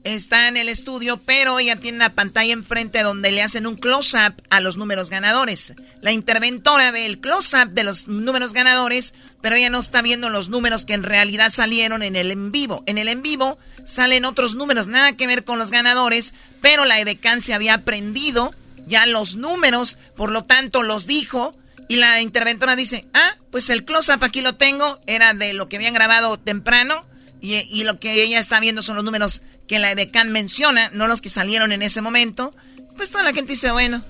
[0.03, 4.33] está en el estudio, pero ella tiene una pantalla enfrente donde le hacen un close-up
[4.49, 5.73] a los números ganadores.
[6.01, 10.49] La interventora ve el close-up de los números ganadores, pero ella no está viendo los
[10.49, 12.83] números que en realidad salieron en el en vivo.
[12.87, 16.99] En el en vivo salen otros números, nada que ver con los ganadores, pero la
[16.99, 18.53] edecán se había aprendido
[18.87, 21.55] ya los números, por lo tanto los dijo.
[21.87, 25.75] Y la interventora dice, ah, pues el close-up aquí lo tengo, era de lo que
[25.75, 27.05] habían grabado temprano
[27.41, 31.21] y, lo que ella está viendo son los números que la edecán menciona, no los
[31.21, 32.51] que salieron en ese momento.
[32.95, 34.03] Pues toda la gente dice, bueno,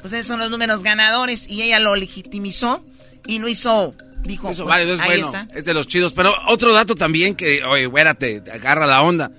[0.00, 2.82] pues esos son los números ganadores y ella lo legitimizó
[3.26, 5.48] y lo hizo, dijo, Eso pues, vale, es ahí bueno, está.
[5.54, 6.14] es de los chidos.
[6.14, 9.30] Pero otro dato también que, oye, güérate, te agarra la onda.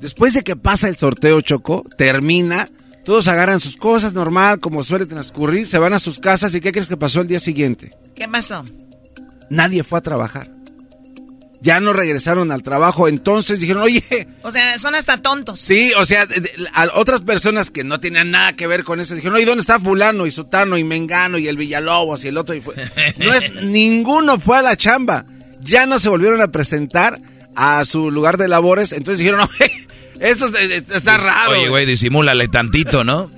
[0.00, 2.70] Después de que pasa el sorteo Choco, termina,
[3.04, 6.72] todos agarran sus cosas normal, como suele transcurrir, se van a sus casas y ¿qué
[6.72, 7.90] crees que pasó el día siguiente?
[8.14, 8.64] ¿Qué pasó?
[9.50, 10.59] Nadie fue a trabajar.
[11.62, 14.02] Ya no regresaron al trabajo, entonces dijeron, oye,
[14.42, 15.60] O sea, son hasta tontos.
[15.60, 18.98] Sí, o sea, de- de- a otras personas que no tenían nada que ver con
[18.98, 22.38] eso dijeron, oye, ¿dónde está fulano y sutano y mengano y el Villalobos y el
[22.38, 22.54] otro?
[22.54, 22.74] Y fue...
[23.18, 25.26] No es- ninguno fue a la chamba.
[25.62, 27.20] Ya no se volvieron a presentar
[27.54, 29.86] a su lugar de labores, entonces dijeron, oye,
[30.18, 31.52] eso es- está raro.
[31.52, 33.30] Oye, güey, disimúlale tantito, ¿no?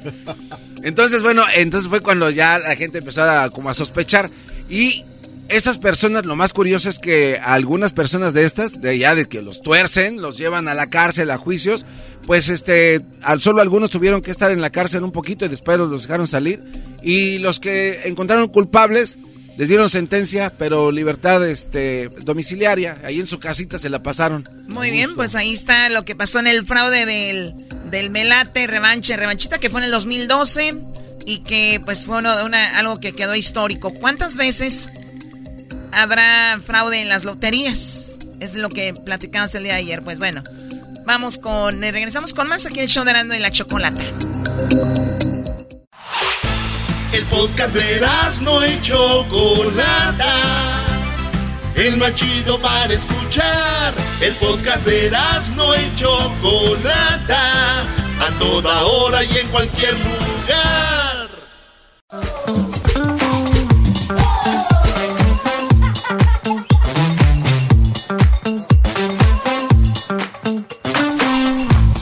[0.84, 4.30] Entonces, bueno, entonces fue cuando ya la gente empezó a, como a sospechar.
[4.68, 5.04] Y
[5.48, 9.42] esas personas, lo más curioso es que algunas personas de estas, de ya de que
[9.42, 11.84] los tuercen, los llevan a la cárcel, a juicios,
[12.26, 15.78] pues este, al solo algunos tuvieron que estar en la cárcel un poquito y después
[15.78, 16.60] los dejaron salir.
[17.02, 19.18] Y los que encontraron culpables,
[19.58, 22.96] les dieron sentencia, pero libertad este, domiciliaria.
[23.04, 24.48] Ahí en su casita se la pasaron.
[24.68, 27.54] Muy bien, pues ahí está lo que pasó en el fraude del,
[27.90, 30.74] del Melate Revanche, Revanchita, que fue en el 2012
[31.26, 33.92] y que pues fue uno de una, algo que quedó histórico.
[33.92, 34.90] ¿Cuántas veces
[35.92, 38.16] habrá fraude en las loterías?
[38.40, 40.02] Es lo que platicamos el día de ayer.
[40.02, 40.42] Pues bueno,
[41.04, 44.02] vamos con, eh, regresamos con más aquí en el show de Erasmo y la Chocolata.
[47.12, 48.00] El podcast de
[48.42, 50.34] no y Chocolata.
[51.74, 53.94] El más chido para escuchar.
[54.20, 55.10] El podcast de
[55.54, 57.82] no y Chocolata.
[57.82, 61.28] A toda hora y en cualquier lugar.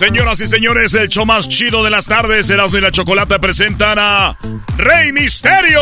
[0.01, 3.99] Señoras y señores, el show más chido de las tardes, Erasmo y la Chocolata presentan
[3.99, 4.35] a
[4.79, 5.79] Rey Misterio.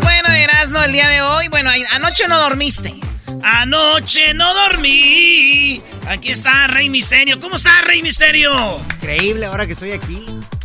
[0.00, 2.94] Bueno, Erasmo, el día de hoy, bueno, anoche no dormiste.
[3.42, 5.82] Anoche no dormí.
[6.08, 7.38] Aquí está Rey Misterio.
[7.38, 8.78] ¿Cómo está Rey Misterio?
[8.94, 10.24] Increíble ahora que estoy aquí.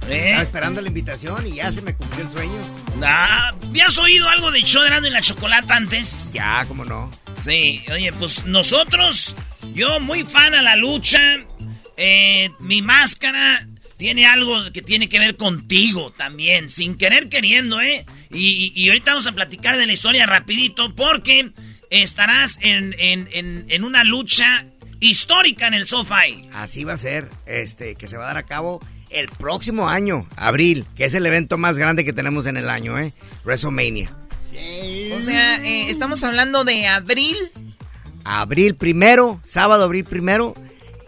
[0.10, 0.26] ¿Eh?
[0.26, 2.62] Estaba esperando la invitación y ya se me cumplió el sueño.
[3.04, 6.32] Ah, ¿Habías oído algo de Erasmo y la Chocolata antes?
[6.34, 7.10] Ya, cómo no.
[7.38, 9.36] Sí, oye, pues nosotros,
[9.74, 11.20] yo muy fan a la lucha.
[11.98, 13.68] eh, mi máscara
[13.98, 18.06] tiene algo que tiene que ver contigo también, sin querer queriendo, ¿eh?
[18.32, 21.52] Y, y ahorita vamos a platicar de la historia rapidito porque
[21.90, 24.66] estarás en, en- en- en una lucha
[25.02, 26.50] histórica en el SoFi.
[26.54, 28.80] Así va a ser, este, que se va a dar a cabo
[29.10, 32.98] el próximo año, abril, que es el evento más grande que tenemos en el año,
[33.00, 33.14] ¿eh?
[33.44, 34.10] WrestleMania.
[35.16, 37.38] O sea, eh, estamos hablando de abril.
[38.26, 40.54] Abril primero, sábado abril primero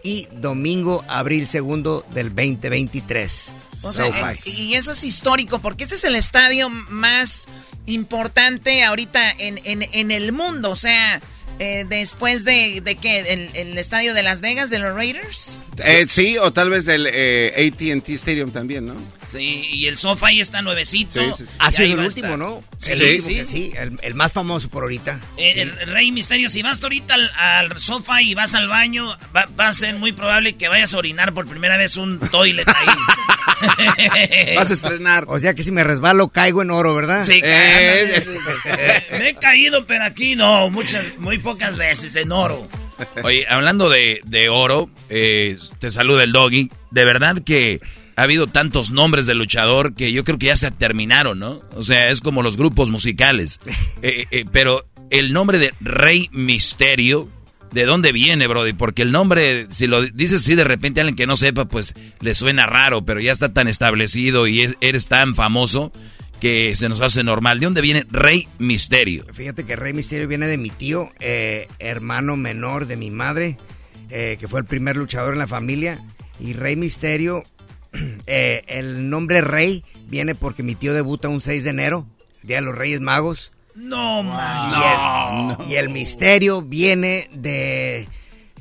[0.03, 3.53] y domingo abril segundo del 2023.
[3.83, 7.47] O sea, eh, y eso es histórico porque este es el estadio más
[7.87, 10.69] importante ahorita en, en- en el mundo.
[10.69, 11.21] O sea,
[11.61, 13.19] eh, después de, de qué,
[13.53, 15.59] el, estadio de Las Vegas, de los Raiders.
[15.77, 18.95] Eh, sí, o tal vez del eh, ATT Stadium también, ¿no?
[19.31, 21.19] Sí, y el SoFi está nuevecito.
[21.21, 21.55] Sí, sí, sí.
[21.59, 22.37] Ha sido ahí el último.
[22.37, 22.63] ¿no?
[22.77, 23.35] Sí, el sí, último sí.
[23.35, 25.19] que sí, el, el más famoso por ahorita.
[25.37, 29.05] Eh, El Rey Misterio, si vas ahorita al, al sofá y vas al baño,
[29.35, 32.67] va, va a ser muy probable que vayas a orinar por primera vez un toilet
[32.67, 32.87] ahí.
[34.55, 35.25] Vas a estrenar.
[35.27, 37.25] O sea que si me resbalo caigo en oro, ¿verdad?
[37.25, 38.23] Sí, Eh,
[38.65, 39.03] ándale.
[39.19, 42.67] Me he caído, pero aquí no, muchas, muy pocas veces en oro.
[43.23, 46.71] Oye, hablando de, de oro, eh, te saluda el doggy.
[46.91, 47.79] De verdad que
[48.15, 51.61] ha habido tantos nombres de luchador que yo creo que ya se terminaron, ¿no?
[51.75, 53.59] O sea, es como los grupos musicales.
[54.03, 57.29] Eh, eh, pero el nombre de Rey Misterio,
[57.71, 58.73] ¿de dónde viene, Brody?
[58.73, 61.93] Porque el nombre, si lo dices así de repente a alguien que no sepa, pues
[62.19, 65.91] le suena raro, pero ya está tan establecido y es- eres tan famoso
[66.39, 67.59] que se nos hace normal.
[67.59, 69.23] ¿De dónde viene Rey Misterio?
[69.33, 73.57] Fíjate que Rey Misterio viene de mi tío, eh, hermano menor de mi madre,
[74.09, 76.03] eh, que fue el primer luchador en la familia.
[76.39, 77.43] Y Rey Misterio,
[78.27, 82.07] eh, el nombre Rey viene porque mi tío debuta un 6 de enero,
[82.43, 83.51] Día de los Reyes Magos.
[83.75, 84.21] No.
[84.21, 88.07] Y, el, y el misterio viene de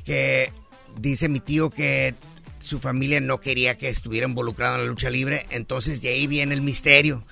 [0.05, 0.51] que
[0.99, 2.15] dice mi tío que
[2.61, 6.53] su familia no quería que estuviera involucrado en la lucha libre, entonces de ahí viene
[6.53, 7.23] el misterio.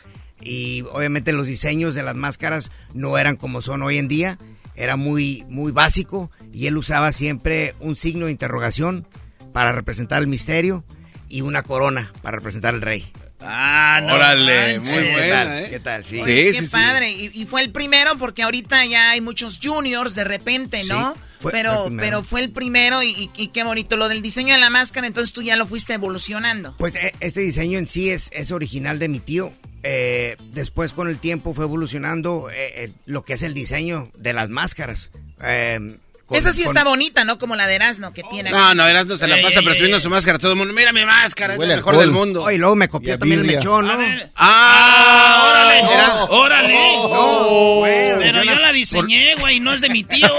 [0.41, 4.37] Y obviamente los diseños de las máscaras no eran como son hoy en día,
[4.75, 9.05] era muy, muy básico y él usaba siempre un signo de interrogación
[9.51, 10.83] para representar el misterio
[11.29, 13.11] y una corona para representar al rey.
[13.41, 14.15] Ah, no.
[14.15, 15.69] Órale, muy buena, ¿eh?
[15.69, 16.03] ¿Qué tal?
[16.03, 16.19] Sí.
[16.19, 17.11] Oye, qué padre.
[17.11, 21.13] Y, y fue el primero porque ahorita ya hay muchos juniors de repente, ¿no?
[21.13, 22.05] Sí, fue- pero, fue el primero.
[22.17, 23.95] pero fue el primero y, y- y qué bonito.
[23.95, 26.75] Lo del diseño de la máscara, entonces tú ya lo fuiste evolucionando.
[26.77, 29.53] Pues eh, este diseño en sí es, es original de mi tío.
[29.83, 34.33] Eh, después con el tiempo fue evolucionando eh, eh, lo que es el diseño de
[34.33, 35.11] las máscaras.
[35.41, 35.95] Eh,
[36.29, 37.37] con- Esa sí con- está bonita, ¿no?
[37.37, 38.49] Como la de Erasmo que tiene.
[38.51, 40.03] No, no, Erasmo se la Ey, pasa ey, presumiendo ey.
[40.03, 40.39] su máscara.
[40.39, 42.43] Todo el mundo, mira mi máscara, es la mejor del mundo.
[42.43, 43.97] Oh, y luego me copió a también el mechón, ¿no?
[44.35, 45.49] ¡Ah!
[45.51, 45.79] órale.
[45.93, 46.77] Era- órale.
[46.99, 50.27] Oh, bueno, Pero yo yo la- la diseñé, güey, no es de mi tío.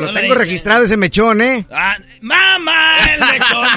[0.00, 1.66] Lo tengo registrado ese mechón, ¿eh?
[1.70, 2.98] Ah, ¡Mamá!
[3.14, 3.68] El mechón.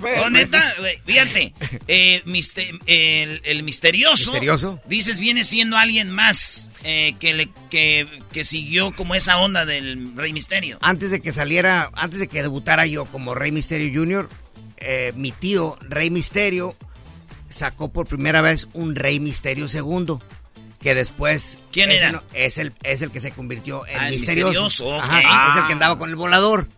[0.80, 1.52] Güey, fíjate.
[1.88, 4.30] eh, miste- el, el misterioso.
[4.32, 4.80] ¿Misterioso?
[4.86, 10.16] Dices, viene siendo alguien más eh, que, le, que, que siguió como esa onda del
[10.16, 10.78] Rey Misterio.
[10.80, 14.28] Antes de que saliera, antes de que debutara yo como Rey Misterio Jr.,
[14.78, 16.76] eh, mi tío, Rey Misterio,
[17.48, 20.22] sacó por primera vez un Rey Misterio segundo.
[20.80, 21.58] Que después.
[21.72, 22.12] ¿Quién ese era?
[22.12, 24.64] no- es, el, es el que se convirtió en Ah, el misterioso.
[24.64, 25.02] misterioso, ok.
[25.08, 25.48] Ajá, Ah.
[25.54, 26.68] Es el que andaba con el volador.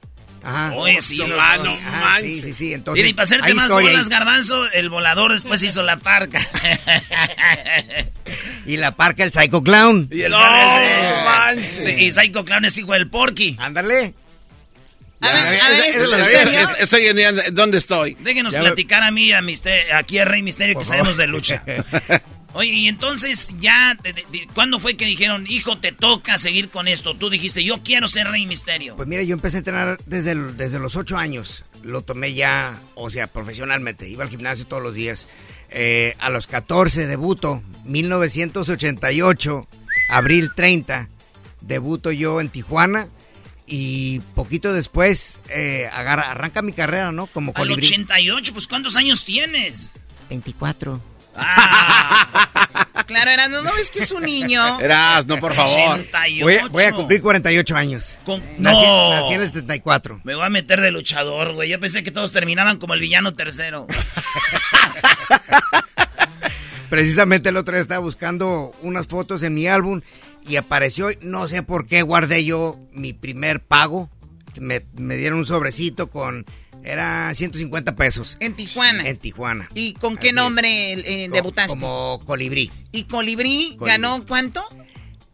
[0.42, 0.72] Ajá.
[0.74, 2.36] Oye, sí, Los no, no Ajá, manches.
[2.36, 2.72] Sí, sí, sí.
[2.72, 6.40] Entonces, Mira, y para hacerte más historia bolas, garbanzo, el volador después hizo la parca.
[8.66, 10.08] Y la parca, el Psycho Clown.
[10.12, 11.98] Y el manches.
[11.98, 13.56] y Psycho Clown es hijo del Porky.
[13.58, 14.14] Ándale.
[15.22, 18.16] A ver, a ver, Eso ¿esto lo es es- Estoy en ¿dónde estoy?
[18.20, 21.62] Déjenos Ya platicar a mí, a Mister- aquí a Rey Misterio, que sabemos de lucha.
[22.52, 26.88] Oye, y entonces ya, de- de- ¿cuándo fue que dijeron, hijo, te toca seguir con
[26.88, 27.14] esto?
[27.14, 28.96] Tú dijiste, yo quiero ser Rey Misterio.
[28.96, 31.64] Pues mira, yo empecé a entrenar desde, el- desde los ocho años.
[31.84, 34.08] Lo tomé ya, o sea, profesionalmente.
[34.08, 35.28] Iba al gimnasio todos los días.
[35.70, 39.66] Eh, a los 14 debuto, 1988,
[40.08, 41.08] abril 30,
[41.60, 43.06] debuto yo en Tijuana.
[43.72, 47.28] Y poquito después eh, agarra- arranca mi carrera, ¿no?
[47.28, 47.86] Como Al colibrí.
[47.86, 49.90] 88, pues ¿cuántos años tienes?
[50.28, 51.00] 24.
[53.06, 54.78] Claro, Erasmo, no es que es un niño.
[54.78, 55.98] Eras, no, por favor.
[55.98, 56.44] 88.
[56.44, 58.16] Voy a, voy a cumplir 48 años.
[58.24, 59.10] Con- Nací, No.
[59.10, 60.20] nací en el 74.
[60.22, 61.68] Me voy a meter de luchador, güey.
[61.68, 63.88] Yo pensé que todos terminaban como el villano tercero.
[66.88, 70.00] Precisamente el otro día estaba buscando unas fotos en mi álbum
[70.48, 74.10] y apareció, no sé por qué guardé yo mi primer pago.
[74.58, 76.44] Me, me dieron un sobrecito con,
[76.84, 78.36] era 150 pesos.
[78.40, 79.06] En Tijuana.
[79.08, 79.68] En Tijuana.
[79.74, 81.70] ¿Y con qué nombre eh, Co- debutaste?
[81.70, 82.70] Como colibrí.
[82.92, 83.86] ¿Y Colibrí, Colibrí.
[83.86, 84.62] ganó cuánto?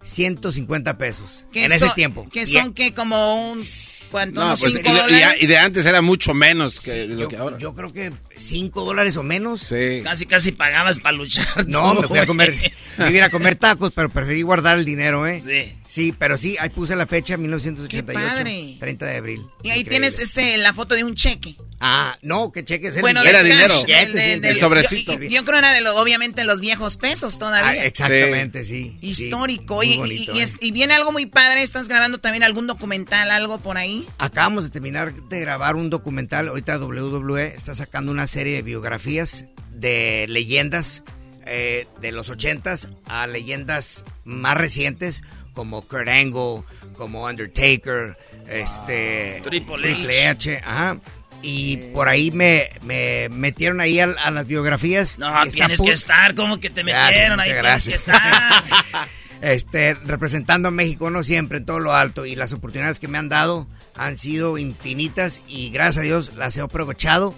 [0.03, 1.47] 150 pesos.
[1.53, 2.29] Que En ese tiempo.
[2.31, 3.67] Que son que como un...
[4.11, 4.41] ¿Cuánto?
[4.41, 5.43] No, ¿Unos pues, cinco y, dólares?
[5.43, 7.59] y de antes era mucho menos que Sí, lo yo, que ahora.
[7.59, 9.63] yo creo que 5 dólares o menos.
[9.63, 10.01] Sí.
[10.05, 11.45] Casi, casi pagabas para luchar.
[11.67, 12.55] No, tú, me fui a comer,
[12.99, 15.43] me iba a comer tacos, pero preferí guardar el dinero, ¿eh?
[15.45, 15.77] Sí.
[15.89, 17.89] Sí, pero sí, ahí puse la fecha, 1988.
[17.89, 18.77] Qué padre.
[18.79, 19.47] 30 de abril.
[19.63, 19.91] Y ahí Increíble.
[20.11, 21.57] tienes ese, la foto de un cheque.
[21.79, 23.75] Ah, no, que cheques el Bueno, del dinero.
[23.85, 25.13] Billete, el sobrecito.
[25.13, 27.83] Yo, yo creo era de lo, obviamente los viejos pesos todavía.
[27.83, 28.97] Ah, exactamente, sí.
[29.03, 29.83] Histórico.
[29.83, 30.43] Sí, y, ¿eh?
[30.43, 31.63] es- y viene algo muy padre.
[31.63, 34.07] ¿Estás grabando también algún documental, algo por ahí?
[34.19, 36.49] Acabamos de terminar de grabar un documental.
[36.49, 41.03] Ahorita WWE está sacando una serie de biografías de leyendas
[41.45, 45.23] eh, de los ochentas a leyendas más recientes
[45.57, 46.63] como Kurt Angle,
[46.97, 48.17] como Undertaker,
[48.49, 50.59] este Triple H.
[50.65, 50.99] ajá.
[51.43, 55.19] Y por ahí me, me metieron ahí a, a las biografías.
[55.19, 58.63] No, tienes que estar, como que te Gracias, metieron ahí, muchas tienes que gracias.
[58.85, 59.09] estar.
[59.43, 62.27] este, representando a México, no siempre, en todo lo alto.
[62.27, 66.57] Y las oportunidades que me han dado han sido infinitas y gracias a Dios las
[66.57, 67.35] he aprovechado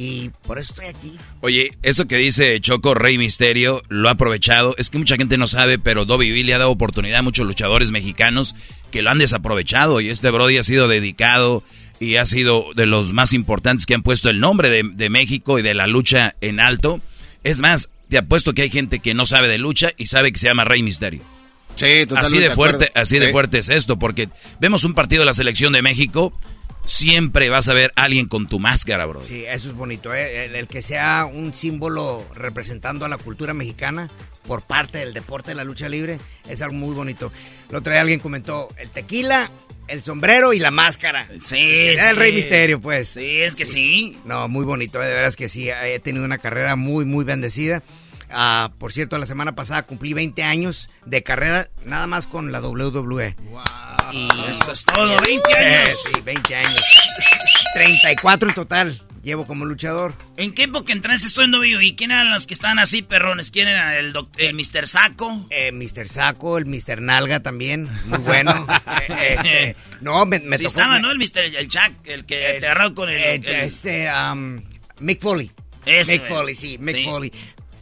[0.00, 1.12] y por eso estoy aquí.
[1.42, 4.74] Oye, eso que dice Choco Rey Misterio lo ha aprovechado.
[4.78, 7.90] Es que mucha gente no sabe, pero WWE le ha dado oportunidad a muchos luchadores
[7.90, 8.54] mexicanos
[8.90, 10.00] que lo han desaprovechado.
[10.00, 11.62] Y este Brody ha sido dedicado
[11.98, 15.58] y ha sido de los más importantes que han puesto el nombre de, de México
[15.58, 17.02] y de la lucha en alto.
[17.44, 20.38] Es más, te apuesto que hay gente que no sabe de lucha y sabe que
[20.38, 21.20] se llama Rey Misterio.
[21.74, 25.26] Sí, totalmente Así de fuerte, así de fuerte es esto, porque vemos un partido de
[25.26, 26.32] la selección de México,
[26.90, 29.22] siempre vas a ver a alguien con tu máscara, bro.
[29.26, 30.46] Sí, eso es bonito, ¿eh?
[30.46, 34.10] el, el que sea un símbolo representando a la cultura mexicana
[34.46, 36.18] por parte del deporte de la lucha libre
[36.48, 37.30] es algo muy bonito.
[37.68, 39.48] El otro día alguien comentó el tequila,
[39.86, 41.28] el sombrero y la máscara.
[41.40, 42.20] Sí, Era el sí.
[42.20, 43.10] Rey Misterio, pues.
[43.10, 44.18] Sí, es que sí.
[44.24, 45.68] No, muy bonito, eh, de veras que sí.
[45.70, 47.84] He tenido una carrera muy, muy bendecida.
[48.30, 52.60] Ah, por cierto, la semana pasada cumplí 20 años de carrera nada más con la
[52.60, 53.36] WWE.
[54.12, 55.98] Y Eso es todo, 20 años.
[56.12, 56.80] Sí, 20 años.
[57.74, 60.14] 34 en total llevo como luchador.
[60.38, 61.94] ¿En qué época entraste tú en WWE?
[61.94, 63.50] ¿Quién eran los que estaban así, perrones?
[63.50, 64.86] ¿Quién era el, el Mr.
[64.88, 65.46] Saco?
[65.50, 66.08] Eh, Mr.
[66.08, 67.02] Saco, el Mr.
[67.02, 68.66] Nalga también, muy bueno.
[69.10, 70.78] Eh, este, no, me, me sí tocó...
[70.80, 71.10] estaba, me- ¿no?
[71.10, 71.38] El Mr.
[71.56, 73.16] El Jack, el que te agarró con el...
[73.16, 74.62] Eh, el- este, um,
[75.00, 75.50] Mick Foley.
[75.84, 76.28] Ese, Mick.
[76.28, 77.04] Foley, sí, Mick Sí.
[77.04, 77.32] Foley.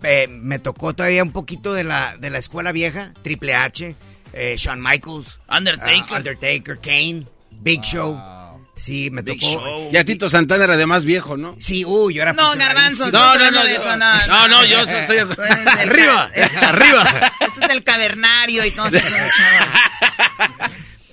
[0.05, 3.94] Eh, me tocó todavía un poquito de la, de la escuela vieja, Triple H,
[4.39, 6.05] eh, Shawn Michaels, Undertaker.
[6.10, 7.27] ah, Undertaker, Kane,
[7.60, 8.16] Big Show.
[8.77, 9.52] Sí, me Big tocó.
[9.55, 9.90] Show.
[9.90, 11.56] Ya Tito Santana era de más viejo, ¿no?
[11.59, 13.12] Sí, uy, yo era No, garbanzos.
[13.12, 13.97] No, no, no, yo-
[14.28, 15.19] no, no, yo soy-
[15.78, 16.31] Arriba,
[16.62, 17.32] arriba.
[17.40, 18.98] Este es el cavernario y todo eso.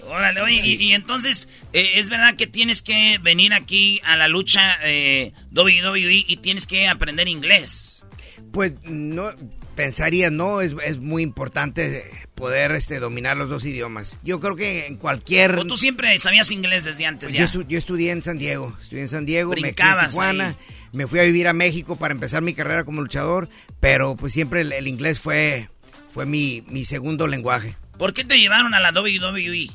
[0.07, 4.27] Órale, oye, y, y entonces, eh, ¿es verdad que tienes que venir aquí a la
[4.27, 8.05] lucha eh, WWE y tienes que aprender inglés?
[8.53, 9.29] Pues no,
[9.75, 12.03] pensaría, no, es, es muy importante
[12.35, 14.17] poder este, dominar los dos idiomas.
[14.23, 15.57] Yo creo que en cualquier...
[15.59, 17.45] ¿O tú siempre sabías inglés desde antes Yo, ya?
[17.45, 20.47] estu- yo estudié en San Diego, estudié en San Diego, me quedé en Brincabas Tijuana,
[20.49, 20.55] ahí.
[20.93, 23.49] me fui a vivir a México para empezar mi carrera como luchador,
[23.79, 25.69] pero pues siempre el, el inglés fue,
[26.13, 27.75] fue mi, mi segundo lenguaje.
[27.97, 29.69] ¿Por qué te llevaron a la WWE?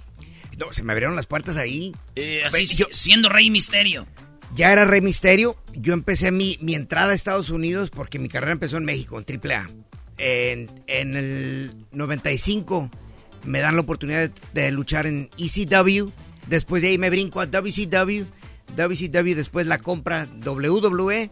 [0.59, 1.95] No, se me abrieron las puertas ahí.
[2.17, 4.07] Eh, así, yo- siendo Rey Misterio.
[4.55, 8.51] Ya era Rey Misterio, yo empecé mi, mi entrada a Estados Unidos porque mi carrera
[8.53, 9.69] empezó en México, en AAA.
[10.23, 12.91] En, en el 95
[13.45, 16.11] me dan la oportunidad de, luchar en ECW,
[16.47, 18.25] después de ahí me brinco a WCW,
[18.77, 21.31] WCW después la compra WWE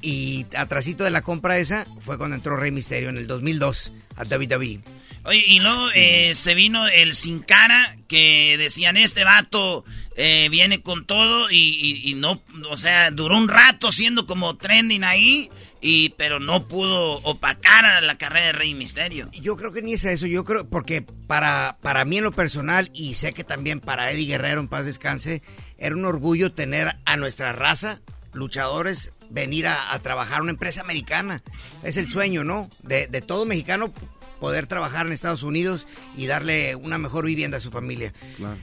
[0.00, 4.24] y atrasito de la compra esa fue cuando entró Rey Misterio en el 2002 a
[4.24, 4.80] WWE.
[5.28, 9.84] Oye, y luego eh, se vino el Sin Cara, que decían, este vato
[10.16, 14.56] eh, viene con todo y, y- y no, o sea, duró un rato siendo como
[14.56, 15.50] trending ahí,
[15.80, 19.28] y pero no pudo opacar a la carrera de Rey Misterio.
[19.40, 22.90] Yo creo que ni es eso, yo creo, porque para, para mí en lo personal,
[22.94, 25.42] y sé que también para Eddie Guerrero en paz descanse,
[25.76, 28.00] era un orgullo tener a nuestra raza,
[28.32, 31.42] luchadores, venir a, a trabajar a una empresa americana.
[31.82, 32.68] Es el sueño, ¿no?
[32.82, 33.92] De, de todo mexicano
[34.40, 35.86] poder trabajar en Estados Unidos
[36.16, 38.12] y darle una mejor vivienda a su familia.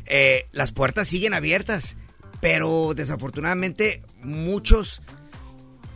[0.05, 1.95] Eh, las puertas siguen abiertas,
[2.41, 5.01] pero desafortunadamente muchos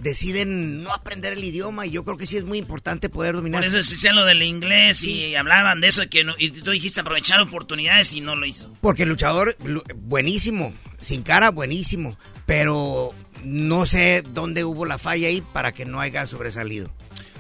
[0.02, 3.60] deciden no aprender el idioma y yo creo que sí es muy importante poder dominar.
[3.62, 6.72] Por eso decían lo del inglés y hablaban de eso, de que no- y tú
[6.72, 8.74] dijiste aprovechar oportunidades y no lo hizo.
[8.80, 13.10] Porque el luchador, lu- buenísimo, sin cara, buenísimo, pero
[13.44, 16.90] no sé dónde hubo la falla ahí para que no haya sobresalido.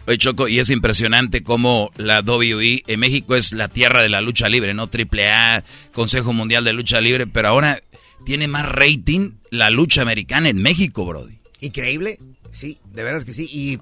[0.10, 4.22] Oye, Choco, y es impresionante cómo la WWE en México es la tierra de la
[4.22, 4.90] lucha libre, ¿no?
[4.90, 5.64] Triple A,
[5.94, 7.80] Consejo Mundial de Lucha Libre, pero ahora
[8.26, 11.38] tiene más rating la lucha americana en México, Brody.
[11.61, 12.18] Increíble,
[12.52, 13.48] sí, de veras que sí.
[13.52, 13.80] Y,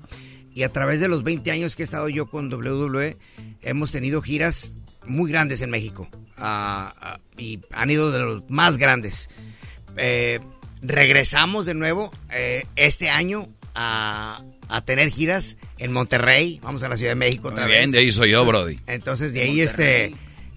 [0.54, 3.16] y a través de los 20 años que he estado yo con WWE,
[3.62, 4.74] hemos tenido giras
[5.06, 6.10] muy grandes en México.
[6.36, 9.30] Ah, ah, y han ido de los más grandes.
[9.96, 10.42] Eh,
[10.82, 16.60] regresamos de nuevo eh, este año a, a tener giras en Monterrey.
[16.62, 17.92] Vamos a la Ciudad de México otra Muy bien, vez.
[17.94, 18.80] de ahí soy yo, Brody.
[18.88, 20.14] Entonces de ahí este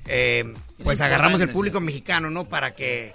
[0.06, 2.44] eh, pues agarramos el público mexicano, ¿no?
[2.46, 3.12] Para que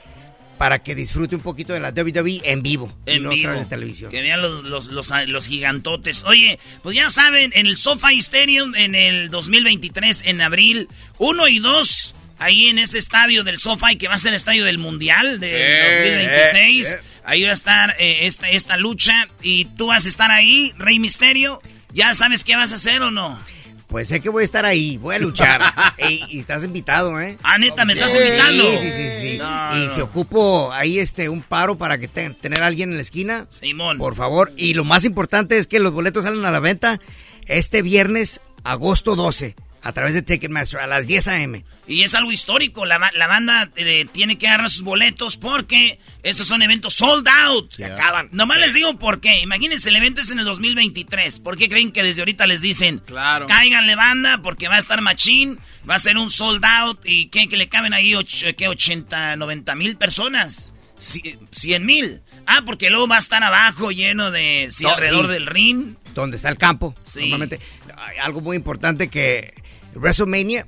[0.58, 3.44] para que disfrute un poquito de la WWE en vivo y En no a vivo.
[3.44, 4.10] través de televisión.
[4.10, 6.24] Que vean los, los, los, los gigantotes.
[6.24, 11.60] Oye, pues ya saben, en el SoFi Stadium en el 2023, en abril, 1 y
[11.60, 15.40] 2, ahí en ese estadio del SoFi, que va a ser el estadio del Mundial
[15.40, 16.92] del Sí, 2026.
[16.92, 17.06] eh, eh.
[17.26, 21.00] Ahí va a estar eh, esta, esta lucha y tú vas a estar ahí, Rey
[21.00, 21.62] Misterio.
[21.94, 23.40] ¿Ya sabes qué vas a hacer o no?
[23.88, 25.62] Pues sé que voy a estar ahí, voy a luchar.
[25.98, 27.38] Ey, y estás invitado, ¿eh?
[27.44, 28.64] Ah, neta, ¿me estás Sí, invitando?
[28.80, 29.38] Sí, sí, sí.
[29.38, 29.94] No, y no.
[29.96, 33.48] si ocupo ahí este un paro para que te- tener a alguien en la esquina,
[33.50, 33.98] Simón.
[33.98, 34.52] por favor.
[34.58, 37.00] Y lo más importante es que los boletos salen a la venta
[37.48, 39.56] este viernes, agosto 12,
[39.86, 41.64] a través de Ticketmaster a las 10 a.m.
[41.88, 42.88] Y es algo histórico.
[42.88, 47.72] La, la banda eh, tiene que agarrar sus boletos porque estos son eventos sold out.
[47.72, 48.28] Se acaban.
[48.32, 49.42] Nomás les digo por qué.
[49.42, 51.40] Imagínense, el evento es en el 2023.
[51.40, 52.98] ¿Por qué creen que desde ahorita les dicen?
[53.06, 53.46] Claro.
[53.46, 55.60] Cáiganle banda porque va a estar machín.
[55.88, 57.02] Va a ser un sold out.
[57.06, 57.48] ¿Y qué?
[57.48, 58.68] Que le caben ahí och- ¿qué?
[58.68, 60.74] 80, 90 mil personas.
[61.00, 62.22] Ci- 100 mil.
[62.48, 64.70] Ah, porque luego va a estar abajo lleno de...
[64.72, 65.34] Sí, No, alrededor sí.
[65.34, 65.96] del ring.
[66.16, 66.96] donde está el campo.
[67.04, 67.20] Sí.
[67.20, 67.60] Normalmente,
[67.98, 69.54] hay algo muy importante que
[69.96, 70.68] WrestleMania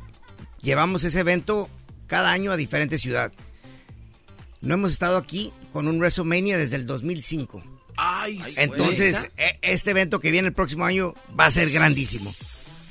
[0.61, 1.69] llevamos ese evento
[2.07, 3.31] cada año a diferente ciudad.
[4.61, 7.63] No hemos estado aquí con un WrestleMania desde el 2005.
[7.97, 12.31] Ay, Entonces, e- este evento que viene el próximo año va a ser grandísimo.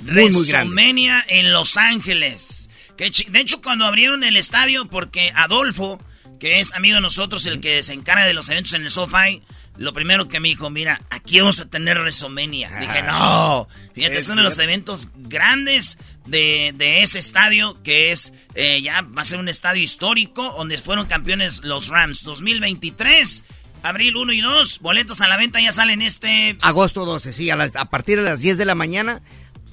[0.02, 0.74] Muy, muy grande.
[0.74, 2.68] WrestleMania en Los Ángeles.
[2.96, 6.00] Que de hecho, cuando abrieron el estadio, porque Adolfo,
[6.40, 9.42] que es amigo de nosotros, el que se encarga de los eventos en el SoFi,
[9.76, 12.78] lo primero que me dijo, mira, aquí vamos a tener WrestleMania.
[12.80, 18.32] Dije, no, fíjate, es uno de los eventos grandes de, de ese estadio, que es,
[18.54, 23.44] eh, ya va a ser un estadio histórico, donde fueron campeones los Rams 2023.
[23.82, 26.56] Abril 1 y 2, boletos a la venta ya salen este...
[26.62, 29.22] Agosto 12, sí, a, a partir de las 10 de la mañana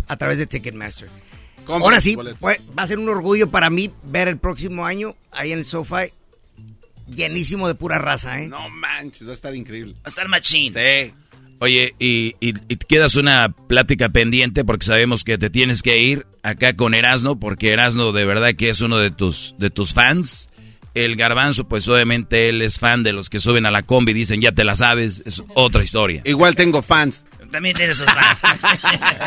[0.07, 1.09] a través de Ticketmaster.
[1.67, 5.51] Ahora sí, pues, va a ser un orgullo para mí ver el próximo año ahí
[5.51, 6.11] en el SoFi
[7.07, 8.47] llenísimo de pura raza, ¿eh?
[8.47, 9.93] No manches, va a estar increíble.
[9.95, 10.73] Va a estar machín.
[10.73, 11.13] Sí.
[11.63, 16.75] Oye, y, y, quedas una plática pendiente porque sabemos que te tienes que ir acá
[16.75, 20.49] con Erasno, porque Erasno de verdad que es uno de tus, de tus fans.
[20.93, 24.15] El garbanzo, pues obviamente él es fan de los que suben a la combi y
[24.15, 26.21] dicen, ya te la sabes, es otra historia.
[26.25, 27.23] Igual tengo fans.
[27.49, 28.39] También tienes sus fans.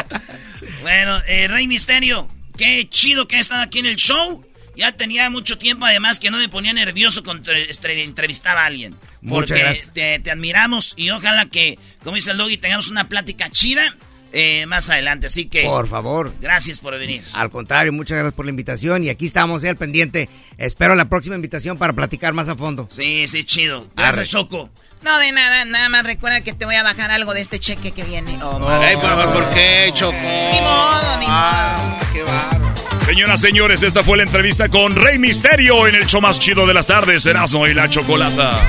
[0.83, 4.45] bueno, eh, Rey Misterio, qué chido que ha estado aquí en el show.
[4.77, 8.95] Ya tenía mucho tiempo, además, que no me ponía nervioso cuando entre- entrevistaba a alguien.
[9.23, 9.93] Muchas Porque gracias.
[9.95, 13.97] te, te admiramos y ojalá que, como dice el Doggy, tengamos una plática chida
[14.33, 15.29] eh, más adelante.
[15.29, 15.63] Así que.
[15.63, 16.35] Por favor.
[16.41, 17.23] Gracias por venir.
[17.33, 20.29] Al contrario, muchas gracias por la invitación y aquí estamos eh, al pendiente.
[20.59, 22.87] Espero la próxima invitación para platicar más a fondo.
[22.91, 23.87] Sí, sí, chido.
[23.97, 24.27] Gracias, Arre.
[24.29, 24.71] Choco.
[25.03, 27.93] No, de nada, nada más recuerda que te voy a bajar algo de este cheque
[27.93, 28.39] que viene.
[28.43, 30.13] Ay, por, ¿por qué, Choco?
[30.21, 32.66] Ni modo, ni Ah, qué bárbaro.
[33.07, 36.75] Señoras, señores, esta fue la entrevista con Rey Misterio en el show más chido de
[36.75, 38.61] las tardes, Erasmo y la Chocolata.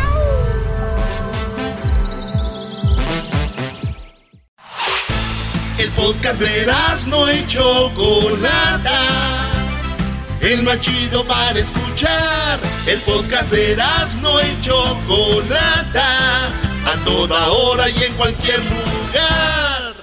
[5.79, 6.67] El podcast de
[7.07, 9.01] no y Chocolata.
[10.39, 12.59] El más chido para escuchar.
[12.85, 13.75] El podcast de
[14.21, 16.47] no y Chocolata.
[16.85, 19.95] A toda hora y en cualquier lugar.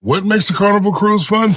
[0.00, 1.56] What makes a carnival cruise fun?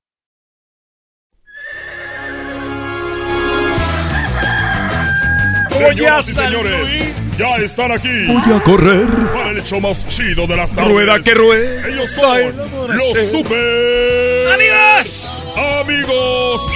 [5.87, 8.25] Señoras y señores, ya están aquí.
[8.27, 9.07] Voy a correr.
[9.33, 10.91] Para el show más chido de las tardes.
[10.91, 11.87] Rueda que rueda.
[11.87, 14.47] Ellos son los super...
[14.53, 15.37] ¡Amigos!
[15.81, 16.61] ¡Amigos!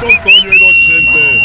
[0.00, 1.40] Don Toño y Don Chente.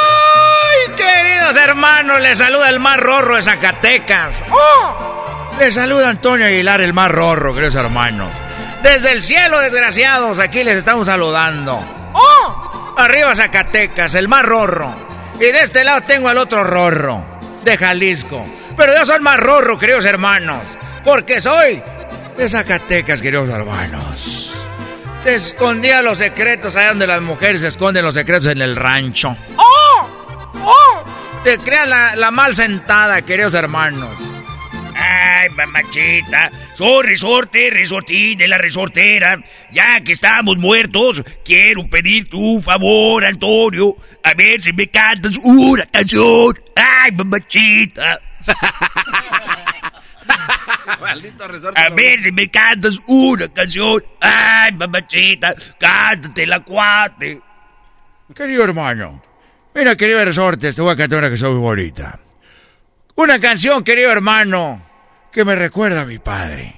[0.00, 2.20] ¡Ay, queridos hermanos!
[2.20, 4.42] Les saluda el más rorro de Zacatecas.
[4.50, 5.50] ¡Oh!
[5.58, 8.34] Les saluda Antonio Aguilar, el más rorro, queridos hermanos.
[8.82, 11.99] Desde el cielo, desgraciados, aquí les estamos saludando.
[12.12, 12.94] ¡Oh!
[12.96, 14.94] Arriba Zacatecas, el más rorro.
[15.36, 17.24] Y de este lado tengo al otro rorro,
[17.64, 18.44] de Jalisco.
[18.76, 20.62] Pero yo soy más rorro, queridos hermanos.
[21.04, 21.82] Porque soy
[22.36, 24.54] de Zacatecas, queridos hermanos.
[25.24, 29.36] Te escondía los secretos allá donde las mujeres esconden los secretos en el rancho.
[29.56, 30.08] ¡Oh!
[30.64, 31.04] ¡Oh!
[31.44, 34.16] Te creas la, la mal sentada, queridos hermanos.
[34.94, 36.50] Ay, mamachita.
[36.80, 39.38] Soy resorte, resortín de la resortera.
[39.70, 43.94] Ya que estamos muertos, quiero pedirte un favor, Antonio.
[44.24, 46.58] A ver si me cantas una canción.
[46.74, 48.18] Ay, mamachita.
[51.02, 51.78] Maldito resorte.
[51.78, 54.02] A ver si me cantas una canción.
[54.18, 57.42] Ay, mamachita, cántate la cuate.
[58.34, 59.20] Querido hermano,
[59.74, 62.18] mira, querido resorte, te voy a cantar una canción muy bonita.
[63.16, 64.89] Una canción, querido hermano,
[65.32, 66.76] que me recuerda a mi padre.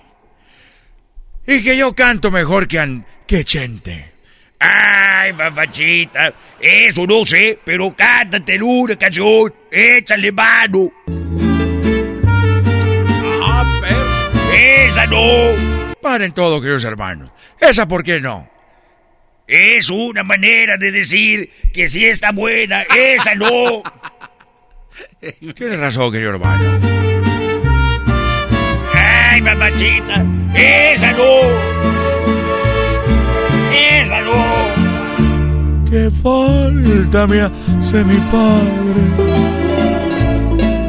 [1.46, 4.12] Y que yo canto mejor que, an- que Chente.
[4.60, 9.52] Ay, mamachita, eso no sé, pero cántate una canción.
[9.70, 10.90] Échale mano.
[13.44, 14.54] Ah, perro.
[14.54, 15.94] Esa no.
[16.00, 17.30] Paren todo, queridos hermanos.
[17.60, 18.48] ¿Esa por qué no?
[19.48, 22.82] Es una manera de decir que sí está buena.
[22.82, 23.82] Esa no.
[25.56, 27.21] Tienes razón, querido hermano.
[29.32, 31.32] Ay, mamachita, esa no.
[33.72, 34.42] Esa no.
[35.88, 39.02] Qué falta me hace mi padre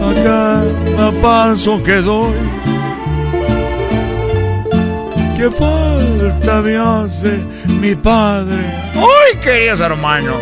[0.07, 2.35] a cada paso que doy.
[5.37, 8.63] Qué falta me hace mi padre
[8.93, 10.41] ¡Ay, queridos hermanos!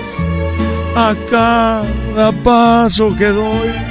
[0.95, 3.90] a cada paso que doy.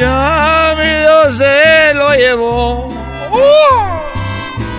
[0.00, 2.88] Ya mi Dios se lo llevó.
[3.30, 4.00] ¡Oh!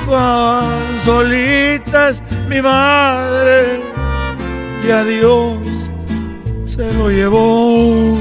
[0.07, 3.81] Cuán solita es mi madre
[4.84, 5.57] y a Dios
[6.65, 8.18] se lo llevó.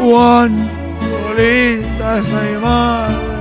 [0.00, 0.70] Juan,
[1.10, 3.32] solita esa mi madre.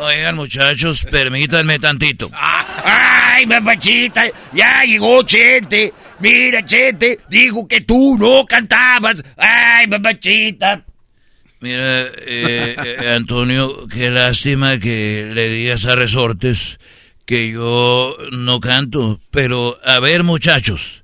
[0.00, 2.30] Oigan, muchachos, permítanme tantito.
[2.32, 4.26] ¡Ay, mamachita!
[4.52, 5.92] Ya llegó Chente.
[6.18, 9.22] Mira, Chente, dijo que tú no cantabas.
[9.36, 10.84] ¡Ay, mamachita!
[11.60, 16.78] Mira, eh, eh, Antonio, qué lástima que le digas a Resortes
[17.24, 19.20] que yo no canto.
[19.30, 21.02] Pero, a ver, muchachos,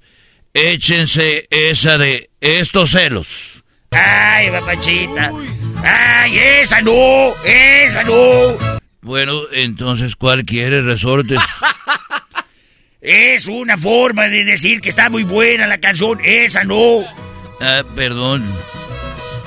[0.54, 3.62] échense esa de estos celos.
[3.90, 5.32] ¡Ay, mamachita!
[5.82, 7.34] ¡Ay, esa no!
[7.44, 8.80] ¡Esa no!
[9.02, 11.40] Bueno, entonces, ¿cuál quieres, Resortes?
[13.02, 16.20] Es una forma de decir que está muy buena la canción.
[16.24, 17.00] Esa no.
[17.60, 18.44] Ah, perdón.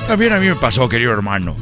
[0.07, 1.55] También a mí me pasó, querido hermano.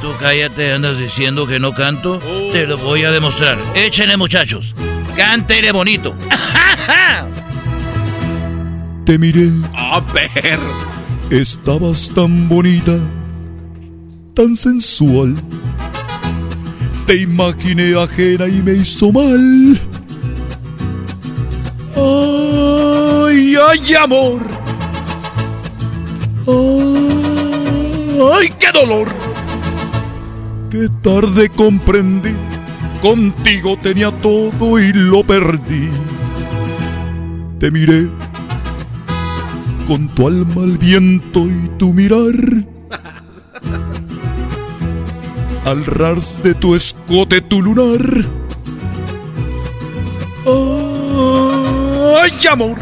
[0.00, 2.20] Tú cállate, andas diciendo que no canto.
[2.52, 3.58] Te lo voy a demostrar.
[3.74, 4.76] Échenle, muchachos.
[5.16, 6.14] Cántele bonito.
[9.04, 9.50] Te miré.
[9.74, 10.58] ¡Ah, per!
[11.30, 12.96] Estabas tan bonita,
[14.34, 15.34] tan sensual.
[17.06, 19.80] Te imaginé ajena y me hizo mal.
[22.00, 24.40] Ay, ay, amor.
[28.32, 29.08] Ay, qué dolor.
[30.70, 32.34] Qué tarde comprendí.
[33.02, 35.90] Contigo tenía todo y lo perdí.
[37.58, 38.08] Te miré
[39.86, 42.64] con tu alma al viento y tu mirar.
[45.64, 48.24] Al ras de tu escote tu lunar.
[50.46, 50.89] ¡Ay,
[52.50, 52.78] amor!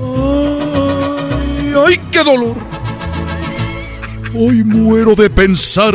[0.00, 2.56] ¡Ay, ay, qué dolor!
[4.34, 5.94] Hoy muero de pensar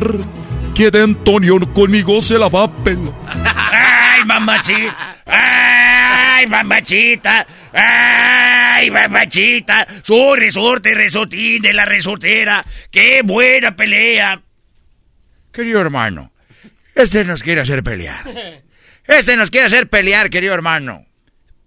[0.75, 3.13] que de Antonio conmigo se la va a pelar.
[3.71, 5.17] ¡Ay, mamachita!
[5.25, 7.47] ¡Ay, mamachita!
[7.73, 9.87] ¡Ay, mamachita!
[10.03, 12.65] Soy resorte, resortín de la resortera.
[12.91, 14.41] ¡Qué buena pelea!
[15.51, 16.31] Querido hermano,
[16.95, 18.25] este nos quiere hacer pelear.
[19.05, 21.05] Este nos quiere hacer pelear, querido hermano.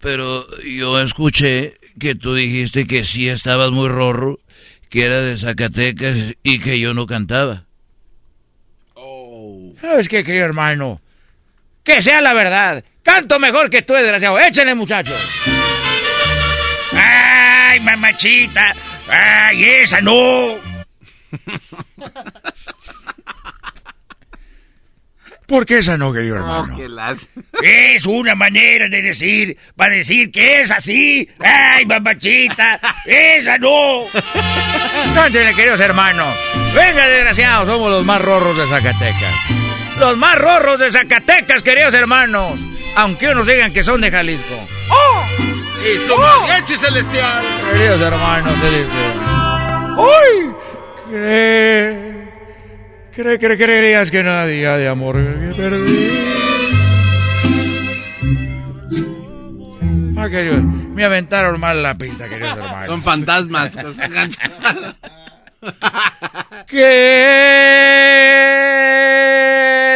[0.00, 4.38] Pero yo escuché que tú dijiste que sí estabas muy rorro,
[4.88, 7.64] que era de Zacatecas y que yo no cantaba.
[9.80, 11.00] ¿Sabes qué, querido hermano?
[11.84, 12.84] Que sea la verdad.
[13.02, 14.38] Canto mejor que tú, desgraciado.
[14.38, 15.20] Échenle, muchachos.
[16.92, 18.74] ¡Ay, mamachita!
[19.08, 20.58] ¡Ay, esa no!
[25.46, 26.76] ¿Por qué esa no, querido hermano?
[27.62, 31.28] Es una manera de decir, para decir que es así.
[31.38, 32.80] ¡Ay, mamachita!
[33.04, 34.04] ¡Esa no!
[35.14, 36.36] Cántale, queridos hermanos.
[36.74, 39.34] Venga, desgraciados, somos los más rorros de Zacatecas.
[40.00, 42.58] Los más rorros de Zacatecas, queridos hermanos.
[42.96, 44.68] Aunque unos digan que son de Jalisco.
[44.90, 45.24] ¡Oh!
[45.80, 47.44] ¡Y su mariachi celestial!
[47.72, 49.96] Queridos hermanos, celestiales.
[49.96, 50.54] ¡Uy!
[51.10, 52.05] Cree...
[53.16, 56.10] Cree, cree, creerías que nadie de amor que perdí.
[60.18, 62.84] Ah, queridos, me aventaron mal la pista, queridos hermanos.
[62.84, 63.70] Son fantasmas.
[66.66, 67.16] que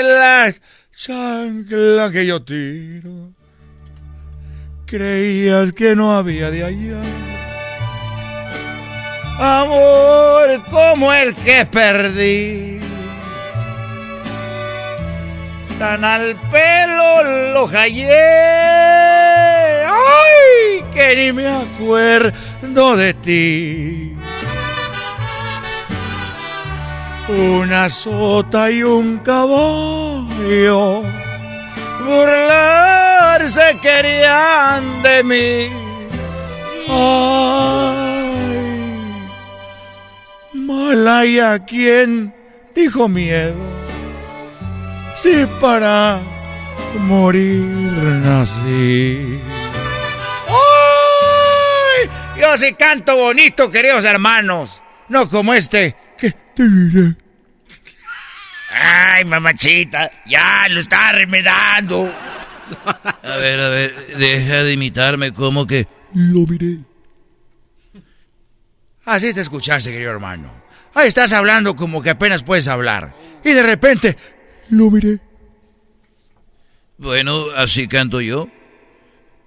[0.03, 0.55] la
[0.97, 3.35] chancla que yo tiro
[4.87, 7.03] creías que no había de allá
[9.39, 12.81] amor como el que perdí
[15.81, 17.11] tan al pelo
[17.55, 18.29] lo hallé
[19.89, 24.17] ay que ni me acuerdo de ti
[27.29, 31.03] una sota y un caballo
[32.05, 35.71] burlarse querían de mí.
[36.89, 38.01] Ay,
[40.53, 42.35] mala y a quien
[42.75, 43.55] dijo miedo,
[45.17, 46.21] si para
[46.99, 47.63] morir
[48.25, 49.41] nací.
[50.49, 52.11] ¡Ay!
[52.41, 57.17] Yo sí canto bonito, queridos hermanos, no como este que te diré.
[58.73, 62.13] Ay, mamachita, ya lo está remedando.
[63.23, 66.79] A ver, a ver, deja de imitarme, como que lo miré.
[69.05, 70.53] Así te escuchaste, querido hermano.
[70.95, 73.15] Ahí estás hablando como que apenas puedes hablar.
[73.45, 74.17] Y de repente,
[74.71, 75.19] lo miré.
[76.99, 78.49] Bueno, así canto yo.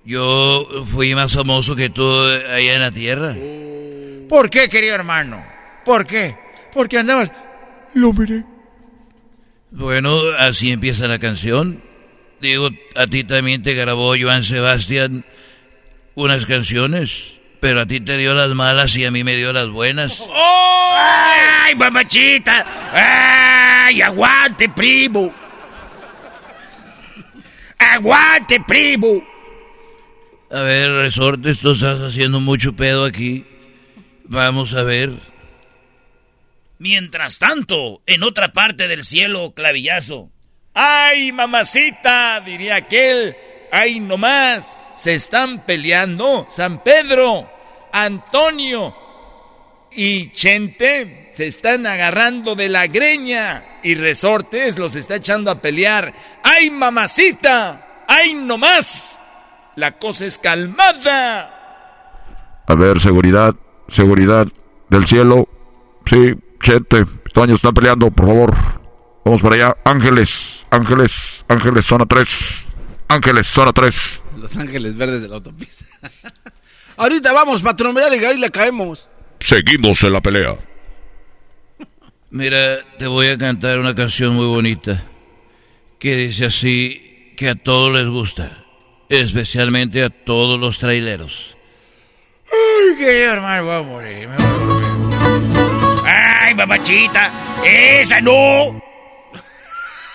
[0.05, 3.35] Yo fui más famoso que tú allá en la tierra.
[4.27, 5.43] ¿Por qué, querido hermano?
[5.85, 6.35] ¿Por qué?
[6.73, 7.31] Porque andabas...
[7.93, 8.43] Lo miré.
[9.71, 11.81] Bueno, así empieza la canción.
[12.41, 15.25] Digo, a ti también te grabó Joan Sebastián
[16.15, 19.69] unas canciones Pero a ti te dio las malas y a mí me dio las
[19.69, 20.21] buenas.
[20.35, 22.65] ¡Ay, mamachita!
[22.91, 25.33] ¡Ay, aguante, primo!
[27.79, 29.23] ¡Aguante, primo!
[30.51, 33.45] A ver, resortes, tú estás haciendo mucho pedo aquí.
[34.25, 35.11] Vamos a ver.
[36.79, 40.29] Mientras tanto, en otra parte del cielo, clavillazo.
[40.73, 42.41] ¡Ay, mamacita!
[42.41, 43.37] diría aquel.
[43.71, 44.77] ¡Ay, no más!
[44.97, 47.49] Se están peleando San Pedro,
[47.93, 48.95] Antonio
[49.91, 56.13] y Chente se están agarrando de la greña y Resortes los está echando a pelear.
[56.43, 58.05] ¡Ay, mamacita!
[58.07, 59.17] ¡Ay, no más!
[59.75, 61.51] La cosa es calmada.
[62.65, 63.55] A ver, seguridad,
[63.89, 64.47] seguridad
[64.89, 65.47] del cielo.
[66.05, 68.55] Sí, Chente, Toño están peleando, por favor.
[69.25, 69.77] Vamos para allá.
[69.85, 72.65] Ángeles, Ángeles, Ángeles, zona 3.
[73.07, 74.21] Ángeles, zona 3.
[74.37, 75.85] Los ángeles verdes de la autopista.
[76.97, 79.07] Ahorita vamos, patrón, y ahí le caemos.
[79.39, 80.57] Seguimos en la pelea.
[82.29, 85.03] Mira, te voy a cantar una canción muy bonita
[85.99, 88.57] que dice así que a todos les gusta,
[89.09, 91.57] especialmente a todos los traileros.
[92.51, 96.03] Ay, querido hermano, voy a morir, me voy a morir.
[96.05, 97.31] Ay, mamachita,
[97.63, 98.83] esa no.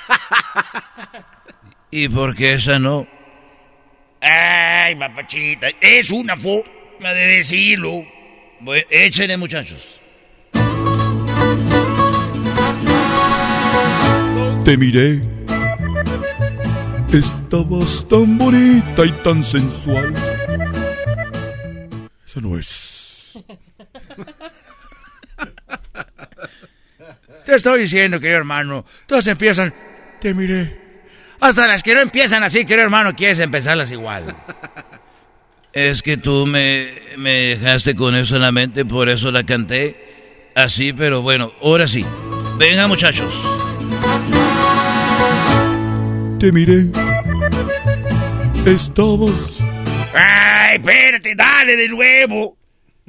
[1.91, 3.07] ¿Y por qué esa no?
[4.21, 8.05] Ay, mamachita, es una forma de decirlo.
[8.61, 10.01] Bueno, échenle, muchachos.
[14.65, 15.23] Te miré.
[17.13, 20.13] Estabas tan bonita y tan sensual.
[22.27, 23.33] Eso no es.
[27.47, 28.85] Te estoy diciendo, querido hermano.
[29.07, 29.73] Todas empiezan.
[30.21, 30.88] Te miré.
[31.41, 34.35] Hasta las que no empiezan así, querido hermano, quieres empezarlas igual.
[35.73, 40.51] Es que tú me, me dejaste con eso en la mente, por eso la canté
[40.55, 42.05] así, pero bueno, ahora sí.
[42.57, 43.35] Venga, muchachos.
[46.41, 46.87] Te miré.
[48.67, 49.61] Estabas.
[50.15, 51.35] ¡Ay, espérate!
[51.35, 52.57] ¡Dale de nuevo!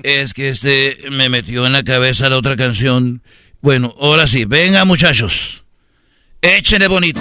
[0.03, 3.21] Es que este me metió en la cabeza la otra canción.
[3.61, 5.63] Bueno, ahora sí, venga muchachos.
[6.41, 7.19] Échenle bonito.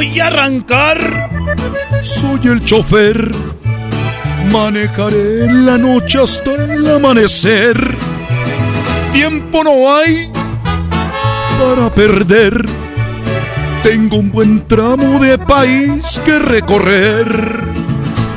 [0.00, 0.98] Voy a arrancar.
[2.00, 3.34] Soy el chofer.
[4.50, 7.76] Manejaré en la noche hasta el amanecer.
[9.12, 10.32] Tiempo no hay
[11.58, 12.64] para perder.
[13.82, 17.60] Tengo un buen tramo de país que recorrer.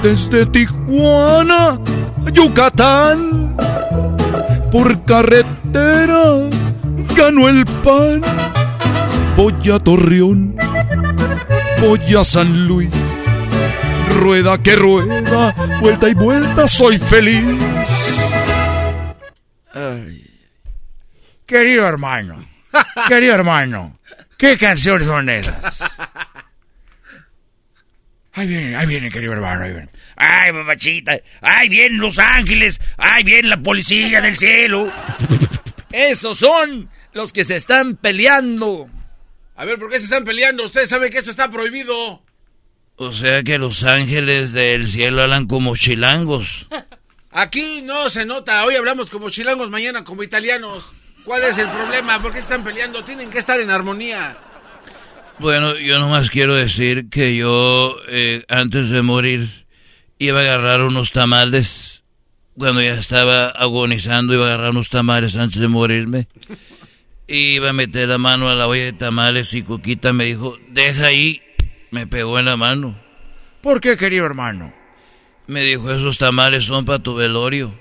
[0.03, 1.80] Desde Tijuana
[2.26, 3.56] a Yucatán.
[4.69, 6.49] Por carretera
[7.15, 8.22] gano el pan.
[9.35, 10.55] Voy a Torreón.
[11.80, 12.89] Voy a San Luis.
[14.10, 15.51] Rueda que rueda,
[15.81, 17.43] vuelta y vuelta, soy feliz.
[19.73, 20.23] Ay.
[21.45, 22.45] Querido hermano,
[23.07, 23.99] querido hermano,
[24.38, 25.84] ¿qué canciones son esas?
[28.34, 29.89] Ahí vienen, ahí vienen, querido hermano, ahí vienen.
[30.15, 34.91] Ay, mamachita, ahí vienen los ángeles, ahí viene la policía del cielo.
[35.91, 38.89] Esos son los que se están peleando.
[39.64, 40.65] A ver, ¿por qué se están peleando?
[40.65, 42.22] Ustedes saben que eso está prohibido.
[42.98, 46.68] O sea que los ángeles del cielo hablan como chilangos.
[47.31, 48.65] Aquí no se nota.
[48.65, 50.90] Hoy hablamos como chilangos, mañana como italianos.
[51.23, 52.22] ¿Cuál es el problema?
[52.22, 53.06] ¿Por qué están peleando?
[53.06, 54.38] Tienen que estar en armonía.
[55.40, 59.65] Bueno, yo nomás quiero decir que yo, eh, antes de morir,
[60.19, 62.03] iba a agarrar unos tamales.
[62.57, 66.27] Cuando ya estaba agonizando, iba a agarrar unos tamales antes de morirme.
[67.27, 71.07] Iba a meter la mano a la olla de tamales y Cuquita me dijo, deja
[71.07, 71.41] ahí.
[71.89, 72.95] Me pegó en la mano.
[73.61, 74.73] ¿Por qué, querido hermano?
[75.47, 77.73] Me dijo, esos tamales son para tu velorio.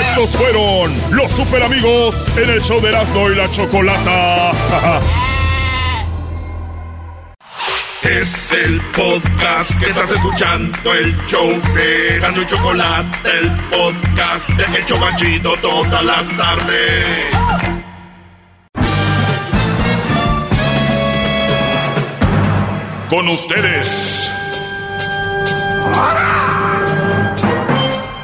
[0.00, 4.52] Estos fueron los super amigos en el show de Erasmo y la Chocolata.
[8.02, 14.78] Es el podcast que estás escuchando, el show de Erasmo y Chocolate, el podcast de
[14.78, 17.26] El Chobachito todas las tardes.
[23.10, 24.30] Con ustedes.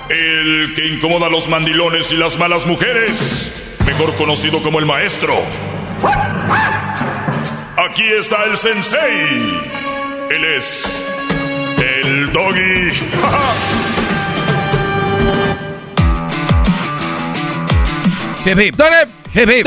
[0.09, 3.77] El que incomoda a los mandilones y las malas mujeres.
[3.85, 5.35] Mejor conocido como el maestro.
[7.77, 9.61] Aquí está el sensei.
[10.31, 11.05] Él es
[11.77, 12.93] el doggy.
[18.49, 18.81] Hip hip.
[19.35, 19.67] Hip hip.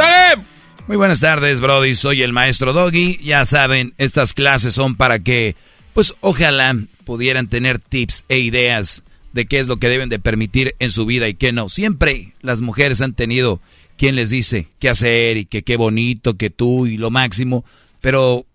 [0.88, 1.94] Muy buenas tardes, Brody.
[1.94, 3.20] Soy el maestro Doggy.
[3.24, 5.56] Ya saben, estas clases son para que,
[5.94, 6.76] pues, ojalá
[7.06, 9.04] pudieran tener tips e ideas
[9.34, 11.70] de qué es lo que deben de permitir en su vida y qué no.
[11.70, 13.62] Siempre las mujeres han tenido
[13.98, 17.64] quien les dice qué hacer y que qué bonito, que tú y lo máximo,
[18.02, 18.48] pero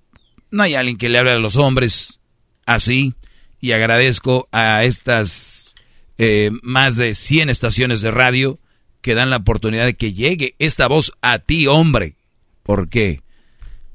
[0.51, 2.19] no hay alguien que le hable a los hombres
[2.65, 3.15] así
[3.61, 5.77] y agradezco a estas
[6.19, 8.59] eh, más de 100 estaciones de radio
[9.07, 12.15] que dan la oportunidad de que llegue esta voz a ti, hombre.
[12.65, 13.20] Porque,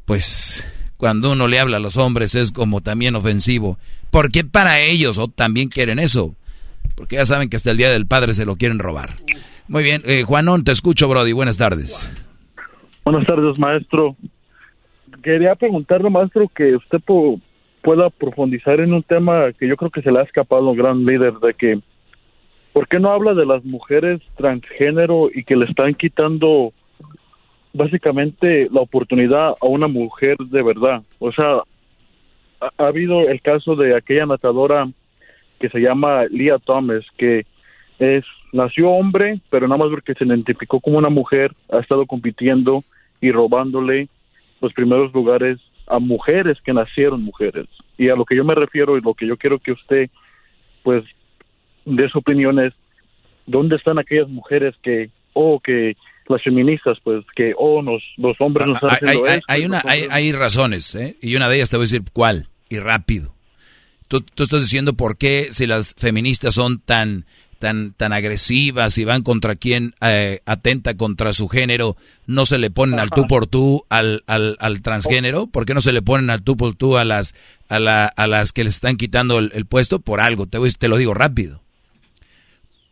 [0.06, 0.66] pues,
[0.96, 3.78] cuando uno le habla a los hombres es como también ofensivo.
[4.10, 6.34] Porque para ellos o también quieren eso.
[6.96, 9.18] Porque ya saben que hasta el Día del Padre se lo quieren robar.
[9.68, 11.34] Muy bien, eh, Juanón, te escucho, Brody.
[11.34, 12.10] Buenas tardes.
[13.04, 14.16] Buenas tardes, maestro.
[15.22, 17.02] Quería preguntarle, maestro, que usted
[17.82, 20.78] pueda profundizar en un tema que yo creo que se le ha escapado a un
[20.78, 21.82] gran líder, de que,
[22.74, 26.74] ¿por qué no habla de las mujeres transgénero y que le están quitando
[27.74, 31.04] básicamente la oportunidad a una mujer de verdad?
[31.20, 31.64] O sea,
[32.60, 34.90] ha, ha habido el caso de aquella natadora
[35.60, 37.46] que se llama Leah Thomas, que
[38.00, 42.84] es nació hombre, pero nada más porque se identificó como una mujer, ha estado compitiendo
[43.22, 44.10] y robándole
[44.60, 47.68] los primeros lugares a mujeres que nacieron mujeres.
[47.98, 50.10] Y a lo que yo me refiero y lo que yo quiero que usted,
[50.84, 51.04] pues,
[51.86, 52.74] dé su opinión es,
[53.46, 55.96] ¿dónde están aquellas mujeres que, o que
[56.28, 60.08] las feministas, pues, que, oh, nos, los hombres nos están hay, hay, hay, una, hay,
[60.10, 61.18] hay razones, ¿eh?
[61.22, 63.34] Y una de ellas te voy a decir cuál, y rápido.
[64.08, 67.26] Tú, tú estás diciendo por qué si las feministas son tan
[67.62, 71.96] tan, tan agresivas y van contra quien eh, atenta contra su género,
[72.26, 75.46] no se le ponen al tú por tú al, al, al, transgénero?
[75.46, 77.36] ¿Por qué no se le ponen al tú por tú a las,
[77.70, 80.00] a, la, a las que les están quitando el, puesto?
[80.00, 81.62] Por algo, te, te lo digo rápido.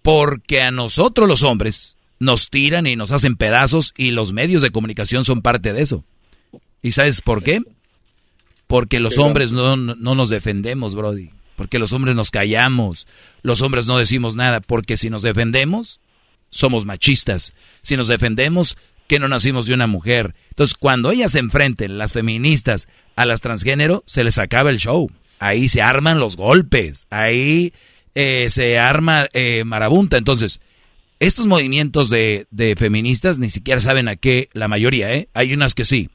[0.01, 4.71] Porque a nosotros los hombres nos tiran y nos hacen pedazos y los medios de
[4.71, 6.03] comunicación son parte de eso.
[6.81, 7.61] ¿Y sabes por qué?
[8.67, 13.05] Porque los hombres no, no nos defendemos, Brody porque los hombres nos callamos,
[13.41, 15.99] los hombres no decimos nada, porque si nos defendemos,
[16.51, 17.51] somos machistas.
[17.81, 18.77] Si nos defendemos,
[19.07, 20.35] que no nacimos de una mujer.
[20.51, 25.11] Entonces, cuando ellas se enfrenten, las feministas, a las transgénero, se les acaba el show.
[25.39, 27.73] Ahí se arman los golpes, ahí
[28.15, 30.17] eh, se arma eh, marabunta.
[30.17, 30.59] Entonces,
[31.19, 35.29] estos movimientos de, de, feministas ni siquiera saben a qué, la mayoría, ¿eh?
[35.33, 36.09] Hay unas que sí,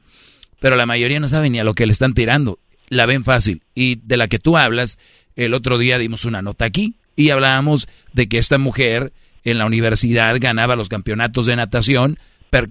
[0.59, 2.59] pero la mayoría no saben ni a lo que le están tirando.
[2.89, 3.63] La ven fácil.
[3.73, 4.97] Y de la que tú hablas
[5.35, 9.13] el otro día dimos una nota aquí y hablábamos de que esta mujer
[9.43, 12.19] en la universidad ganaba los campeonatos de natación.
[12.49, 12.67] Pero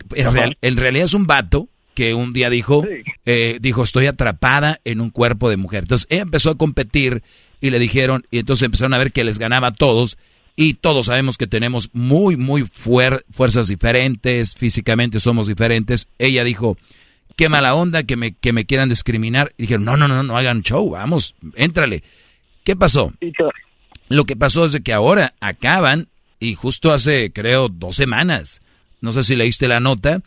[0.60, 2.84] en, realidad es un vato que un día dijo,
[3.26, 5.84] eh, dijo, estoy atrapada en un cuerpo de mujer.
[5.84, 7.22] Entonces ella empezó a competir
[7.64, 10.18] y le dijeron, y entonces empezaron a ver que les ganaba a todos.
[10.54, 16.08] Y todos sabemos que tenemos muy, muy fuerzas diferentes, físicamente somos diferentes.
[16.18, 16.76] Ella dijo,
[17.36, 19.54] qué mala onda que me, que me quieran discriminar.
[19.56, 22.02] Y dijeron, no, no, no, no hagan show, vamos, éntrale.
[22.64, 23.14] ¿Qué pasó?
[24.10, 26.08] Lo que pasó es que ahora acaban,
[26.40, 28.60] y justo hace, creo, dos semanas,
[29.00, 30.20] no sé si leíste la nota,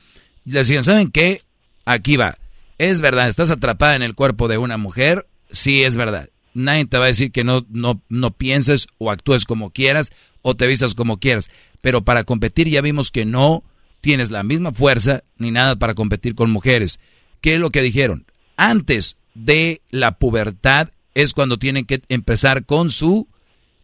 [0.43, 1.43] le decían, ¿saben qué?
[1.85, 2.39] Aquí va.
[2.79, 6.29] Es verdad, estás atrapada en el cuerpo de una mujer, sí es verdad.
[6.57, 10.11] Nadie te va a decir que no, no, no pienses o actúes como quieras
[10.41, 11.49] o te vistas como quieras.
[11.81, 13.63] Pero para competir ya vimos que no
[14.01, 16.99] tienes la misma fuerza ni nada para competir con mujeres.
[17.41, 18.25] ¿Qué es lo que dijeron?
[18.55, 23.27] Antes de la pubertad es cuando tienen que empezar con su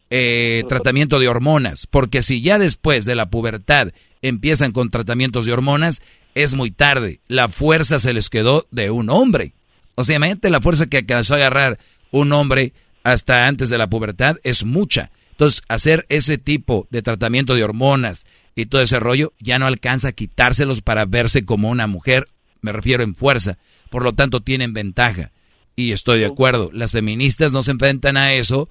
[0.10, 3.90] eh, tratamiento de hormonas, porque si ya después de la pubertad
[4.22, 6.02] empiezan con tratamientos de hormonas,
[6.34, 7.20] es muy tarde.
[7.28, 9.54] La fuerza se les quedó de un hombre.
[9.96, 11.80] O sea, imagínate la fuerza que alcanzó a agarrar
[12.14, 12.74] un hombre
[13.04, 15.12] hasta antes de la pubertad es mucha.
[15.32, 18.26] Entonces, hacer ese tipo de tratamiento de hormonas
[18.56, 22.30] y todo ese rollo ya no alcanza a quitárselos para verse como una mujer,
[22.62, 23.58] me refiero en fuerza.
[23.90, 25.32] Por lo tanto, tienen ventaja.
[25.76, 28.70] Y estoy de acuerdo, las feministas no se enfrentan a eso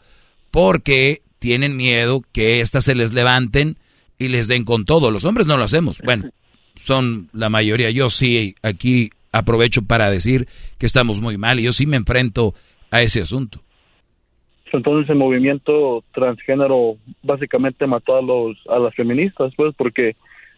[0.53, 3.77] porque tienen miedo que éstas se les levanten
[4.19, 5.11] y les den con todo.
[5.11, 5.99] Los hombres no lo hacemos.
[6.05, 6.31] Bueno,
[6.77, 7.91] son la mayoría.
[7.91, 10.47] Yo sí aquí aprovecho para decir
[10.79, 12.55] que estamos muy mal y yo sí me enfrento
[12.93, 13.59] a ese asunto.
[14.73, 20.15] Entonces el movimiento transgénero básicamente mató a los a las feministas, pues, porque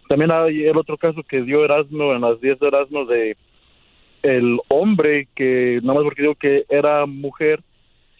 [0.09, 3.37] también hay el otro caso que dio Erasmo en las 10 de Erasmo de
[4.23, 7.61] el hombre que, nada más porque digo que era mujer,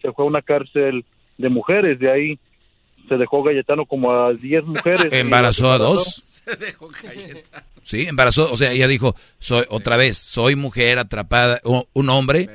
[0.03, 1.05] se fue a una cárcel
[1.39, 2.39] de mujeres, de ahí
[3.09, 5.09] se dejó Galletano como a 10 mujeres.
[5.13, 6.25] ¿Embarazó a dos?
[6.29, 7.65] Se dejó Galletano.
[7.83, 12.49] Sí, embarazó, o sea, ella dijo, soy otra vez, soy mujer atrapada, un hombre,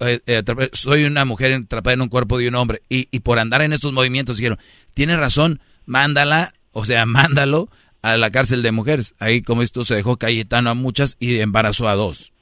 [0.00, 0.42] eh, eh,
[0.72, 2.82] soy una mujer atrapada en un cuerpo de un hombre.
[2.88, 4.58] Y, y por andar en estos movimientos dijeron,
[4.94, 7.68] tiene razón, mándala, o sea, mándalo
[8.02, 9.14] a la cárcel de mujeres.
[9.18, 12.32] Ahí, como esto, se dejó Cayetano a muchas y embarazó a dos.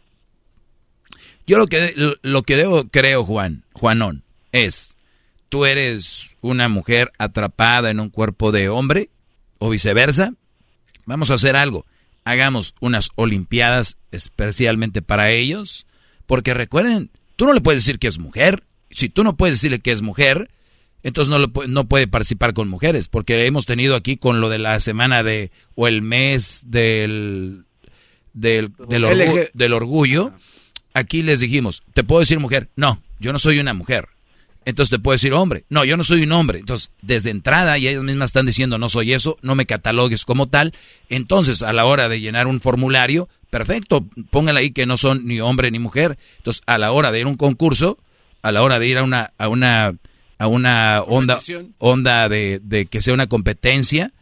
[1.47, 4.23] Yo lo que, lo que debo, creo, Juan, Juanón,
[4.53, 4.97] es,
[5.51, 9.11] tú eres una mujer atrapada en un cuerpo de hombre,
[9.59, 10.35] o viceversa,
[11.07, 11.87] vamos a hacer algo.
[12.25, 15.87] Hagamos unas olimpiadas especialmente para ellos,
[16.27, 18.65] porque recuerden, tú no le puedes decir que es mujer.
[18.91, 20.51] Si tú no puedes decirle que es mujer,
[21.05, 24.81] entonces no, no puede participar con mujeres, porque hemos tenido aquí con lo de la
[24.81, 27.65] semana de, o el mes del,
[28.33, 28.73] del,
[29.53, 30.33] del, orgullo,
[30.95, 32.71] aquí les dijimos, ¿te puedo decir mujer?
[32.75, 34.09] No, yo no soy una mujer.
[34.67, 35.65] Entonces te puedo decir hombre.
[35.69, 36.61] No, yo no soy un hombre.
[36.61, 40.47] Entonces, desde entrada, y ellas mismas están diciendo, no soy eso, no me catalogues como
[40.47, 40.73] tal.
[41.11, 43.29] Entonces, a la hora de llenar un formulario,
[43.59, 46.19] perfecto, póngale ahí que no son ni hombre ni mujer.
[46.39, 47.99] Entonces, a la hora de ir a un concurso,
[48.43, 49.97] a la hora de ir a una, a una,
[50.39, 51.39] a una onda,
[51.79, 54.13] onda de, de que sea una competencia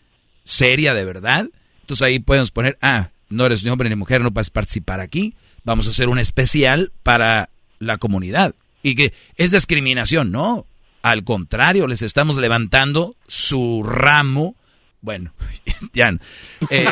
[0.44, 1.48] seria de verdad,
[1.82, 5.34] entonces ahí podemos poner, ah, no eres ni hombre ni mujer, no puedes participar aquí
[5.64, 8.54] vamos a hacer un especial para la comunidad.
[8.82, 10.66] Y que es discriminación, no.
[11.02, 14.56] Al contrario, les estamos levantando su ramo.
[15.02, 15.32] Bueno,
[15.92, 16.16] ya,
[16.70, 16.86] eh,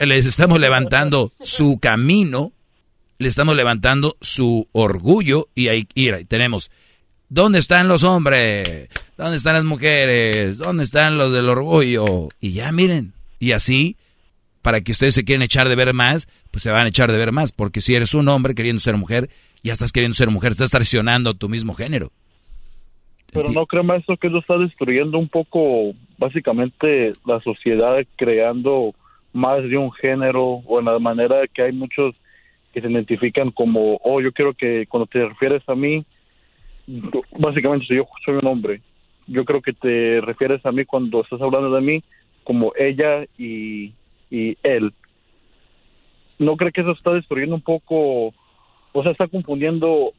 [0.00, 2.52] les estamos levantando su camino,
[3.18, 6.70] le estamos levantando su orgullo y ahí, ahí tenemos,
[7.28, 8.88] ¿dónde están los hombres?
[9.16, 10.58] ¿Dónde están las mujeres?
[10.58, 12.28] ¿Dónde están los del orgullo?
[12.40, 13.96] Y ya miren, y así
[14.64, 17.18] para que ustedes se quieran echar de ver más, pues se van a echar de
[17.18, 17.52] ver más.
[17.52, 19.28] Porque si eres un hombre queriendo ser mujer,
[19.62, 22.10] ya estás queriendo ser mujer, estás traicionando tu mismo género.
[23.30, 28.94] Pero no creo, maestro, que eso está destruyendo un poco, básicamente, la sociedad, creando
[29.32, 32.14] más de un género, o en la manera que hay muchos
[32.72, 36.04] que se identifican como, oh, yo quiero que cuando te refieres a mí,
[37.38, 38.80] básicamente, si yo soy un hombre,
[39.26, 42.02] yo creo que te refieres a mí cuando estás hablando de mí
[42.44, 43.92] como ella y
[44.34, 44.92] y él.
[46.38, 48.34] ¿No cree que eso está destruyendo un poco,
[48.92, 50.12] o sea, está confundiendo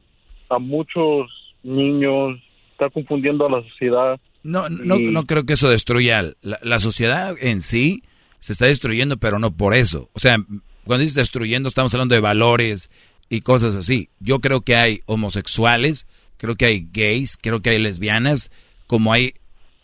[0.48, 1.30] a muchos
[1.62, 2.40] niños,
[2.72, 4.18] está confundiendo a la sociedad?
[4.46, 6.22] No, no, no creo que eso destruya.
[6.42, 8.02] La, la, sociedad en sí
[8.40, 10.10] se está destruyendo, pero no por eso.
[10.12, 10.36] O sea,
[10.84, 12.90] cuando dices destruyendo, estamos hablando de valores
[13.28, 14.08] y cosas así.
[14.20, 16.06] Yo creo que hay homosexuales,
[16.36, 18.50] creo que hay gays, creo que hay lesbianas,
[18.86, 19.34] como hay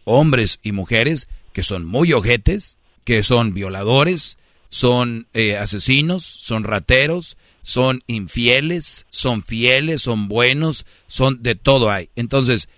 [0.04, 7.36] hombres y mujeres que son muy ojetes, que son violadores, son eh, asesinos, son rateros,
[7.62, 12.10] son infieles, son fieles, son buenos, son de todo hay.
[12.16, 12.68] Entonces,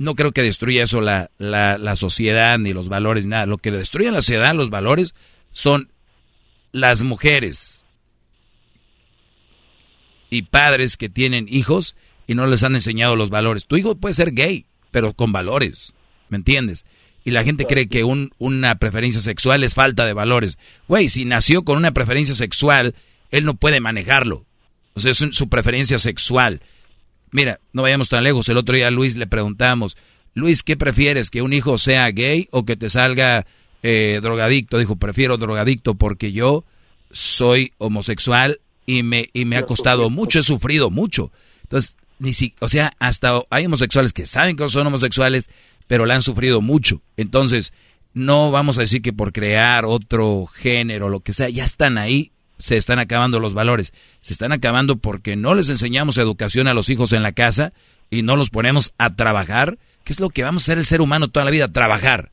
[0.00, 3.44] no creo que destruya eso la, la, la sociedad ni los valores, nada.
[3.44, 5.14] Lo que destruye la sociedad, los valores,
[5.52, 5.92] son
[6.72, 7.84] las mujeres
[10.30, 11.96] y padres que tienen hijos
[12.26, 13.66] y no les han enseñado los valores.
[13.66, 15.92] Tu hijo puede ser gay, pero con valores,
[16.30, 16.86] ¿me entiendes?
[17.22, 20.56] Y la gente cree que un, una preferencia sexual es falta de valores.
[20.88, 22.94] Güey, si nació con una preferencia sexual,
[23.30, 24.46] él no puede manejarlo.
[24.94, 26.62] O sea, es su preferencia sexual.
[27.32, 28.48] Mira, no vayamos tan lejos.
[28.48, 29.96] El otro día a Luis le preguntamos,
[30.34, 31.30] Luis, ¿qué prefieres?
[31.30, 33.46] ¿Que un hijo sea gay o que te salga
[33.82, 34.78] eh, drogadicto?
[34.78, 36.64] Dijo, prefiero drogadicto porque yo
[37.10, 41.30] soy homosexual y me, y me ha costado mucho, he sufrido mucho.
[41.62, 45.48] Entonces, ni si, o sea, hasta hay homosexuales que saben que son homosexuales,
[45.86, 47.02] pero la han sufrido mucho.
[47.16, 47.72] Entonces,
[48.12, 52.32] no vamos a decir que por crear otro género, lo que sea, ya están ahí,
[52.60, 53.92] se están acabando los valores.
[54.20, 57.72] Se están acabando porque no les enseñamos educación a los hijos en la casa
[58.10, 61.00] y no los ponemos a trabajar, que es lo que vamos a hacer el ser
[61.00, 62.30] humano toda la vida, trabajar.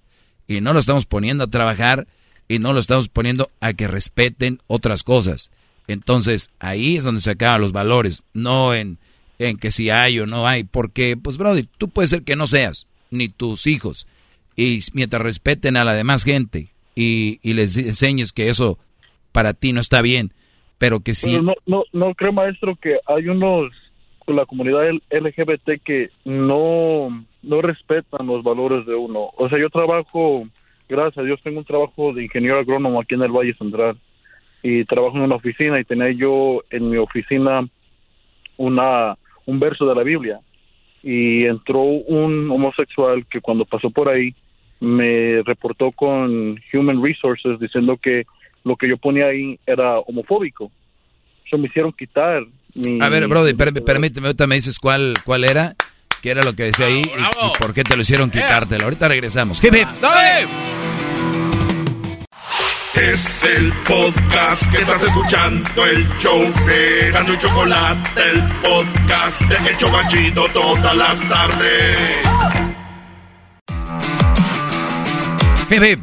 [0.48, 2.08] Y no lo estamos poniendo a trabajar
[2.48, 5.50] y no lo estamos poniendo a que respeten otras cosas.
[5.88, 9.00] Entonces, ahí es donde se acaban los valores, no en,
[9.40, 12.48] en que si hay o no hay, porque, pues, brother, tú puedes ser que no
[12.48, 14.08] seas, ni tus hijos.
[14.56, 18.80] Y mientras respeten a la demás gente y, les enseñes que eso
[19.38, 20.32] para ti no está bien,
[20.80, 21.40] pero que sí.
[21.40, 23.72] no, no, no creo, maestro, que hay unos,
[24.26, 29.30] la comunidad LGBT que no, no respetan los valores de uno.
[29.38, 30.48] O sea, yo trabajo,
[30.90, 34.00] gracias a Dios, tengo un trabajo de ingeniero agrónomo aquí en el Valle Central
[34.64, 37.62] y trabajo en una oficina y tenía yo en mi oficina
[38.58, 39.16] una
[39.46, 40.40] un verso de la Biblia
[41.04, 44.34] y entró un homosexual que cuando pasó por ahí
[44.80, 48.26] me reportó con Human Resources diciendo que
[48.68, 50.72] lo que yo ponía ahí era homofóbico.
[51.46, 53.02] Eso me hicieron quitar mi...
[53.02, 55.76] A ver, Brody, permíteme, ahorita me dices cuál, cuál era,
[56.22, 58.84] qué era lo que decía ahí y, por qué te lo hicieron quitártelo.
[58.84, 59.64] Ahorita regresamos.
[59.64, 59.88] ¡Hip, hip!
[62.96, 69.70] Es el podcast que estás escuchando, el show de Gano y Chocolate, el podcast de
[69.70, 71.98] El Chobachito todas las tardes.
[75.70, 76.00] Hip hip.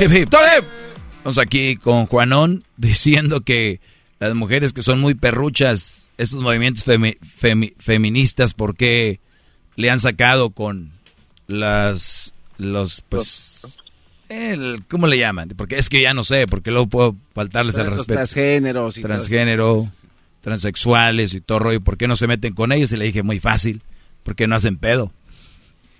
[0.00, 0.77] Hip hip.
[1.28, 3.82] Estamos aquí con Juanón diciendo que
[4.18, 6.86] las mujeres que son muy perruchas, estos movimientos
[7.76, 9.20] feministas, ¿por qué
[9.76, 10.90] le han sacado con
[11.46, 13.60] las, los, pues,
[14.30, 15.50] el, ¿cómo le llaman?
[15.54, 18.14] Porque es que ya no sé, porque luego puedo faltarles al respeto.
[18.14, 18.96] Transgéneros.
[18.96, 19.86] Y Transgénero,
[20.40, 21.82] transexuales y todo rollo.
[21.82, 22.90] ¿Por qué no se meten con ellos?
[22.92, 23.82] Y le dije, muy fácil,
[24.22, 25.12] porque no hacen pedo.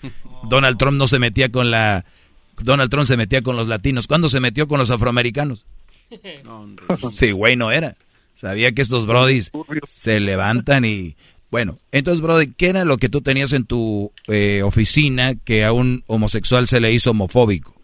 [0.49, 2.07] Donald Trump no se metía con la...
[2.63, 4.07] Donald Trump se metía con los latinos.
[4.07, 5.65] ¿Cuándo se metió con los afroamericanos?
[7.13, 7.97] Sí, güey, no era.
[8.35, 9.51] Sabía que estos brodis
[9.85, 11.17] se levantan y...
[11.51, 15.73] Bueno, entonces, Brody, ¿qué era lo que tú tenías en tu eh, oficina que a
[15.73, 17.75] un homosexual se le hizo homofóbico?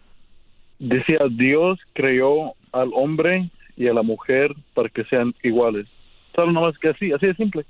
[0.77, 5.87] Decía, Dios creó al hombre y a la mujer para que sean iguales.
[6.35, 7.65] Solo más que así, así de simple.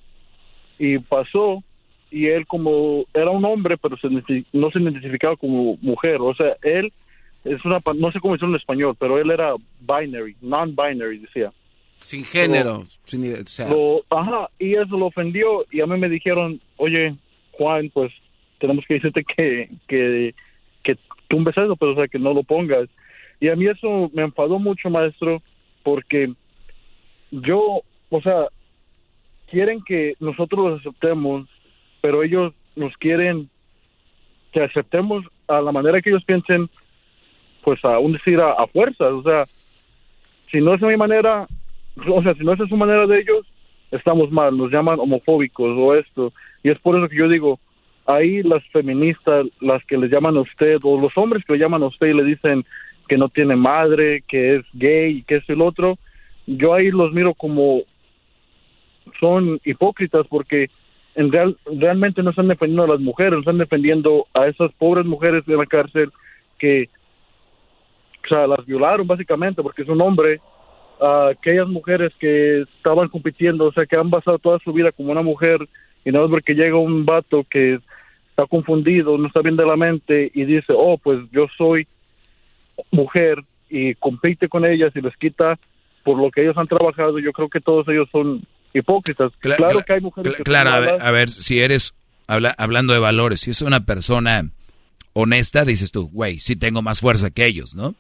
[0.79, 1.63] Y pasó,
[2.15, 3.97] y él como era un hombre, pero
[4.53, 6.21] no se identificaba como mujer.
[6.21, 6.93] O sea, él
[7.43, 11.51] es una, no sé cómo decirlo en español, pero él era binary, non-binary, decía.
[11.99, 12.85] Sin género.
[14.09, 17.17] ajá, y eso lo ofendió y a mí me dijeron, oye,
[17.51, 18.13] Juan, pues
[18.59, 20.33] tenemos que decirte que, que,
[20.83, 20.97] que
[21.27, 22.87] tumbes eso, pero o sea, que no lo pongas.
[23.41, 25.41] Y a mí eso me enfadó mucho, maestro,
[25.83, 26.31] porque
[27.31, 28.47] yo, o sea,
[29.51, 31.49] quieren que nosotros los aceptemos,
[32.05, 33.49] pero ellos nos quieren
[34.53, 36.69] que aceptemos a la manera que ellos piensen,
[37.63, 39.47] pues aún decir a, a fuerzas, o sea,
[40.51, 41.47] si no es mi manera,
[42.07, 43.47] o sea, si no es su manera de ellos,
[43.89, 46.31] estamos mal, nos llaman homofóbicos o esto.
[46.61, 47.59] Y es por eso que yo digo,
[48.05, 51.81] ahí las feministas, las que le llaman a usted, o los hombres que le llaman
[51.81, 52.63] a usted y le dicen
[53.09, 55.97] que no tiene madre, que es gay, que es el otro,
[56.45, 57.81] yo ahí los miro como
[59.19, 60.69] son hipócritas porque
[61.15, 65.45] en real, realmente no están defendiendo a las mujeres, están defendiendo a esas pobres mujeres
[65.45, 66.11] de la cárcel
[66.59, 66.89] que
[68.25, 70.39] o sea, las violaron básicamente porque es un hombre
[70.99, 75.11] a aquellas mujeres que estaban compitiendo, o sea, que han basado toda su vida como
[75.11, 75.59] una mujer
[76.03, 77.79] y no es porque llega un vato que
[78.29, 81.87] está confundido, no está bien de la mente y dice, oh, pues yo soy
[82.91, 85.57] mujer y compite con ellas y les quita
[86.03, 88.43] por lo que ellos han trabajado, yo creo que todos ellos son
[88.79, 89.31] hipócritas.
[89.39, 91.93] claro que hay mujeres que Claro, a ver, a ver, si eres,
[92.27, 94.49] habla, hablando de valores, si es una persona
[95.13, 97.95] honesta, dices tú, güey, sí tengo más fuerza que ellos, ¿no?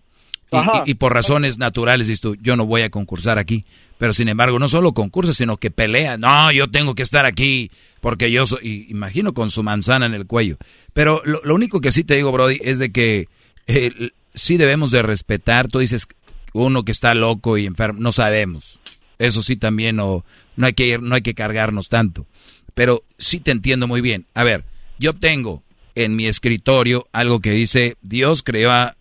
[0.85, 3.65] Y, por razones naturales dices tú, yo no voy a concursar aquí.
[3.97, 6.17] Pero sin embargo, no solo concursa, sino que pelea.
[6.17, 7.71] No, yo tengo que estar aquí
[8.01, 10.57] porque yo soy, imagino con su manzana en el cuello.
[10.93, 13.27] Pero lo, único que sí te digo, Brody, es de que
[13.67, 15.67] eh, sí debemos de respetar.
[15.67, 16.07] Tú dices,
[16.53, 18.81] uno que está loco y enfermo, no sabemos.
[19.19, 20.25] Eso sí también no,
[20.55, 22.25] no, hay que ir, no hay que cargarnos tanto.
[22.73, 24.25] Pero sí te entiendo muy bien.
[24.33, 24.65] A ver,
[24.99, 25.63] yo tengo
[25.95, 28.95] en mi escritorio algo que dice, Dios creó a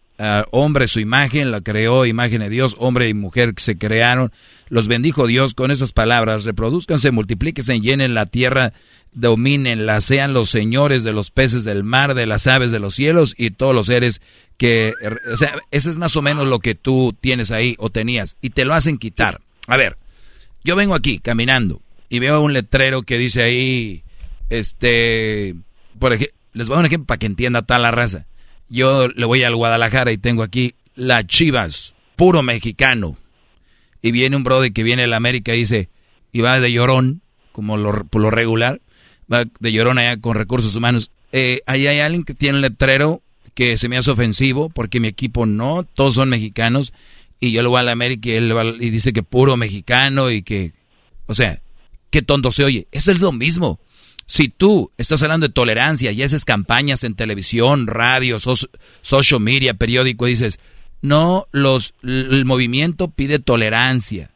[0.52, 4.32] hombre su imagen, la creó imagen de Dios, hombre y mujer que se crearon,
[4.68, 8.72] los bendijo Dios con esas palabras, reproduzcanse, multiplíquense, llenen la tierra,
[9.12, 13.34] domínenla, sean los señores de los peces del mar, de las aves de los cielos
[13.36, 14.20] y todos los seres
[14.56, 14.92] que,
[15.32, 18.50] o sea, ese es más o menos lo que tú tienes ahí o tenías y
[18.50, 19.40] te lo hacen quitar.
[19.66, 19.96] A ver,
[20.64, 24.02] yo vengo aquí caminando y veo un letrero que dice ahí,
[24.50, 25.54] este,
[25.98, 28.26] por ejemplo, les voy a dar un ejemplo para que entienda tal la raza
[28.68, 33.16] yo le voy al Guadalajara y tengo aquí la Chivas, puro mexicano.
[34.02, 35.88] Y viene un brother que viene a la América y dice,
[36.32, 37.22] y va de llorón,
[37.52, 38.80] como lo, por lo regular,
[39.32, 41.10] va de llorón allá con recursos humanos.
[41.32, 43.22] Eh, ahí hay alguien que tiene un letrero
[43.54, 46.92] que se me hace ofensivo porque mi equipo no, todos son mexicanos.
[47.44, 50.42] Y yo le voy a la América y él y dice que puro mexicano y
[50.42, 50.72] que,
[51.26, 51.60] o sea,
[52.08, 52.88] qué tonto se oye.
[52.90, 53.78] Eso es lo mismo.
[54.24, 60.24] Si tú estás hablando de tolerancia y haces campañas en televisión, radio, social media, periódico,
[60.24, 60.58] dices,
[61.02, 64.30] no, los, el movimiento pide tolerancia.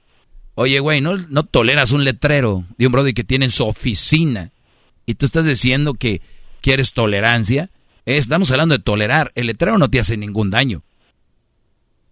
[0.55, 4.53] Oye, güey, no, no toleras un letrero de un brother que tiene en su oficina
[5.07, 6.21] y tú estás diciendo que
[6.61, 7.71] quieres tolerancia.
[8.05, 9.33] Estamos hablando de tolerar.
[9.35, 10.83] El letrero no te hace ningún daño.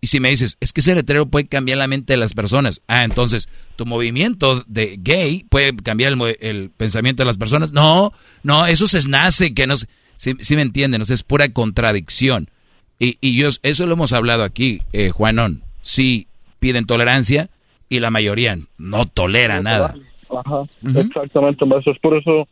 [0.01, 2.83] Y si me dices, es que ese letrero puede cambiar la mente de las personas.
[2.87, 7.73] Ah, entonces, tu movimiento de gay puede cambiar el, pensamiento de las personas.
[7.73, 8.13] No,
[8.43, 9.75] no, eso se nace, que no
[10.17, 12.51] Si, me entienden, es pura contradicción.
[12.99, 15.63] Y, y yo, eso lo hemos hablado aquí, eh, Juanón.
[15.83, 16.29] Sí
[16.59, 17.49] piden tolerancia
[17.89, 19.95] y la mayoría no tolera nada.
[20.29, 21.93] Ajá, exactamente, maestro.
[21.93, 22.49] Es por eso,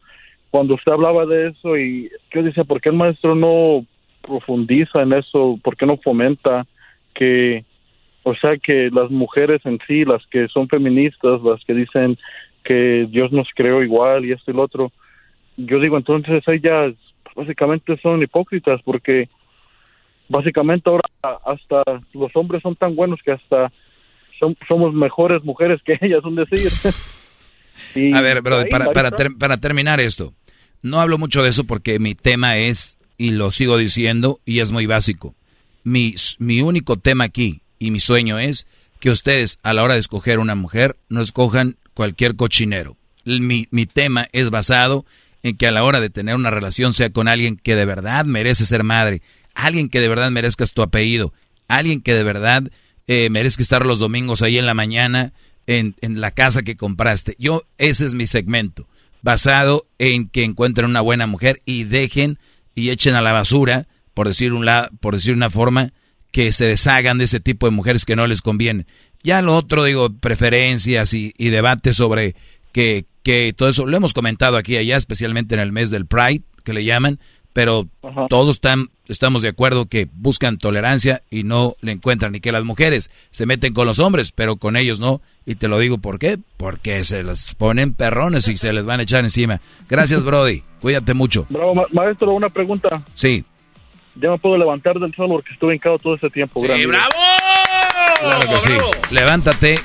[0.51, 3.85] cuando usted hablaba de eso y yo decía, ¿por qué el maestro no
[4.23, 5.59] profundiza en eso?
[5.63, 6.67] ¿Por qué no fomenta?
[7.15, 7.65] Que,
[8.23, 12.19] o sea, que las mujeres en sí, las que son feministas, las que dicen
[12.65, 14.93] que Dios nos creó igual y esto y lo otro,
[15.57, 16.95] yo digo, entonces ellas
[17.37, 19.29] básicamente son hipócritas porque
[20.29, 21.05] básicamente ahora
[21.45, 21.83] hasta
[22.13, 23.71] los hombres son tan buenos que hasta
[24.39, 26.69] son- somos mejores mujeres que ellas, un decir.
[27.95, 30.33] Y A ver, ahí, para, para, ter- para terminar esto,
[30.83, 34.73] no hablo mucho de eso porque mi tema es, y lo sigo diciendo, y es
[34.73, 35.35] muy básico.
[35.85, 38.67] Mi, mi único tema aquí y mi sueño es
[39.01, 42.97] que ustedes a la hora de escoger una mujer no escojan cualquier cochinero.
[43.25, 45.05] Mi, mi tema es basado
[45.43, 48.25] en que a la hora de tener una relación sea con alguien que de verdad
[48.25, 49.21] merece ser madre,
[49.55, 51.35] alguien que de verdad merezcas tu apellido,
[51.69, 52.71] alguien que de verdad
[53.07, 55.35] eh, merezca estar los domingos ahí en la mañana
[55.67, 57.37] en, en la casa que compraste.
[57.39, 58.89] Yo, ese es mi segmento,
[59.21, 62.39] basado en que encuentren una buena mujer y dejen
[62.75, 65.93] y echen a la basura, por decir, un la, por decir una forma,
[66.33, 68.87] que se deshagan de ese tipo de mujeres que no les conviene.
[69.23, 72.35] Ya lo otro, digo, preferencias y, y debates sobre
[72.73, 76.07] que, que todo eso, lo hemos comentado aquí y allá, especialmente en el mes del
[76.07, 77.19] Pride, que le llaman,
[77.53, 77.87] pero
[78.29, 82.65] todos están, estamos de acuerdo que buscan tolerancia y no le encuentran, y que las
[82.65, 85.23] mujeres se meten con los hombres, pero con ellos no.
[85.47, 86.39] Y te lo digo, ¿por qué?
[86.57, 89.61] Porque se las ponen perrones y se les van a echar encima.
[89.89, 90.65] Gracias, Brody.
[90.81, 91.47] Cuídate mucho.
[91.49, 93.05] Bravo, ma- maestro, una pregunta.
[93.15, 93.45] Sí.
[94.17, 96.61] Ya me puedo levantar del suelo porque estuve hincado todo ese tiempo.
[96.61, 97.01] gran líder.
[98.21, 98.73] Claro que sí.
[99.11, 99.81] Levántate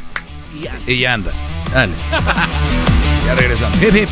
[0.88, 1.32] y ya anda.
[1.74, 1.94] Dale.
[3.26, 3.82] ya regresamos.
[3.82, 4.10] Hip, hip.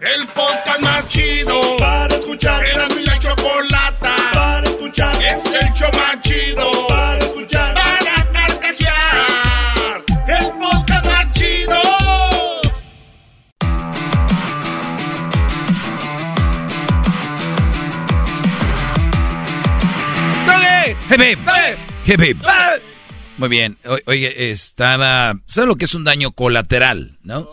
[0.00, 2.64] El podcast más chido para escuchar.
[2.64, 5.14] Era mi la chocolata para escuchar.
[5.22, 6.91] Es el show más chido
[22.06, 22.42] Hip, hip.
[23.38, 23.76] Muy bien.
[23.84, 25.34] O- Oye, estaba...
[25.46, 27.48] ¿Sabes lo que es un daño colateral, no?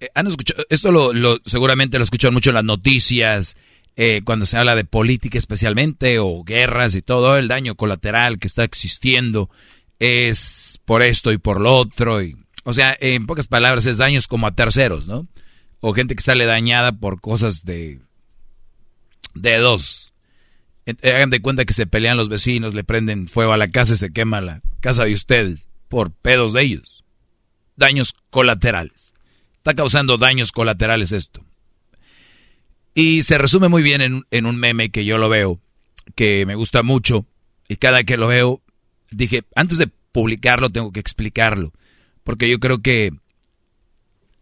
[0.00, 0.64] Eh, ¿Han escuchado?
[0.70, 3.56] Esto lo, lo- seguramente lo escuchan mucho en las noticias,
[3.96, 8.46] eh, cuando se habla de política especialmente, o guerras y todo, el daño colateral que
[8.48, 9.50] está existiendo
[9.98, 12.22] es por esto y por lo otro.
[12.22, 15.26] Y, o sea, en pocas palabras, es daños como a terceros, ¿no?
[15.80, 18.00] O gente que sale dañada por cosas de...
[19.34, 20.08] de dos.
[20.08, 20.11] Eh,
[21.02, 23.96] Hagan de cuenta que se pelean los vecinos, le prenden fuego a la casa y
[23.96, 27.04] se quema la casa de ustedes por pedos de ellos.
[27.76, 29.14] Daños colaterales.
[29.58, 31.44] Está causando daños colaterales esto.
[32.94, 35.60] Y se resume muy bien en, en un meme que yo lo veo,
[36.14, 37.26] que me gusta mucho,
[37.68, 38.60] y cada que lo veo,
[39.10, 41.72] dije, antes de publicarlo tengo que explicarlo,
[42.24, 43.12] porque yo creo que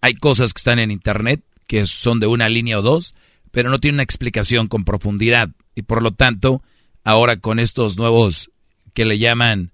[0.01, 3.15] hay cosas que están en internet que son de una línea o dos,
[3.53, 5.51] pero no tienen una explicación con profundidad.
[5.81, 6.63] Y por lo tanto,
[7.05, 8.51] ahora con estos nuevos
[8.93, 9.73] que le llaman...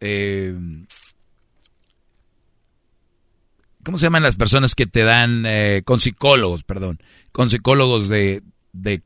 [0.00, 0.54] eh,
[3.82, 5.44] ¿Cómo se llaman las personas que te dan...
[5.46, 7.00] eh, con psicólogos, perdón.
[7.32, 8.42] Con psicólogos de,
[8.74, 9.02] de...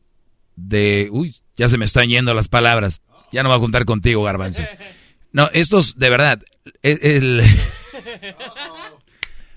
[0.56, 1.08] de...
[1.12, 3.00] Uy, ya se me están yendo las palabras.
[3.30, 4.64] Ya no voy a juntar contigo, garbanzo.
[5.30, 6.42] No, estos, de verdad,
[6.82, 6.98] el...
[7.02, 7.42] el-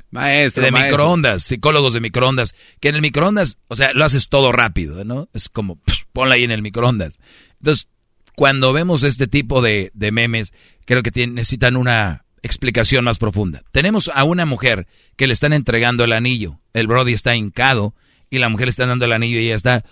[0.09, 0.89] Maestro, de maestro.
[0.97, 5.27] microondas, psicólogos de microondas, que en el microondas, o sea, lo haces todo rápido, ¿no?
[5.33, 5.79] Es como,
[6.17, 7.19] ponla ahí en el microondas.
[7.59, 7.87] Entonces,
[8.35, 10.51] cuando vemos este tipo de, de memes,
[10.85, 13.61] creo que tienen- necesitan una explicación más profunda.
[13.71, 17.93] Tenemos a una mujer que le están entregando el anillo, el Brody está hincado
[18.31, 19.83] y la mujer le está dando el anillo y ella está,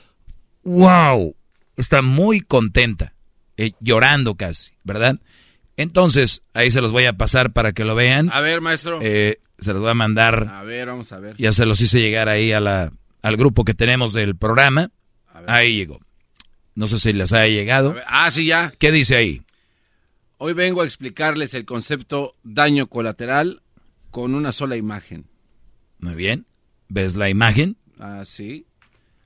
[0.63, 1.35] wow,
[1.77, 3.13] está muy contenta,
[3.57, 5.19] eh, llorando casi, ¿verdad?
[5.77, 8.29] Entonces, ahí se los voy a pasar para que lo vean.
[8.31, 8.99] A ver, maestro.
[9.01, 10.47] Eh, se los voy a mandar.
[10.53, 11.35] A ver, vamos a ver.
[11.37, 12.91] Ya se los hice llegar ahí a la,
[13.21, 14.91] al grupo que tenemos del programa.
[15.47, 15.99] Ahí llegó.
[16.75, 17.95] No sé si les haya llegado.
[18.05, 18.73] Ah, sí, ya.
[18.77, 19.41] ¿Qué dice ahí?
[20.37, 23.61] Hoy vengo a explicarles el concepto daño colateral
[24.11, 25.25] con una sola imagen.
[25.99, 26.45] Muy bien.
[26.89, 27.77] ¿Ves la imagen?
[27.97, 28.65] Ah, sí.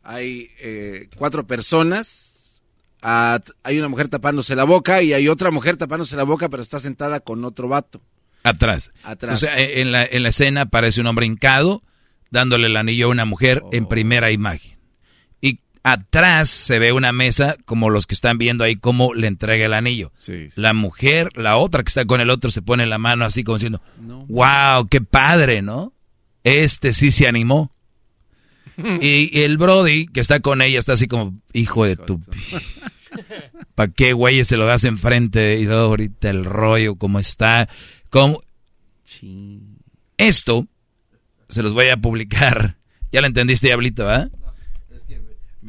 [0.04, 2.32] Hay eh, cuatro personas.
[3.02, 6.62] Ah, hay una mujer tapándose la boca y hay otra mujer tapándose la boca, pero
[6.62, 8.02] está sentada con otro vato.
[8.44, 8.92] Atrás.
[9.04, 9.34] Atrás.
[9.34, 11.84] O sea, en la, en la escena aparece un hombre hincado
[12.30, 14.79] dándole el anillo a una mujer en primera imagen.
[15.84, 19.74] Atrás se ve una mesa como los que están viendo ahí cómo le entrega el
[19.74, 20.12] anillo.
[20.56, 23.58] La mujer, la otra que está con el otro se pone la mano así como
[23.58, 23.82] diciendo,
[24.28, 25.94] wow, qué padre, ¿no?
[26.44, 27.72] Este sí se animó.
[29.02, 32.22] y el Brody que está con ella está así como, hijo de tu...
[33.76, 35.58] ¿Para qué, güey, se lo das enfrente?
[35.58, 37.70] Y luego ahorita el rollo, cómo está.
[38.10, 38.42] Cómo...
[40.18, 40.68] Esto
[41.48, 42.76] se los voy a publicar.
[43.12, 44.30] Ya lo entendiste, Diablito, ¿ah?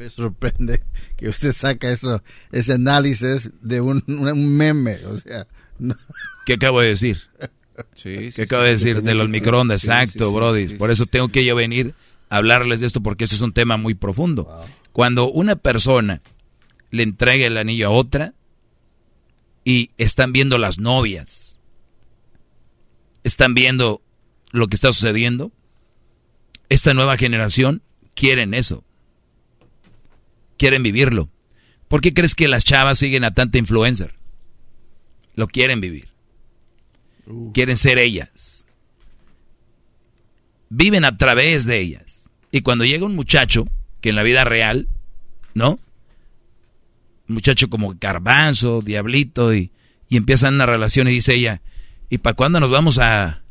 [0.01, 0.81] Me sorprende
[1.15, 5.45] que usted saca eso, ese análisis de un, un meme, o sea,
[5.77, 5.95] no.
[6.47, 7.19] ¿Qué acabo de decir?
[7.93, 9.03] Sí, ¿Qué acabo de decir?
[9.03, 10.67] De los microondas, Sí, exacto, sí, sí, Brody.
[10.69, 11.93] sí, Por eso tengo que yo venir
[12.29, 14.65] a hablarles de esto porque eso es un tema muy profundo.
[14.91, 16.23] Cuando una persona
[16.89, 18.33] le entrega el anillo a otra,
[19.63, 21.59] y están viendo las novias.
[23.23, 24.01] Están viendo
[24.49, 25.51] lo que está sucediendo.
[26.69, 27.83] Esta nueva generación
[28.15, 28.83] quieren eso.
[30.61, 31.27] Quieren vivirlo.
[31.87, 34.13] ¿Por qué crees que las chavas siguen a tanta influencer?
[35.33, 36.09] Lo quieren vivir.
[37.51, 38.67] Quieren ser ellas.
[40.69, 42.29] Viven a través de ellas.
[42.51, 43.67] Y cuando llega un muchacho,
[44.01, 44.87] que en la vida real,
[45.55, 45.79] ¿no?
[47.27, 49.71] Un muchacho como Garbanzo, Diablito, y,
[50.09, 51.63] y empiezan una relación y dice ella,
[52.07, 53.41] ¿y para cuándo nos vamos a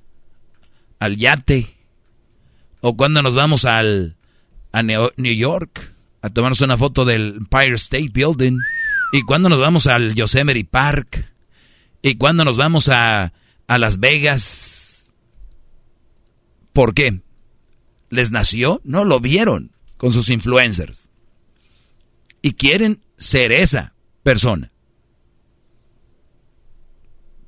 [1.00, 1.74] al yate?
[2.80, 4.16] ¿O cuándo nos vamos al
[4.70, 5.89] a New York
[6.22, 8.58] a tomarnos una foto del Empire State Building?
[9.12, 11.32] ¿Y cuándo nos vamos al Yosemite Park?
[12.02, 13.32] ¿Y cuándo nos vamos a,
[13.66, 15.12] a Las Vegas?
[16.72, 17.20] ¿Por qué?
[18.08, 18.80] ¿Les nació?
[18.84, 21.10] No lo vieron con sus influencers.
[22.42, 24.72] Y quieren ser esa persona.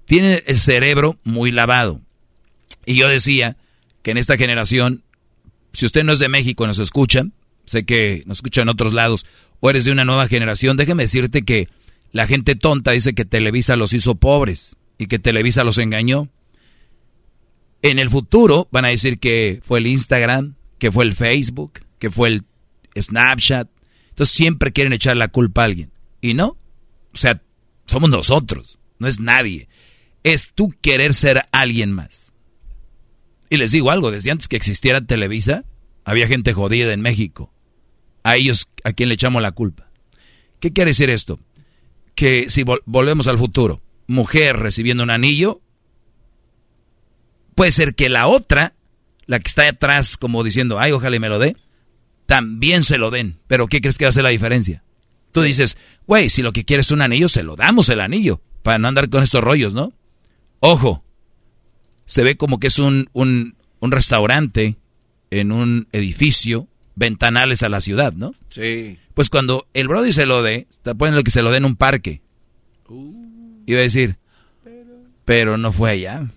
[0.05, 2.01] Tienen el cerebro muy lavado.
[2.85, 3.57] Y yo decía
[4.03, 5.05] que en esta generación,
[5.73, 7.25] si usted no es de México, nos escucha,
[7.65, 9.27] sé que nos escucha en otros lados,
[9.61, 11.69] o eres de una nueva generación, déjeme decirte que
[12.11, 16.29] la gente tonta dice que Televisa los hizo pobres y que Televisa los engañó.
[17.81, 22.11] En el futuro van a decir que fue el Instagram, que fue el Facebook, que
[22.11, 22.45] fue el
[22.97, 23.69] Snapchat.
[24.11, 25.91] Entonces siempre quieren echar la culpa a alguien.
[26.21, 26.59] Y no.
[27.13, 27.43] O sea,
[27.87, 29.69] somos nosotros, no es nadie.
[30.23, 32.33] Es tú querer ser alguien más.
[33.49, 35.65] Y les digo algo, desde antes que existiera Televisa,
[36.05, 37.53] había gente jodida en México.
[38.23, 39.91] A ellos, ¿a quién le echamos la culpa?
[40.61, 41.41] ¿Qué quiere decir esto?
[42.15, 45.61] Que si volvemos al futuro, mujer recibiendo un anillo,
[47.55, 48.75] puede ser que la otra,
[49.27, 51.57] la que está atrás como diciendo, ay, ojalá y me lo dé,
[52.27, 53.39] también se lo den.
[53.47, 54.85] Pero ¿qué crees que va a ser la diferencia?
[55.33, 55.77] Tú dices,
[56.07, 58.89] güey, si lo que quieres es un anillo, se lo damos el anillo, para no
[58.89, 59.93] andar con estos rollos, ¿no?
[60.61, 61.03] Ojo,
[62.05, 64.77] se ve como que es un, un, un restaurante
[65.33, 68.35] en un edificio, ventanales a la ciudad, ¿no?
[68.51, 68.99] Sí.
[69.15, 71.77] Pues cuando el Brody se lo dé, está poniendo que se lo dé en un
[71.77, 72.21] parque.
[73.65, 74.19] Iba a decir,
[75.25, 76.31] pero no fue allá.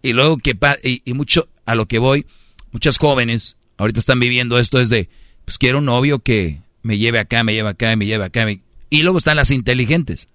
[0.00, 2.24] Y luego que y, y mucho a lo que voy,
[2.70, 5.08] muchas jóvenes ahorita están viviendo esto es de,
[5.44, 8.46] pues quiero un novio que me lleve acá, me lleve acá, me lleve acá.
[8.90, 10.28] Y luego están las inteligentes.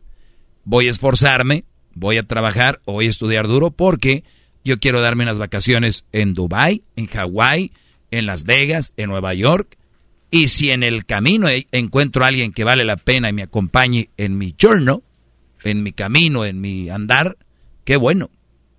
[0.66, 4.26] Voy a esforzarme, voy a trabajar voy a estudiar duro porque
[4.64, 7.72] yo quiero darme unas vacaciones en Dubai, en Hawái,
[8.12, 9.78] en Las Vegas, en Nueva York.
[10.32, 14.10] Y si en el camino encuentro a alguien que vale la pena y me acompañe
[14.18, 14.98] en mi journey,
[15.64, 17.38] en mi camino, en mi andar,
[17.86, 18.30] qué bueno.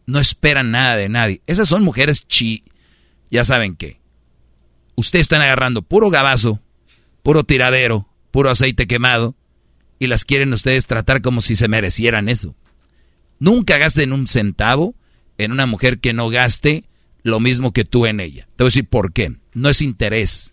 [0.07, 1.43] No esperan nada de nadie.
[1.47, 2.65] Esas son mujeres chi.
[3.31, 4.01] Ya saben qué.
[4.97, 6.61] Ustedes están agarrando puro gabazo,
[7.23, 9.35] puro tiradero, puro aceite quemado,
[9.99, 12.55] y las quieren ustedes tratar como si se merecieran eso.
[13.39, 14.95] Nunca gasten un centavo
[15.39, 16.85] en una mujer que no gaste
[17.23, 18.47] lo mismo que tú en ella.
[18.57, 19.37] Te voy a decir por qué.
[19.53, 20.53] No es interés.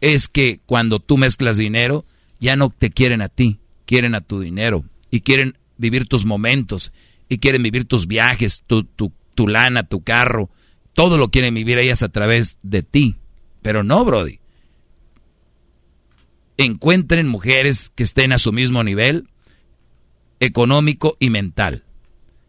[0.00, 2.04] Es que cuando tú mezclas dinero,
[2.40, 4.84] ya no te quieren a ti, quieren a tu dinero.
[5.10, 6.92] Y quieren vivir tus momentos.
[7.28, 10.50] Y quieren vivir tus viajes, tu, tu, tu lana, tu carro.
[10.94, 13.16] Todo lo quieren vivir ellas a través de ti.
[13.62, 14.40] Pero no, Brody.
[16.56, 19.28] Encuentren mujeres que estén a su mismo nivel
[20.40, 21.85] económico y mental.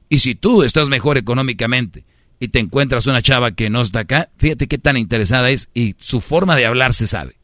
[0.10, 2.06] Y si tú estás mejor económicamente
[2.40, 5.96] y te encuentras una chava que no está acá, fíjate qué tan interesada es y
[6.00, 7.38] su forma de hablar se sabe.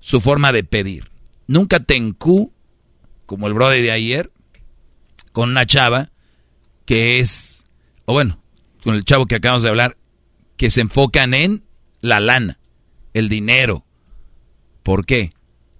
[0.00, 1.10] Su forma de pedir.
[1.46, 2.52] Nunca te encu,
[3.26, 4.32] como el brother de ayer,
[5.32, 6.10] con una chava
[6.84, 7.64] que es,
[8.04, 8.40] o bueno,
[8.82, 9.96] con el chavo que acabamos de hablar,
[10.56, 11.64] que se enfocan en
[12.00, 12.58] la lana,
[13.14, 13.84] el dinero.
[14.82, 15.30] ¿Por qué?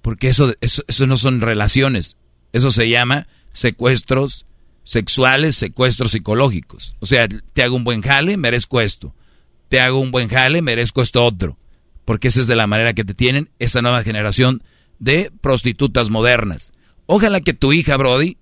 [0.01, 2.17] Porque eso, eso, eso no son relaciones.
[2.53, 4.47] Eso se llama secuestros
[4.85, 6.95] sexuales, secuestros psicológicos.
[7.01, 9.15] O sea, te hago un buen jale, merezco esto.
[9.69, 11.59] Te hago un buen jale, merezco esto otro.
[12.05, 14.63] Porque esa es de la manera que te tienen esta nueva generación
[14.99, 16.73] de prostitutas modernas.
[17.07, 18.37] Ojalá que tu hija, Brody,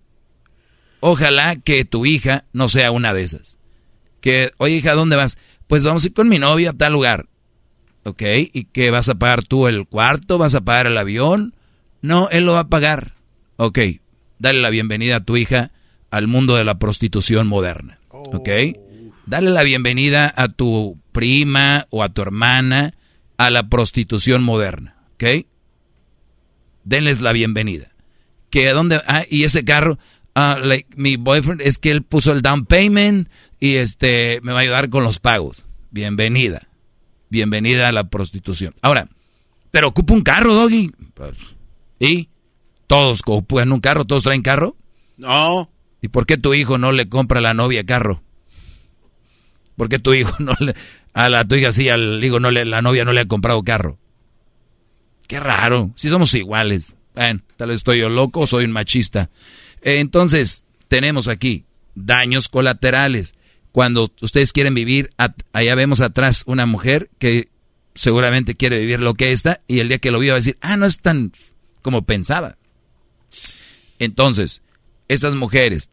[1.01, 3.59] ojalá que tu hija no sea una de esas.
[4.21, 5.39] Que, oye hija, ¿dónde vas?
[5.69, 7.27] Pues vamos a ir con mi novia a tal lugar.
[8.05, 8.23] ¿Ok?
[8.53, 10.39] ¿Y qué vas a pagar tú el cuarto?
[10.39, 11.55] ¿Vas a pagar el avión?
[12.03, 13.15] No, él lo va a pagar.
[13.57, 13.79] Ok,
[14.41, 15.72] dale la bienvenida a tu hija
[16.13, 17.99] al mundo de la prostitución moderna.
[18.11, 18.49] ¿Ok?
[19.27, 22.95] Dale la bienvenida a tu prima o a tu hermana
[23.39, 24.97] a la prostitución moderna.
[25.15, 25.47] ¿Ok?
[26.85, 27.93] Denles la bienvenida.
[28.51, 29.01] ¿Que a dónde?
[29.07, 29.99] Ah, y ese carro,
[30.35, 30.59] ah,
[30.97, 34.91] mi boyfriend es que él puso el down payment y este me va a ayudar
[34.91, 35.65] con los pagos.
[35.91, 36.69] Bienvenida.
[37.31, 38.75] Bienvenida a la prostitución.
[38.83, 39.09] Ahora,
[39.71, 40.93] pero ocupa un carro, Doggy.
[41.15, 41.39] Pues,
[41.99, 42.29] ¿Y?
[42.87, 44.77] Todos ocupan un carro, todos traen carro.
[45.17, 45.72] No.
[46.03, 48.23] ¿Y por qué tu hijo no le compra a la novia carro?
[49.77, 50.75] ¿Por qué tu hijo no le...
[51.15, 53.63] A la tu hija sí, al hijo no le, la novia no le ha comprado
[53.63, 53.99] carro?
[55.29, 56.97] Qué raro, si somos iguales.
[57.15, 59.31] Bueno, tal vez estoy yo loco soy un machista.
[59.83, 61.65] Eh, entonces, tenemos aquí
[61.95, 63.35] daños colaterales.
[63.71, 65.11] Cuando ustedes quieren vivir,
[65.53, 67.49] allá vemos atrás una mujer que
[67.95, 70.59] seguramente quiere vivir lo que está y el día que lo viva va a decir,
[70.61, 71.33] ah, no es tan
[71.81, 72.57] como pensaba.
[73.99, 74.63] Entonces,
[75.09, 75.91] esas mujeres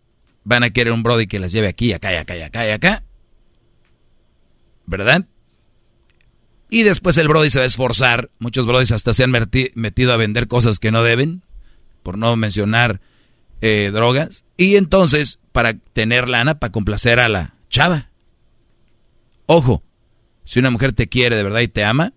[0.49, 3.03] van a querer un brody que las lleve aquí, acá, y acá, acá, acá.
[4.87, 5.27] ¿Verdad?
[6.71, 8.31] Y después el brody se va a esforzar.
[8.39, 9.31] Muchos brodis hasta se han
[9.75, 11.43] metido a vender cosas que no deben,
[12.01, 12.99] por no mencionar
[13.61, 14.43] eh, drogas.
[14.57, 18.09] Y entonces, para tener lana, para complacer a la chava.
[19.45, 19.83] Ojo,
[20.45, 22.13] si una mujer te quiere de verdad y te ama,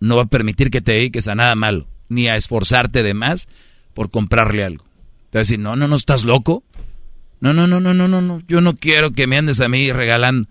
[0.00, 3.46] no va a permitir que te dediques a nada malo, ni a esforzarte de más
[3.94, 4.84] por comprarle algo.
[5.30, 6.64] Te va a decir, no, no, no, estás loco.
[7.40, 8.42] No, no, no, no, no, no, no.
[8.46, 10.48] Yo no quiero que me andes a mí regalando.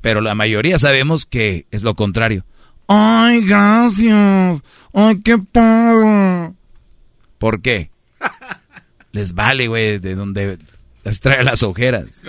[0.00, 2.44] Pero la mayoría sabemos que es lo contrario.
[2.86, 4.62] Ay, gracias.
[4.92, 6.54] Ay, qué padre.
[7.38, 7.90] ¿Por qué?
[9.12, 10.58] Les vale, güey, de donde
[11.04, 12.22] les trae las ojeras.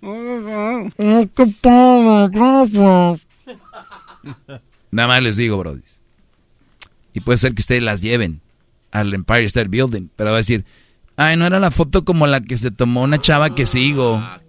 [0.00, 3.20] Ay, qué padre, gracias.
[4.90, 5.82] Nada más les digo, Brody.
[7.14, 8.40] Y puede ser que ustedes las lleven
[8.90, 10.64] al Empire State Building, pero va a decir,
[11.16, 14.16] ay, no era la foto como la que se tomó una chava que sigo.
[14.22, 14.40] Ah,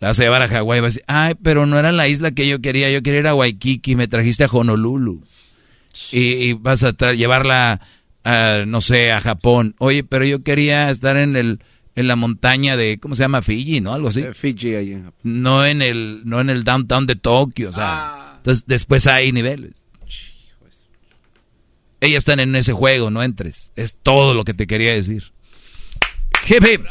[0.00, 0.80] la vas a llevar a Hawái.
[0.80, 2.90] Va a decir, ay, pero no era la isla que yo quería.
[2.90, 3.96] Yo quería ir a Waikiki.
[3.96, 5.22] Me trajiste a Honolulu.
[6.12, 7.80] Y, vas a llevarla,
[8.22, 9.74] a, no sé, a Japón.
[9.78, 11.60] Oye, pero yo quería estar en el
[11.94, 13.40] en la montaña de, ¿cómo se llama?
[13.40, 13.94] Fiji, ¿no?
[13.94, 14.20] Algo así.
[14.20, 15.20] Eh, Fiji ahí en Japón.
[15.22, 17.86] No en el, no en el downtown de Tokio, o sea.
[17.86, 18.34] Ah.
[18.36, 19.72] Entonces, después hay niveles.
[22.00, 23.72] Ellas están en ese juego, no entres.
[23.74, 25.32] Es todo lo que te quería decir.
[26.48, 26.86] Hip hip.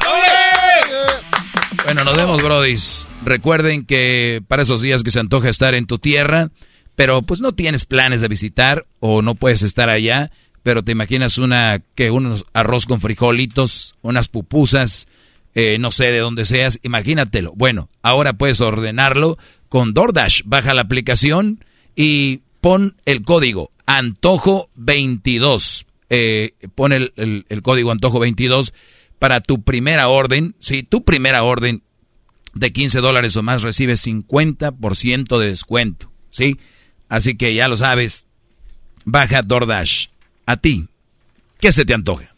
[1.85, 3.07] Bueno, nos vemos, brodis.
[3.23, 6.49] Recuerden que para esos días que se antoja estar en tu tierra,
[6.95, 10.31] pero pues no tienes planes de visitar o no puedes estar allá,
[10.63, 15.07] pero te imaginas una que unos arroz con frijolitos, unas pupusas,
[15.53, 17.53] eh, no sé de dónde seas, imagínatelo.
[17.55, 19.37] Bueno, ahora puedes ordenarlo
[19.69, 20.41] con DoorDash.
[20.45, 21.63] Baja la aplicación
[21.95, 25.85] y pon el código Antojo22.
[26.09, 28.73] Eh, pon el, el código Antojo22
[29.19, 31.83] para tu primera orden, si tu primera orden
[32.53, 36.59] de 15 dólares o más recibe 50% de descuento, ¿sí?
[37.09, 38.27] Así que ya lo sabes,
[39.03, 40.07] baja DoorDash.
[40.45, 40.87] A ti,
[41.59, 42.33] ¿qué se te antoja?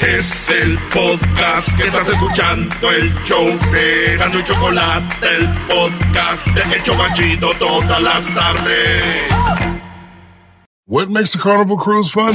[0.00, 6.76] Es el podcast que estás escuchando, el show de Gano y Chocolate, el podcast de
[6.76, 9.22] Hecho Banchito todas las tardes.
[10.86, 12.34] What makes the Carnival Cruise fun?